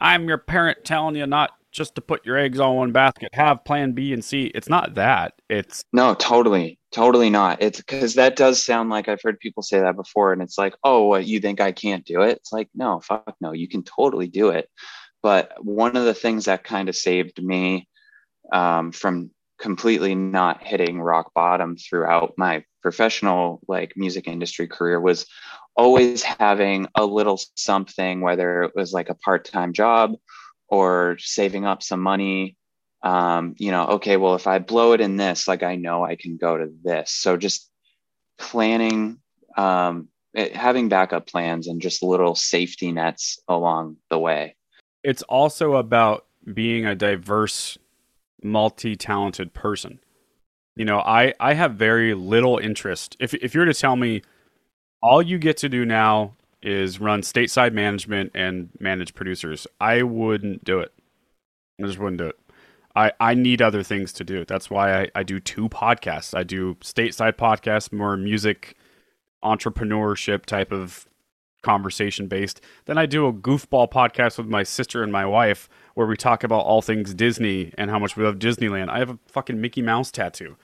I'm 0.00 0.28
your 0.28 0.38
parent 0.38 0.84
telling 0.84 1.16
you 1.16 1.26
not 1.26 1.50
just 1.70 1.94
to 1.94 2.00
put 2.00 2.24
your 2.24 2.36
eggs 2.36 2.60
on 2.60 2.76
one 2.76 2.92
basket, 2.92 3.30
have 3.34 3.64
plan 3.64 3.92
B 3.92 4.12
and 4.12 4.24
C. 4.24 4.50
It's 4.54 4.68
not 4.68 4.94
that. 4.94 5.34
It's 5.48 5.84
no, 5.92 6.14
totally, 6.14 6.78
totally 6.92 7.30
not. 7.30 7.62
It's 7.62 7.78
because 7.78 8.14
that 8.14 8.36
does 8.36 8.62
sound 8.62 8.90
like 8.90 9.08
I've 9.08 9.22
heard 9.22 9.38
people 9.40 9.62
say 9.62 9.80
that 9.80 9.96
before. 9.96 10.32
And 10.32 10.42
it's 10.42 10.58
like, 10.58 10.74
oh, 10.84 11.08
what, 11.08 11.26
you 11.26 11.40
think 11.40 11.60
I 11.60 11.72
can't 11.72 12.04
do 12.04 12.22
it? 12.22 12.36
It's 12.38 12.52
like, 12.52 12.68
no, 12.74 13.00
fuck 13.00 13.34
no, 13.40 13.52
you 13.52 13.68
can 13.68 13.82
totally 13.82 14.28
do 14.28 14.50
it. 14.50 14.68
But 15.22 15.52
one 15.64 15.96
of 15.96 16.04
the 16.04 16.14
things 16.14 16.44
that 16.44 16.64
kind 16.64 16.88
of 16.88 16.96
saved 16.96 17.42
me 17.42 17.88
um, 18.52 18.92
from 18.92 19.30
completely 19.58 20.14
not 20.14 20.62
hitting 20.62 21.00
rock 21.00 21.32
bottom 21.34 21.76
throughout 21.76 22.34
my 22.36 22.64
professional 22.82 23.60
like 23.68 23.92
music 23.96 24.28
industry 24.28 24.68
career 24.68 25.00
was 25.00 25.26
always 25.76 26.22
having 26.22 26.86
a 26.94 27.04
little 27.04 27.40
something 27.54 28.20
whether 28.20 28.62
it 28.62 28.72
was 28.74 28.92
like 28.92 29.08
a 29.08 29.14
part-time 29.14 29.72
job 29.72 30.14
or 30.68 31.16
saving 31.18 31.64
up 31.64 31.82
some 31.82 32.00
money. 32.00 32.56
Um, 33.00 33.54
you 33.58 33.70
know 33.70 33.86
okay 33.86 34.16
well 34.16 34.34
if 34.34 34.48
i 34.48 34.58
blow 34.58 34.92
it 34.92 35.00
in 35.00 35.16
this 35.16 35.46
like 35.46 35.62
i 35.62 35.76
know 35.76 36.02
i 36.04 36.16
can 36.16 36.36
go 36.36 36.56
to 36.58 36.72
this. 36.82 37.12
So 37.12 37.36
just 37.36 37.70
planning 38.38 39.20
um, 39.56 40.08
it, 40.34 40.54
having 40.54 40.88
backup 40.88 41.26
plans 41.26 41.66
and 41.66 41.80
just 41.80 42.02
little 42.02 42.34
safety 42.34 42.92
nets 42.92 43.40
along 43.48 43.96
the 44.08 44.18
way. 44.18 44.56
It's 45.02 45.22
also 45.22 45.76
about 45.76 46.26
being 46.52 46.86
a 46.86 46.94
diverse 46.94 47.78
multi-talented 48.42 49.54
person. 49.54 50.00
You 50.76 50.84
know, 50.84 51.00
I 51.00 51.34
I 51.40 51.54
have 51.54 51.74
very 51.74 52.14
little 52.14 52.58
interest. 52.58 53.16
If 53.18 53.34
if 53.34 53.54
you 53.54 53.60
were 53.60 53.66
to 53.66 53.74
tell 53.74 53.96
me 53.96 54.22
all 55.02 55.22
you 55.22 55.38
get 55.38 55.56
to 55.58 55.68
do 55.68 55.84
now 55.84 56.34
is 56.62 57.00
run 57.00 57.22
stateside 57.22 57.72
management 57.72 58.32
and 58.34 58.70
manage 58.80 59.14
producers, 59.14 59.66
I 59.80 60.02
wouldn't 60.02 60.64
do 60.64 60.80
it. 60.80 60.92
I 61.80 61.86
just 61.86 61.98
wouldn't 61.98 62.18
do 62.18 62.26
it. 62.26 62.38
I, 62.96 63.12
I 63.20 63.34
need 63.34 63.62
other 63.62 63.84
things 63.84 64.12
to 64.14 64.24
do. 64.24 64.44
That's 64.44 64.70
why 64.70 65.02
I, 65.02 65.08
I 65.14 65.22
do 65.22 65.38
two 65.38 65.68
podcasts. 65.68 66.36
I 66.36 66.42
do 66.42 66.74
stateside 66.76 67.34
podcasts, 67.34 67.92
more 67.92 68.16
music 68.16 68.76
entrepreneurship 69.44 70.46
type 70.46 70.72
of 70.72 71.07
conversation 71.62 72.28
based. 72.28 72.60
Then 72.84 72.98
I 72.98 73.06
do 73.06 73.26
a 73.26 73.32
goofball 73.32 73.90
podcast 73.90 74.38
with 74.38 74.46
my 74.46 74.62
sister 74.62 75.02
and 75.02 75.12
my 75.12 75.26
wife 75.26 75.68
where 75.94 76.06
we 76.06 76.16
talk 76.16 76.44
about 76.44 76.64
all 76.64 76.82
things 76.82 77.14
Disney 77.14 77.72
and 77.76 77.90
how 77.90 77.98
much 77.98 78.16
we 78.16 78.24
love 78.24 78.36
Disneyland. 78.36 78.88
I 78.88 78.98
have 78.98 79.10
a 79.10 79.18
fucking 79.26 79.60
Mickey 79.60 79.82
Mouse 79.82 80.10
tattoo. 80.10 80.56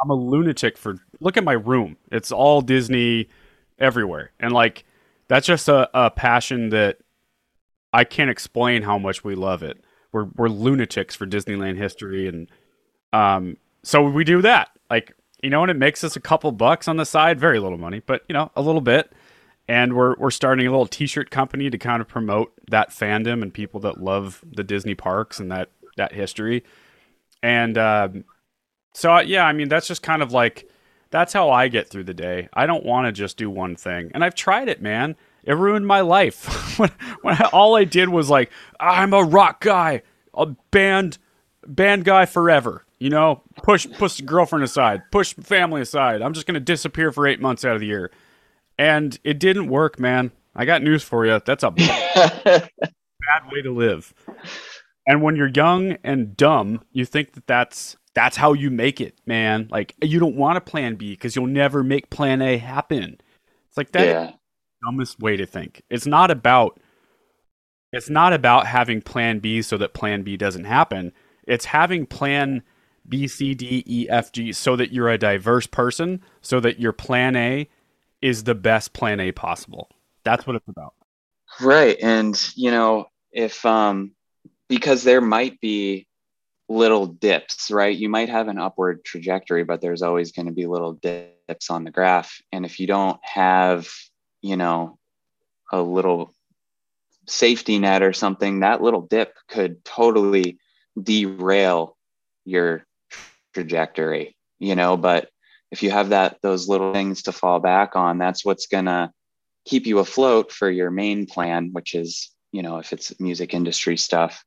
I'm 0.00 0.10
a 0.10 0.14
lunatic 0.14 0.76
for 0.76 0.96
look 1.20 1.36
at 1.36 1.44
my 1.44 1.52
room. 1.52 1.96
It's 2.10 2.30
all 2.30 2.60
Disney 2.60 3.28
everywhere. 3.78 4.32
And 4.38 4.52
like 4.52 4.84
that's 5.28 5.46
just 5.46 5.68
a, 5.68 5.88
a 5.94 6.10
passion 6.10 6.70
that 6.70 6.98
I 7.92 8.04
can't 8.04 8.30
explain 8.30 8.82
how 8.82 8.98
much 8.98 9.24
we 9.24 9.34
love 9.34 9.62
it. 9.62 9.82
We're 10.12 10.26
we're 10.36 10.48
lunatics 10.48 11.14
for 11.14 11.26
Disneyland 11.26 11.78
history 11.78 12.28
and 12.28 12.48
um 13.12 13.56
so 13.82 14.02
we 14.08 14.24
do 14.24 14.42
that. 14.42 14.70
Like, 14.90 15.14
you 15.42 15.50
know, 15.50 15.62
and 15.62 15.70
it 15.70 15.76
makes 15.76 16.04
us 16.04 16.14
a 16.14 16.20
couple 16.20 16.52
bucks 16.52 16.86
on 16.86 16.98
the 16.98 17.04
side, 17.04 17.40
very 17.40 17.58
little 17.58 17.78
money, 17.78 18.00
but 18.04 18.22
you 18.28 18.32
know, 18.32 18.52
a 18.54 18.62
little 18.62 18.80
bit 18.80 19.12
and 19.68 19.94
we're 19.94 20.14
we're 20.16 20.30
starting 20.30 20.66
a 20.66 20.70
little 20.70 20.86
t-shirt 20.86 21.30
company 21.30 21.70
to 21.70 21.78
kind 21.78 22.00
of 22.00 22.08
promote 22.08 22.52
that 22.70 22.90
fandom 22.90 23.42
and 23.42 23.54
people 23.54 23.80
that 23.80 24.00
love 24.00 24.44
the 24.50 24.64
Disney 24.64 24.94
parks 24.94 25.38
and 25.38 25.50
that 25.50 25.70
that 25.96 26.12
history. 26.12 26.64
And 27.42 27.78
um, 27.78 28.24
so 28.92 29.20
yeah, 29.20 29.44
I 29.44 29.52
mean 29.52 29.68
that's 29.68 29.86
just 29.86 30.02
kind 30.02 30.22
of 30.22 30.32
like 30.32 30.68
that's 31.10 31.32
how 31.32 31.50
I 31.50 31.68
get 31.68 31.88
through 31.88 32.04
the 32.04 32.14
day. 32.14 32.48
I 32.52 32.66
don't 32.66 32.84
want 32.84 33.06
to 33.06 33.12
just 33.12 33.36
do 33.36 33.50
one 33.50 33.76
thing. 33.76 34.10
And 34.14 34.24
I've 34.24 34.34
tried 34.34 34.68
it, 34.68 34.80
man. 34.80 35.16
It 35.44 35.54
ruined 35.54 35.86
my 35.86 36.00
life. 36.00 36.78
when, 36.78 36.90
when 37.20 37.34
I, 37.34 37.50
all 37.52 37.76
I 37.76 37.84
did 37.84 38.08
was 38.08 38.30
like 38.30 38.50
I'm 38.80 39.12
a 39.12 39.22
rock 39.22 39.60
guy, 39.60 40.02
a 40.34 40.46
band 40.70 41.18
band 41.66 42.04
guy 42.04 42.26
forever. 42.26 42.84
You 42.98 43.10
know, 43.10 43.42
push 43.62 43.86
push 43.98 44.20
girlfriend 44.20 44.64
aside, 44.64 45.02
push 45.10 45.34
family 45.34 45.80
aside. 45.80 46.20
I'm 46.20 46.34
just 46.34 46.46
gonna 46.46 46.60
disappear 46.60 47.12
for 47.12 47.26
eight 47.26 47.40
months 47.40 47.64
out 47.64 47.74
of 47.74 47.80
the 47.80 47.86
year 47.86 48.10
and 48.82 49.16
it 49.22 49.38
didn't 49.38 49.68
work, 49.68 50.00
man. 50.00 50.32
I 50.56 50.64
got 50.64 50.82
news 50.82 51.04
for 51.04 51.24
you. 51.24 51.40
That's 51.44 51.62
a 51.62 51.70
bad 51.70 52.68
way 53.52 53.62
to 53.62 53.72
live. 53.72 54.12
And 55.06 55.22
when 55.22 55.36
you're 55.36 55.52
young 55.54 55.98
and 56.02 56.36
dumb, 56.36 56.82
you 56.90 57.04
think 57.04 57.34
that 57.34 57.46
that's 57.46 57.96
that's 58.14 58.36
how 58.36 58.54
you 58.54 58.70
make 58.70 59.00
it, 59.00 59.16
man. 59.24 59.68
Like 59.70 59.94
you 60.02 60.18
don't 60.18 60.34
want 60.34 60.58
a 60.58 60.60
plan 60.60 60.96
B 60.96 61.12
because 61.12 61.36
you'll 61.36 61.46
never 61.46 61.84
make 61.84 62.10
plan 62.10 62.42
A 62.42 62.58
happen. 62.58 63.20
It's 63.68 63.76
like 63.76 63.92
that 63.92 64.06
yeah. 64.06 64.30
dumbest 64.84 65.20
way 65.20 65.36
to 65.36 65.46
think. 65.46 65.82
It's 65.88 66.06
not 66.06 66.32
about 66.32 66.80
it's 67.92 68.10
not 68.10 68.32
about 68.32 68.66
having 68.66 69.00
plan 69.00 69.38
B 69.38 69.62
so 69.62 69.76
that 69.78 69.94
plan 69.94 70.22
B 70.22 70.36
doesn't 70.36 70.64
happen. 70.64 71.12
It's 71.46 71.66
having 71.66 72.04
plan 72.04 72.64
B, 73.08 73.28
C, 73.28 73.54
D, 73.54 73.84
E, 73.86 74.08
F, 74.10 74.32
G 74.32 74.52
so 74.52 74.74
that 74.74 74.92
you're 74.92 75.08
a 75.08 75.18
diverse 75.18 75.68
person, 75.68 76.20
so 76.40 76.58
that 76.58 76.80
your 76.80 76.92
plan 76.92 77.36
A 77.36 77.68
is 78.22 78.44
the 78.44 78.54
best 78.54 78.92
plan 78.92 79.20
A 79.20 79.32
possible. 79.32 79.90
That's 80.24 80.46
what 80.46 80.56
it's 80.56 80.68
about. 80.68 80.94
Right. 81.60 81.96
And, 82.00 82.40
you 82.54 82.70
know, 82.70 83.06
if, 83.32 83.64
um, 83.66 84.12
because 84.68 85.02
there 85.02 85.20
might 85.20 85.60
be 85.60 86.06
little 86.68 87.06
dips, 87.06 87.70
right? 87.70 87.94
You 87.96 88.08
might 88.08 88.30
have 88.30 88.48
an 88.48 88.58
upward 88.58 89.04
trajectory, 89.04 89.64
but 89.64 89.80
there's 89.80 90.00
always 90.00 90.32
going 90.32 90.46
to 90.46 90.52
be 90.52 90.66
little 90.66 90.94
dips 90.94 91.68
on 91.68 91.84
the 91.84 91.90
graph. 91.90 92.40
And 92.52 92.64
if 92.64 92.80
you 92.80 92.86
don't 92.86 93.18
have, 93.22 93.88
you 94.40 94.56
know, 94.56 94.98
a 95.70 95.82
little 95.82 96.32
safety 97.26 97.78
net 97.78 98.02
or 98.02 98.12
something, 98.12 98.60
that 98.60 98.80
little 98.80 99.02
dip 99.02 99.34
could 99.48 99.84
totally 99.84 100.58
derail 101.02 101.96
your 102.44 102.86
trajectory 103.52 104.36
you 104.62 104.76
know, 104.76 104.96
but 104.96 105.28
if 105.72 105.82
you 105.82 105.90
have 105.90 106.10
that 106.10 106.38
those 106.42 106.68
little 106.68 106.92
things 106.92 107.22
to 107.22 107.32
fall 107.32 107.58
back 107.58 107.96
on, 107.96 108.18
that's 108.18 108.44
what's 108.44 108.66
gonna 108.66 109.12
keep 109.64 109.86
you 109.86 109.98
afloat 109.98 110.52
for 110.52 110.70
your 110.70 110.90
main 110.90 111.26
plan, 111.26 111.70
which 111.72 111.94
is, 111.94 112.30
you 112.52 112.62
know, 112.62 112.78
if 112.78 112.92
it's 112.92 113.18
music 113.18 113.54
industry 113.54 113.96
stuff, 113.96 114.44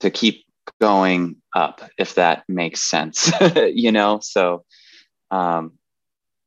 to 0.00 0.10
keep 0.10 0.44
going 0.80 1.36
up, 1.54 1.82
if 1.98 2.14
that 2.14 2.44
makes 2.48 2.82
sense, 2.82 3.30
you 3.56 3.92
know? 3.92 4.20
So 4.22 4.64
um, 5.30 5.72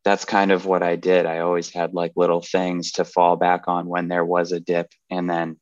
that's 0.05 0.25
kind 0.25 0.51
of 0.51 0.65
what 0.65 0.83
I 0.83 0.95
did. 0.95 1.25
I 1.25 1.39
always 1.39 1.69
had 1.69 1.93
like 1.93 2.13
little 2.15 2.41
things 2.41 2.93
to 2.93 3.05
fall 3.05 3.35
back 3.35 3.67
on 3.67 3.87
when 3.87 4.07
there 4.07 4.25
was 4.25 4.51
a 4.51 4.59
dip. 4.59 4.91
And 5.09 5.29
then 5.29 5.59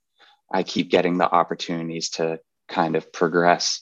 I 0.52 0.64
keep 0.64 0.90
getting 0.90 1.18
the 1.18 1.30
opportunities 1.30 2.10
to 2.12 2.40
kind 2.68 2.96
of 2.96 3.12
progress. 3.12 3.82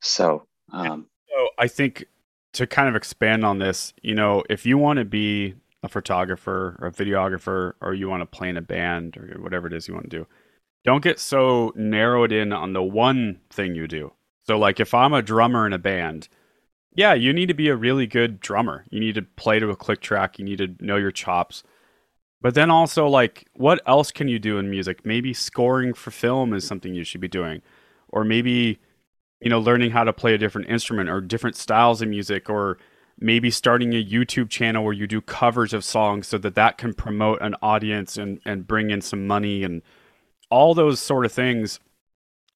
So, 0.00 0.46
um, 0.72 1.06
so 1.28 1.48
I 1.58 1.68
think 1.68 2.06
to 2.52 2.66
kind 2.66 2.88
of 2.88 2.96
expand 2.96 3.44
on 3.44 3.58
this, 3.58 3.94
you 4.02 4.14
know, 4.14 4.42
if 4.50 4.66
you 4.66 4.78
want 4.78 4.98
to 4.98 5.04
be 5.04 5.54
a 5.82 5.88
photographer 5.88 6.76
or 6.80 6.88
a 6.88 6.92
videographer 6.92 7.72
or 7.80 7.94
you 7.94 8.08
want 8.08 8.20
to 8.20 8.26
play 8.26 8.48
in 8.48 8.56
a 8.56 8.62
band 8.62 9.16
or 9.16 9.40
whatever 9.40 9.66
it 9.66 9.72
is 9.72 9.88
you 9.88 9.94
want 9.94 10.10
to 10.10 10.16
do, 10.18 10.26
don't 10.84 11.02
get 11.02 11.18
so 11.18 11.72
narrowed 11.74 12.32
in 12.32 12.52
on 12.52 12.72
the 12.72 12.82
one 12.82 13.40
thing 13.50 13.74
you 13.74 13.86
do. 13.86 14.12
So, 14.44 14.58
like, 14.58 14.80
if 14.80 14.92
I'm 14.92 15.12
a 15.12 15.22
drummer 15.22 15.66
in 15.66 15.72
a 15.72 15.78
band, 15.78 16.28
yeah, 16.94 17.14
you 17.14 17.32
need 17.32 17.46
to 17.46 17.54
be 17.54 17.68
a 17.68 17.76
really 17.76 18.06
good 18.06 18.40
drummer. 18.40 18.84
You 18.90 19.00
need 19.00 19.14
to 19.14 19.22
play 19.22 19.58
to 19.58 19.70
a 19.70 19.76
click 19.76 20.00
track. 20.00 20.38
You 20.38 20.44
need 20.44 20.58
to 20.58 20.74
know 20.80 20.96
your 20.96 21.12
chops. 21.12 21.62
But 22.40 22.54
then 22.54 22.70
also, 22.70 23.06
like, 23.06 23.46
what 23.54 23.80
else 23.86 24.10
can 24.10 24.28
you 24.28 24.40
do 24.40 24.58
in 24.58 24.68
music? 24.68 25.06
Maybe 25.06 25.32
scoring 25.32 25.94
for 25.94 26.10
film 26.10 26.52
is 26.52 26.66
something 26.66 26.92
you 26.92 27.04
should 27.04 27.20
be 27.20 27.28
doing. 27.28 27.62
Or 28.08 28.24
maybe, 28.24 28.80
you 29.42 29.50
know, 29.50 29.60
learning 29.60 29.90
how 29.90 30.04
to 30.04 30.12
play 30.12 30.34
a 30.34 30.38
different 30.38 30.68
instrument 30.68 31.10
or 31.10 31.20
different 31.20 31.56
styles 31.56 32.00
of 32.00 32.08
music. 32.08 32.48
Or 32.48 32.78
maybe 33.18 33.50
starting 33.50 33.94
a 33.94 34.04
YouTube 34.04 34.50
channel 34.50 34.84
where 34.84 34.92
you 34.92 35.06
do 35.06 35.20
covers 35.20 35.72
of 35.72 35.84
songs 35.84 36.26
so 36.26 36.38
that 36.38 36.54
that 36.54 36.78
can 36.78 36.92
promote 36.92 37.40
an 37.40 37.54
audience 37.62 38.16
and, 38.16 38.40
and 38.44 38.66
bring 38.66 38.90
in 38.90 39.00
some 39.00 39.26
money 39.26 39.62
and 39.62 39.82
all 40.50 40.74
those 40.74 41.00
sort 41.00 41.24
of 41.24 41.32
things. 41.32 41.80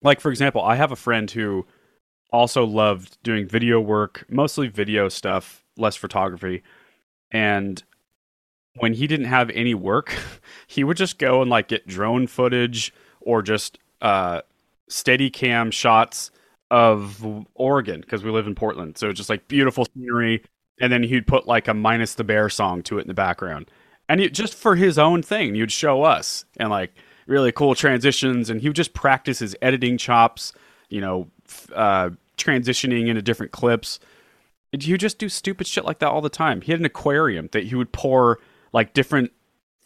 Like, 0.03 0.21
for 0.21 0.31
example, 0.31 0.63
I 0.63 0.77
have 0.77 0.93
a 0.93 0.97
friend 0.97 1.31
who 1.31 1.67
also 2.33 2.65
loved 2.65 3.19
doing 3.23 3.47
video 3.47 3.81
work, 3.81 4.27
mostly 4.29 4.69
video 4.69 5.09
stuff, 5.09 5.65
less 5.77 5.97
photography. 5.97 6.63
And 7.31 7.83
when 8.79 8.95
he 8.95 9.07
didn't 9.07 9.27
have 9.27 9.51
any 9.51 9.75
work, 9.75 10.15
he 10.67 10.85
would 10.85 10.97
just 10.97 11.19
go 11.19 11.41
and 11.41 11.51
like 11.51 11.69
get 11.69 11.87
drone 11.87 12.27
footage 12.27 12.93
or 13.21 13.43
just 13.43 13.79
uh, 14.03 14.43
steady 14.89 15.31
cam 15.31 15.71
shots 15.71 16.31
of 16.71 17.25
Oregon 17.55 18.01
because 18.01 18.25
we 18.25 18.31
live 18.31 18.47
in 18.47 18.55
Portland. 18.55 18.99
So 18.99 19.13
just 19.13 19.31
like 19.31 19.49
beautiful 19.49 19.87
scenery. 19.95 20.43
And 20.81 20.93
then 20.93 21.03
he'd 21.03 21.27
put 21.27 21.47
like 21.47 21.69
a 21.69 21.75
minus 21.75 22.15
the 22.15 22.25
bear 22.25 22.49
song 22.49 22.83
to 22.85 22.99
it 22.99 23.03
in 23.03 23.09
the 23.09 23.15
background. 23.15 23.71
And 24.09 24.21
he, 24.21 24.29
just 24.29 24.55
for 24.55 24.77
his 24.77 24.99
own 24.99 25.23
thing, 25.23 25.55
he'd 25.55 25.73
show 25.73 26.03
us 26.03 26.45
and 26.59 26.71
like 26.71 26.93
really 27.27 27.53
cool 27.53 27.75
transitions. 27.75 28.51
And 28.51 28.61
he 28.61 28.69
would 28.69 28.77
just 28.77 28.95
practice 28.95 29.39
his 29.39 29.57
editing 29.63 29.99
chops, 29.99 30.53
you 30.89 31.01
know, 31.01 31.29
uh, 31.75 32.11
transitioning 32.37 33.09
into 33.09 33.23
different 33.23 33.53
clips. 33.53 33.99
He 34.79 34.93
would 34.93 35.01
just 35.01 35.19
do 35.19 35.29
stupid 35.29 35.67
shit 35.67 35.85
like 35.85 36.01
that 36.01 36.09
all 36.09 36.21
the 36.21 36.29
time. 36.29 36.61
He 36.61 36.73
had 36.73 36.81
an 36.81 36.87
aquarium 36.87 37.49
that 37.53 37.65
he 37.65 37.75
would 37.75 37.93
pour 37.93 38.39
like 38.73 38.93
different 38.93 39.33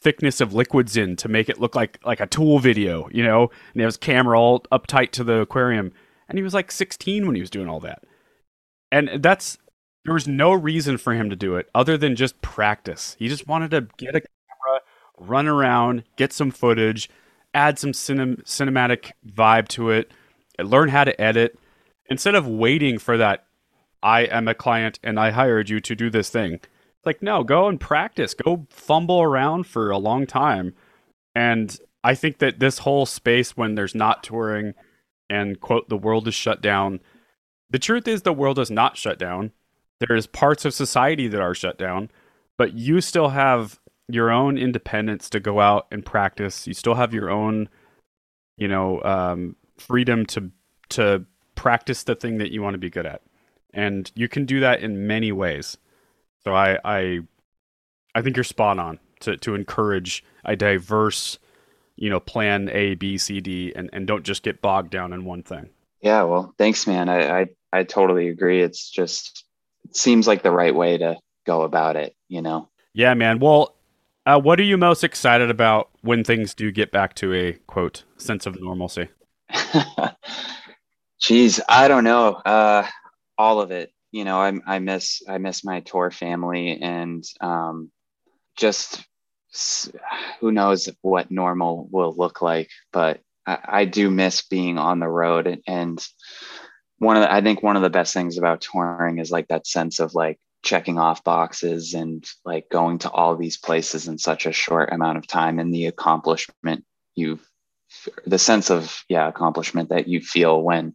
thickness 0.01 0.41
of 0.41 0.55
liquids 0.55 0.97
in 0.97 1.15
to 1.15 1.29
make 1.29 1.49
it 1.49 1.61
look 1.61 1.75
like 1.75 1.99
like 2.05 2.21
a 2.21 2.27
tool 2.27 2.59
video, 2.59 3.09
you 3.13 3.23
know. 3.23 3.43
And 3.43 3.81
he 3.81 3.83
has 3.83 3.97
camera 3.97 4.41
all 4.41 4.61
uptight 4.73 5.11
to 5.13 5.25
the 5.25 5.41
aquarium, 5.41 5.93
and 6.31 6.39
he 6.39 6.43
was 6.43 6.55
like 6.55 6.71
16 6.71 7.27
when 7.27 7.35
he 7.35 7.41
was 7.41 7.51
doing 7.51 7.69
all 7.69 7.81
that. 7.81 8.05
And 8.91 9.23
that's 9.23 9.59
there 10.05 10.15
was 10.15 10.27
no 10.27 10.53
reason 10.53 10.97
for 10.97 11.13
him 11.13 11.29
to 11.29 11.37
do 11.37 11.57
it 11.57 11.69
other 11.75 11.99
than 11.99 12.17
just 12.17 12.41
practice. 12.41 13.17
He 13.19 13.29
just 13.29 13.47
wanted 13.47 13.71
to 13.73 13.83
get 13.99 14.17
a 14.17 14.21
camera, 14.23 14.81
run 15.19 15.47
around, 15.47 16.05
get 16.17 16.33
some 16.33 16.51
footage, 16.51 17.11
add 17.53 17.79
some 17.79 17.93
cinem- 17.93 18.43
cinematic 18.45 19.13
vibe 19.27 19.69
to 19.69 19.91
it, 19.91 20.11
learn 20.59 20.89
how 20.89 21.05
to 21.05 21.21
edit 21.21 21.59
instead 22.09 22.35
of 22.35 22.47
waiting 22.47 22.99
for 22.99 23.17
that 23.19 23.45
I 24.03 24.23
am 24.23 24.49
a 24.49 24.55
client 24.55 24.99
and 25.03 25.21
I 25.21 25.31
hired 25.31 25.69
you 25.69 25.81
to 25.81 25.95
do 25.95 26.09
this 26.09 26.31
thing. 26.31 26.61
Like 27.05 27.23
no, 27.23 27.45
go 27.45 27.69
and 27.69 27.81
practice. 27.81 28.35
Go 28.35 28.67
fumble 28.71 29.21
around 29.21 29.67
for 29.67 29.91
a 29.91 29.99
long 29.99 30.27
time. 30.27 30.75
And 31.35 31.77
I 32.03 32.15
think 32.15 32.39
that 32.39 32.61
this 32.61 32.79
whole 32.79 33.05
space 33.05 33.57
when 33.57 33.75
there's 33.75 33.95
not 33.95 34.23
touring 34.23 34.75
and 35.31 35.61
quote 35.61 35.89
the 35.89 35.97
world 35.97 36.29
is 36.29 36.35
shut 36.35 36.61
down, 36.61 37.01
the 37.71 37.79
truth 37.79 38.07
is 38.07 38.23
the 38.23 38.33
world 38.33 38.59
is 38.59 38.71
not 38.71 38.97
shut 38.97 39.19
down. 39.19 39.53
There's 40.01 40.27
parts 40.27 40.65
of 40.65 40.75
society 40.75 41.29
that 41.29 41.41
are 41.41 41.55
shut 41.55 41.79
down, 41.79 42.11
but 42.59 42.75
you 42.75 43.01
still 43.01 43.29
have 43.29 43.79
your 44.09 44.31
own 44.31 44.59
independence 44.59 45.31
to 45.31 45.41
go 45.41 45.61
out 45.61 45.87
and 45.93 46.05
practice. 46.05 46.67
You 46.67 46.75
still 46.75 46.95
have 46.95 47.15
your 47.15 47.31
own, 47.31 47.69
you 48.57 48.69
know, 48.69 49.03
um, 49.03 49.57
freedom 49.79 50.27
to 50.27 50.51
to 50.91 51.25
practice 51.55 52.03
the 52.03 52.15
thing 52.15 52.39
that 52.39 52.51
you 52.51 52.63
want 52.63 52.75
to 52.75 52.79
be 52.79 52.91
good 52.91 53.07
at, 53.07 53.23
and 53.73 54.11
you 54.15 54.29
can 54.29 54.45
do 54.45 54.61
that 54.61 54.81
in 54.81 55.07
many 55.07 55.33
ways. 55.33 55.77
So 56.43 56.55
I 56.55 56.79
I 56.85 57.21
I 58.15 58.23
think 58.23 58.37
you're 58.37 58.45
spot 58.45 58.79
on 58.79 58.99
to 59.21 59.37
to 59.37 59.55
encourage 59.55 60.25
a 60.45 60.57
diverse, 60.57 61.39
you 62.01 62.09
know, 62.09 62.19
plan 62.19 62.69
A, 62.73 62.95
B, 62.97 63.19
C, 63.19 63.41
D, 63.41 63.73
and 63.77 63.89
and 63.93 64.07
don't 64.07 64.25
just 64.25 64.43
get 64.43 64.61
bogged 64.61 64.91
down 64.91 65.13
in 65.13 65.25
one 65.25 65.45
thing. 65.45 65.69
Yeah, 66.01 66.23
well, 66.25 66.55
thanks, 66.59 66.87
man. 66.87 67.09
I 67.09 67.41
I, 67.41 67.47
I 67.73 67.85
totally 67.85 68.29
agree. 68.29 68.63
It's 68.63 68.91
just 68.91 69.45
it 69.85 69.95
seems 69.95 70.27
like 70.27 70.43
the 70.43 70.51
right 70.51 70.75
way 70.75 70.99
to 70.99 71.17
go 71.47 71.63
about 71.63 71.97
it. 71.97 72.17
You 72.29 72.43
know. 72.43 72.71
Yeah, 72.95 73.15
man. 73.15 73.39
Well, 73.39 73.77
uh, 74.27 74.41
what 74.41 74.59
are 74.59 74.65
you 74.65 74.79
most 74.79 75.05
excited 75.05 75.51
about 75.51 75.91
when 76.01 76.25
things 76.25 76.55
do 76.55 76.73
get 76.73 76.91
back 76.91 77.15
to 77.17 77.35
a 77.35 77.53
quote 77.67 78.05
sense 78.17 78.47
of 78.47 78.61
normalcy? 78.61 79.09
Geez, 81.21 81.61
I 81.69 81.87
don't 81.87 82.05
know. 82.05 82.33
Uh, 82.33 82.87
all 83.37 83.61
of 83.61 83.71
it. 83.71 83.93
You 84.11 84.25
know, 84.25 84.41
I, 84.41 84.53
I 84.67 84.79
miss 84.79 85.23
I 85.29 85.39
miss 85.39 85.65
my 85.65 85.81
tour 85.81 86.11
family 86.11 86.81
and 86.81 87.23
um, 87.41 87.93
just 88.57 89.05
who 90.41 90.53
knows 90.53 90.89
what 91.03 91.31
normal 91.31 91.89
will 91.91 92.15
look 92.17 92.41
like. 92.41 92.71
But 92.93 93.21
I, 93.47 93.59
I 93.65 93.85
do 93.85 94.11
miss 94.11 94.43
being 94.43 94.79
on 94.79 95.01
the 95.01 95.09
road 95.09 95.47
and, 95.47 95.63
and 95.67 96.07
one 96.99 97.17
of 97.17 97.23
the, 97.23 97.33
I 97.33 97.41
think 97.41 97.63
one 97.63 97.77
of 97.77 97.83
the 97.83 97.91
best 97.91 98.13
things 98.13 98.37
about 98.37 98.61
touring 98.61 99.19
is 99.19 99.31
like 99.31 99.49
that 99.49 99.67
sense 99.67 100.01
of 100.01 100.15
like 100.15 100.39
checking 100.63 100.99
off 100.99 101.25
boxes 101.25 101.95
and 101.95 102.25
like 102.45 102.69
going 102.71 102.99
to 102.99 103.11
all 103.11 103.37
these 103.37 103.57
places 103.57 104.07
in 104.07 104.19
such 104.19 104.45
a 104.45 104.53
short 104.53 104.93
amount 104.93 105.17
of 105.17 105.27
time 105.27 105.59
and 105.59 105.73
the 105.73 105.87
accomplishment 105.87 106.85
you've 107.15 107.45
the 108.27 108.39
sense 108.39 108.71
of 108.71 109.03
yeah 109.09 109.27
accomplishment 109.27 109.89
that 109.89 110.07
you 110.07 110.21
feel 110.21 110.63
when 110.63 110.95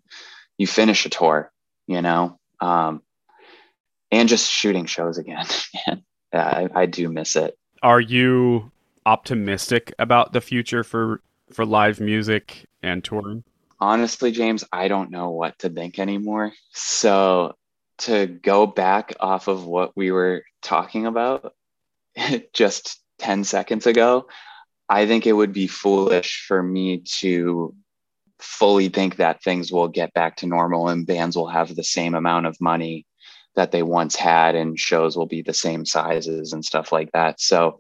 you 0.58 0.68
finish 0.68 1.06
a 1.06 1.10
tour 1.10 1.51
you 1.88 2.01
know 2.01 2.39
um, 2.62 3.01
and 4.12 4.30
just 4.30 4.49
shooting 4.49 4.86
shows 4.86 5.18
again 5.18 5.45
man 5.88 6.03
I, 6.32 6.70
I 6.74 6.86
do 6.86 7.10
miss 7.10 7.36
it 7.36 7.58
are 7.82 8.01
you 8.01 8.71
optimistic 9.05 9.93
about 9.99 10.34
the 10.34 10.41
future 10.41 10.84
for 10.84 11.21
for 11.51 11.65
live 11.65 11.99
music 11.99 12.65
and 12.82 13.03
touring? 13.03 13.43
Honestly 13.80 14.32
james 14.32 14.63
i 14.71 14.88
don't 14.88 15.11
know 15.11 15.32
what 15.32 15.57
to 15.59 15.69
think 15.69 15.99
anymore. 15.99 16.51
So 16.71 17.55
to 17.99 18.28
go 18.28 18.65
back 18.65 19.13
off 19.19 19.47
of 19.47 19.65
what 19.65 19.95
we 19.95 20.11
were 20.11 20.43
talking 20.61 21.05
about 21.05 21.53
just 22.53 23.01
10 23.19 23.43
seconds 23.43 23.88
ago 23.88 24.28
I 24.88 25.07
think 25.07 25.26
it 25.26 25.34
would 25.34 25.53
be 25.53 25.67
foolish 25.67 26.45
for 26.47 26.61
me 26.61 26.99
to 27.19 27.73
fully 28.39 28.89
think 28.89 29.15
that 29.15 29.41
things 29.41 29.71
will 29.71 29.88
get 29.88 30.13
back 30.13 30.38
to 30.38 30.47
normal 30.47 30.89
and 30.89 31.07
bands 31.07 31.36
will 31.36 31.47
have 31.47 31.76
the 31.76 31.84
same 31.84 32.13
amount 32.13 32.45
of 32.45 32.59
money 32.61 33.05
that 33.56 33.72
they 33.72 33.84
once 33.84 34.16
had 34.16 34.56
and 34.56 34.80
shows 34.80 35.16
will 35.16 35.26
be 35.26 35.41
the 35.41 35.53
same 35.53 35.86
sizes 35.86 36.53
and 36.53 36.64
stuff 36.64 36.91
like 36.91 37.12
that. 37.14 37.39
So 37.39 37.80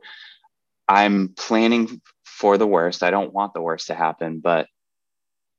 I'm 0.87 1.29
planning 1.29 2.01
for 2.23 2.57
the 2.57 2.67
worst. 2.67 3.03
I 3.03 3.11
don't 3.11 3.33
want 3.33 3.53
the 3.53 3.61
worst 3.61 3.87
to 3.87 3.95
happen, 3.95 4.39
but 4.39 4.67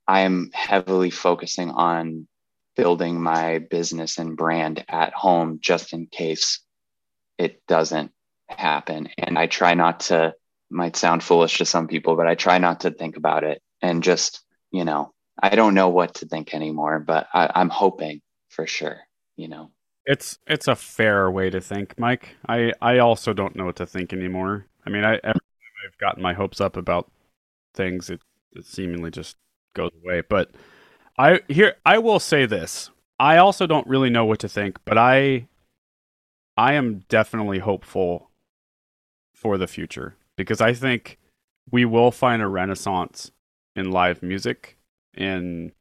I 0.07 0.21
am 0.21 0.51
heavily 0.53 1.11
focusing 1.11 1.71
on 1.71 2.29
building 2.77 3.21
my 3.21 3.59
business 3.59 4.19
and 4.19 4.37
brand 4.37 4.85
at 4.89 5.13
home 5.13 5.59
just 5.61 5.93
in 5.93 6.07
case 6.07 6.61
it 7.39 7.67
doesn't 7.67 8.13
happen. 8.49 9.09
And 9.19 9.39
I 9.39 9.47
try 9.47 9.75
not 9.75 10.01
to 10.01 10.35
might 10.71 10.97
sound 10.97 11.23
foolish 11.23 11.59
to 11.59 11.65
some 11.65 11.87
people, 11.87 12.17
but 12.17 12.27
I 12.27 12.35
try 12.35 12.59
not 12.59 12.81
to 12.81 12.91
think 12.91 13.17
about 13.17 13.45
it 13.45 13.63
and 13.83 14.03
just, 14.03 14.43
you 14.71 14.85
know, 14.85 15.13
I 15.41 15.55
don't 15.55 15.75
know 15.75 15.91
what 15.91 16.15
to 16.17 16.27
think 16.27 16.55
anymore, 16.55 16.99
but 16.99 17.29
I, 17.33 17.51
I'm 17.55 17.69
hoping 17.69 18.21
for 18.49 18.67
sure, 18.67 18.99
you 19.37 19.49
know. 19.49 19.71
It's 20.07 20.39
it's 20.47 20.69
a 20.69 20.77
fair 20.77 21.31
way 21.31 21.51
to 21.51 21.61
think, 21.61 21.99
Mike. 21.99 22.37
I 22.49 22.73
I 22.81 22.99
also 22.99 23.33
don't 23.33 23.57
know 23.57 23.65
what 23.67 23.77
to 23.77 23.87
think 23.87 24.13
anymore. 24.13 24.67
I 24.87 24.91
mean, 24.91 25.05
I 25.05 25.15
every 25.17 25.23
time 25.41 25.41
I've 25.87 25.99
gotten 25.99 26.23
my 26.23 26.33
hopes 26.35 26.61
up 26.61 26.77
about 26.77 27.11
things, 27.75 28.11
it, 28.11 28.21
it 28.55 28.67
seemingly 28.67 29.11
just 29.11 29.37
goes 29.75 29.91
away. 30.05 30.23
But 30.23 30.53
I 31.19 31.41
here 31.49 31.77
I 31.85 31.99
will 31.99 32.21
say 32.21 32.47
this. 32.47 32.91
I 33.19 33.39
also 33.39 33.67
don't 33.67 33.87
really 33.89 34.11
know 34.11 34.25
what 34.25 34.39
to 34.41 34.49
think, 34.49 34.79
but 34.85 34.99
I 34.99 35.49
I 36.57 36.75
am 36.75 37.05
definitely 37.09 37.59
hopeful 37.59 38.31
for 39.35 39.59
the 39.59 39.67
future 39.67 40.17
because 40.37 40.61
I 40.61 40.73
think 40.73 41.19
we 41.71 41.85
will 41.85 42.11
find 42.11 42.43
a 42.43 42.49
renaissance 42.49 43.31
in 43.75 43.91
live 43.91 44.23
music, 44.23 44.79
in 45.15 45.73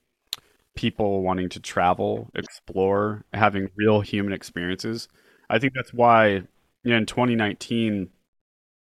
people 0.76 1.22
wanting 1.22 1.50
to 1.50 1.60
travel, 1.60 2.30
explore, 2.36 3.24
having 3.34 3.70
real 3.76 4.02
human 4.02 4.34
experiences. 4.34 5.08
I 5.50 5.60
think 5.60 5.74
that's 5.74 5.94
why 5.94 6.44
you 6.84 6.92
know, 6.92 6.98
in 6.98 7.06
2019, 7.06 8.10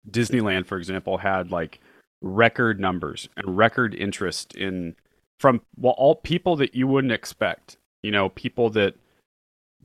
Disneyland, 0.10 0.66
for 0.66 0.78
example, 0.78 1.20
had 1.20 1.52
like 1.52 1.80
record 2.22 2.80
numbers 2.80 3.30
and 3.38 3.58
record 3.58 3.94
interest 3.94 4.56
in 4.56 4.96
from 5.40 5.62
well 5.78 5.94
all 5.98 6.16
people 6.16 6.56
that 6.58 6.76
you 6.76 6.88
wouldn't 6.88 7.14
expect. 7.14 7.78
You 8.02 8.12
know, 8.12 8.30
people 8.30 8.70
that 8.72 8.96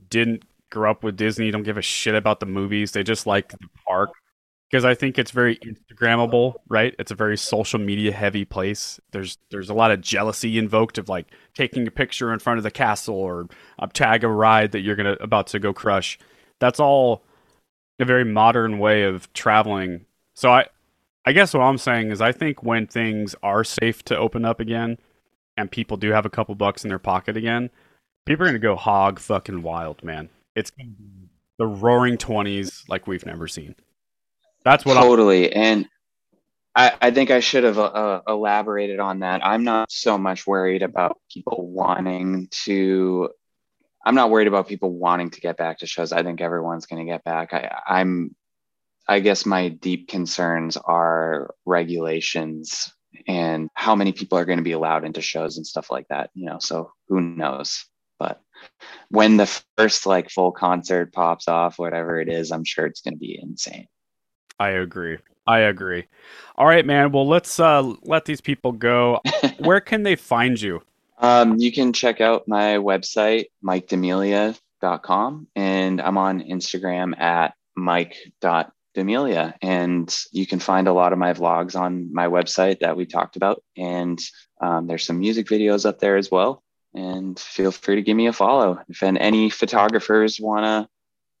didn't 0.09 0.43
grow 0.71 0.91
up 0.91 1.03
with 1.03 1.17
Disney, 1.17 1.51
don't 1.51 1.63
give 1.63 1.77
a 1.77 1.81
shit 1.81 2.15
about 2.15 2.39
the 2.39 2.45
movies. 2.45 2.91
They 2.91 3.03
just 3.03 3.27
like 3.27 3.49
the 3.49 3.57
park 3.87 4.09
because 4.69 4.85
I 4.85 4.93
think 4.93 5.17
it's 5.17 5.31
very 5.31 5.57
Instagrammable, 5.57 6.55
right? 6.67 6.93
It's 6.99 7.11
a 7.11 7.15
very 7.15 7.37
social 7.37 7.79
media 7.79 8.11
heavy 8.11 8.45
place. 8.45 8.99
There's 9.11 9.37
there's 9.49 9.69
a 9.69 9.73
lot 9.73 9.91
of 9.91 10.01
jealousy 10.01 10.57
invoked 10.57 10.97
of 10.97 11.09
like 11.09 11.27
taking 11.55 11.87
a 11.87 11.91
picture 11.91 12.31
in 12.31 12.39
front 12.39 12.57
of 12.57 12.63
the 12.63 12.71
castle 12.71 13.15
or 13.15 13.47
a 13.79 13.87
tag 13.87 14.23
a 14.23 14.27
ride 14.27 14.71
that 14.73 14.81
you're 14.81 14.95
gonna 14.95 15.17
about 15.19 15.47
to 15.47 15.59
go 15.59 15.73
crush. 15.73 16.19
That's 16.59 16.79
all 16.79 17.23
a 17.99 18.05
very 18.05 18.23
modern 18.25 18.79
way 18.79 19.03
of 19.03 19.31
traveling. 19.33 20.05
So 20.35 20.51
I 20.51 20.67
I 21.25 21.31
guess 21.33 21.53
what 21.53 21.61
I'm 21.63 21.77
saying 21.79 22.11
is 22.11 22.21
I 22.21 22.31
think 22.31 22.63
when 22.63 22.85
things 22.87 23.35
are 23.41 23.63
safe 23.63 24.03
to 24.05 24.17
open 24.17 24.45
up 24.45 24.59
again 24.59 24.97
and 25.57 25.71
people 25.71 25.97
do 25.97 26.11
have 26.11 26.25
a 26.25 26.29
couple 26.29 26.53
bucks 26.55 26.83
in 26.83 26.89
their 26.89 26.99
pocket 26.99 27.35
again, 27.35 27.71
people 28.25 28.43
are 28.45 28.49
gonna 28.49 28.59
go 28.59 28.75
hog 28.75 29.19
fucking 29.19 29.63
wild, 29.63 30.03
man. 30.03 30.29
It's 30.55 30.71
the 31.57 31.65
roaring 31.67 32.17
twenties 32.17 32.83
like 32.87 33.07
we've 33.07 33.25
never 33.25 33.47
seen. 33.47 33.75
That's 34.63 34.85
what 34.85 34.95
totally. 34.95 35.53
I'm- 35.53 35.63
and 35.63 35.89
I, 36.75 36.93
I 37.01 37.11
think 37.11 37.31
I 37.31 37.39
should 37.39 37.63
have 37.63 37.77
uh, 37.77 37.83
uh, 37.83 38.21
elaborated 38.27 38.99
on 38.99 39.19
that. 39.19 39.45
I'm 39.45 39.63
not 39.63 39.91
so 39.91 40.17
much 40.17 40.45
worried 40.45 40.83
about 40.83 41.17
people 41.31 41.67
wanting 41.67 42.47
to. 42.65 43.29
I'm 44.05 44.15
not 44.15 44.29
worried 44.29 44.47
about 44.47 44.67
people 44.67 44.93
wanting 44.93 45.31
to 45.31 45.41
get 45.41 45.57
back 45.57 45.79
to 45.79 45.87
shows. 45.87 46.13
I 46.13 46.23
think 46.23 46.41
everyone's 46.41 46.85
going 46.85 47.05
to 47.05 47.11
get 47.11 47.23
back. 47.23 47.53
I, 47.53 47.81
I'm. 47.87 48.35
I 49.07 49.19
guess 49.21 49.45
my 49.45 49.69
deep 49.69 50.07
concerns 50.07 50.77
are 50.77 51.55
regulations 51.65 52.93
and 53.27 53.69
how 53.73 53.95
many 53.95 54.11
people 54.11 54.37
are 54.37 54.45
going 54.45 54.59
to 54.59 54.63
be 54.63 54.73
allowed 54.73 55.03
into 55.03 55.21
shows 55.21 55.57
and 55.57 55.65
stuff 55.65 55.89
like 55.89 56.07
that. 56.09 56.29
You 56.35 56.45
know, 56.45 56.59
so 56.59 56.91
who 57.07 57.19
knows? 57.19 57.85
But 58.19 58.39
when 59.09 59.37
the 59.37 59.47
first 59.77 60.05
like 60.05 60.29
full 60.29 60.51
concert 60.51 61.11
pops 61.11 61.47
off, 61.47 61.79
whatever 61.79 62.21
it 62.21 62.29
is, 62.29 62.51
I'm 62.51 62.63
sure 62.63 62.85
it's 62.85 63.01
going 63.01 63.15
to 63.15 63.19
be 63.19 63.39
insane. 63.41 63.87
I 64.59 64.69
agree. 64.69 65.17
I 65.47 65.59
agree. 65.59 66.05
All 66.57 66.67
right, 66.67 66.85
man. 66.85 67.11
Well, 67.11 67.27
let's 67.27 67.59
uh, 67.59 67.93
let 68.03 68.25
these 68.25 68.41
people 68.41 68.71
go. 68.71 69.21
Where 69.59 69.79
can 69.79 70.03
they 70.03 70.15
find 70.15 70.61
you? 70.61 70.81
Um, 71.17 71.57
you 71.57 71.71
can 71.71 71.91
check 71.91 72.21
out 72.21 72.47
my 72.47 72.75
website, 72.75 73.45
mikedemellia.com, 73.63 75.47
and 75.55 76.01
I'm 76.01 76.17
on 76.17 76.41
Instagram 76.41 77.19
at 77.19 77.55
mike.demellia. 77.75 79.55
And 79.61 80.17
you 80.31 80.45
can 80.45 80.59
find 80.59 80.87
a 80.87 80.93
lot 80.93 81.13
of 81.13 81.19
my 81.19 81.33
vlogs 81.33 81.75
on 81.75 82.13
my 82.13 82.27
website 82.27 82.79
that 82.79 82.95
we 82.95 83.05
talked 83.05 83.35
about. 83.35 83.63
And 83.75 84.19
um, 84.61 84.87
there's 84.87 85.05
some 85.05 85.19
music 85.19 85.47
videos 85.47 85.85
up 85.85 85.99
there 85.99 86.17
as 86.17 86.29
well. 86.29 86.63
And 86.93 87.39
feel 87.39 87.71
free 87.71 87.95
to 87.95 88.01
give 88.01 88.17
me 88.17 88.27
a 88.27 88.33
follow. 88.33 88.81
If 88.87 89.03
any 89.03 89.49
photographers 89.49 90.39
want 90.39 90.65
to 90.65 90.89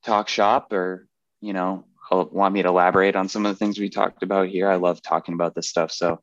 talk 0.09 0.29
shop 0.29 0.73
or, 0.73 1.07
you 1.41 1.53
know, 1.53 1.85
want 2.11 2.53
me 2.53 2.63
to 2.63 2.69
elaborate 2.69 3.15
on 3.15 3.29
some 3.29 3.45
of 3.45 3.53
the 3.53 3.57
things 3.57 3.79
we 3.79 3.89
talked 3.89 4.23
about 4.23 4.47
here, 4.49 4.69
I 4.69 4.75
love 4.75 5.01
talking 5.01 5.33
about 5.33 5.55
this 5.55 5.69
stuff. 5.69 5.91
So 5.91 6.19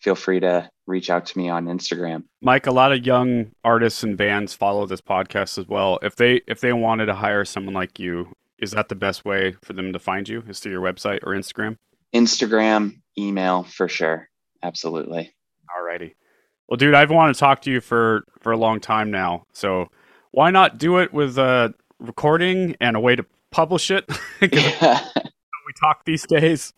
feel 0.00 0.14
free 0.14 0.40
to 0.40 0.70
reach 0.86 1.10
out 1.10 1.26
to 1.26 1.38
me 1.38 1.48
on 1.48 1.66
Instagram. 1.66 2.24
Mike, 2.40 2.66
a 2.66 2.72
lot 2.72 2.92
of 2.92 3.04
young 3.04 3.52
artists 3.64 4.02
and 4.02 4.16
bands 4.16 4.54
follow 4.54 4.86
this 4.86 5.00
podcast 5.00 5.58
as 5.58 5.66
well. 5.66 5.98
If 6.02 6.16
they 6.16 6.42
if 6.46 6.60
they 6.60 6.72
wanted 6.72 7.06
to 7.06 7.14
hire 7.14 7.44
someone 7.44 7.74
like 7.74 7.98
you, 7.98 8.32
is 8.58 8.70
that 8.72 8.88
the 8.88 8.94
best 8.94 9.24
way 9.24 9.56
for 9.62 9.72
them 9.72 9.92
to 9.92 9.98
find 9.98 10.28
you? 10.28 10.42
Is 10.48 10.60
through 10.60 10.72
your 10.72 10.82
website 10.82 11.20
or 11.22 11.32
Instagram? 11.32 11.76
Instagram, 12.14 13.00
email 13.18 13.64
for 13.64 13.88
sure. 13.88 14.28
Absolutely. 14.62 15.34
Alrighty. 15.76 16.14
Well, 16.68 16.76
dude, 16.76 16.94
I've 16.94 17.10
wanted 17.10 17.34
to 17.34 17.40
talk 17.40 17.62
to 17.62 17.70
you 17.70 17.80
for 17.80 18.24
for 18.40 18.52
a 18.52 18.56
long 18.56 18.80
time 18.80 19.10
now. 19.10 19.44
So 19.52 19.88
why 20.30 20.50
not 20.50 20.78
do 20.78 20.98
it 20.98 21.12
with 21.12 21.38
a 21.38 21.74
recording 21.98 22.76
and 22.80 22.96
a 22.96 23.00
way 23.00 23.16
to 23.16 23.24
publish 23.56 23.90
it? 23.90 24.04
we 24.42 25.72
talk 25.80 26.04
these 26.04 26.26
days. 26.26 26.74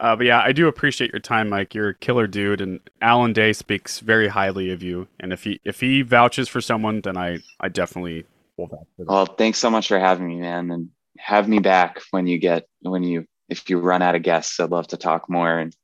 Uh, 0.00 0.16
but 0.16 0.26
yeah, 0.26 0.40
I 0.40 0.52
do 0.52 0.66
appreciate 0.66 1.12
your 1.12 1.20
time, 1.20 1.48
Mike. 1.48 1.74
You're 1.74 1.90
a 1.90 1.94
killer 1.94 2.26
dude, 2.26 2.60
and 2.60 2.80
Alan 3.00 3.32
Day 3.32 3.52
speaks 3.52 4.00
very 4.00 4.28
highly 4.28 4.70
of 4.70 4.82
you. 4.82 5.06
And 5.20 5.32
if 5.32 5.44
he 5.44 5.60
if 5.64 5.80
he 5.80 6.02
vouches 6.02 6.48
for 6.48 6.60
someone, 6.60 7.00
then 7.00 7.16
I 7.16 7.38
I 7.60 7.68
definitely 7.68 8.26
will 8.58 8.66
vouch 8.66 8.86
for 8.96 9.04
them. 9.04 9.14
Well, 9.14 9.26
thanks 9.26 9.58
so 9.58 9.70
much 9.70 9.88
for 9.88 9.98
having 9.98 10.26
me, 10.28 10.36
man, 10.36 10.70
and 10.70 10.90
have 11.16 11.48
me 11.48 11.60
back 11.60 12.00
when 12.10 12.26
you 12.26 12.38
get 12.38 12.66
when 12.82 13.04
you 13.04 13.24
if 13.48 13.70
you 13.70 13.78
run 13.78 14.02
out 14.02 14.16
of 14.16 14.22
guests. 14.22 14.60
I'd 14.60 14.70
love 14.70 14.88
to 14.88 14.98
talk 14.98 15.30
more, 15.30 15.58
and 15.58 15.74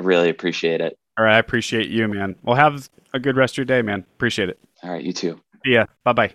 I 0.00 0.02
really 0.02 0.30
appreciate 0.30 0.80
it. 0.80 0.98
All 1.16 1.24
right, 1.26 1.36
I 1.36 1.38
appreciate 1.38 1.90
you, 1.90 2.08
man. 2.08 2.34
Well, 2.42 2.56
have 2.56 2.88
a 3.12 3.20
good 3.20 3.36
rest 3.36 3.54
of 3.54 3.58
your 3.58 3.66
day, 3.66 3.82
man. 3.82 4.00
Appreciate 4.16 4.48
it. 4.48 4.58
All 4.82 4.90
right, 4.90 5.04
you 5.04 5.12
too. 5.12 5.38
See 5.64 5.74
ya. 5.74 5.84
Bye 6.02 6.12
bye. 6.14 6.34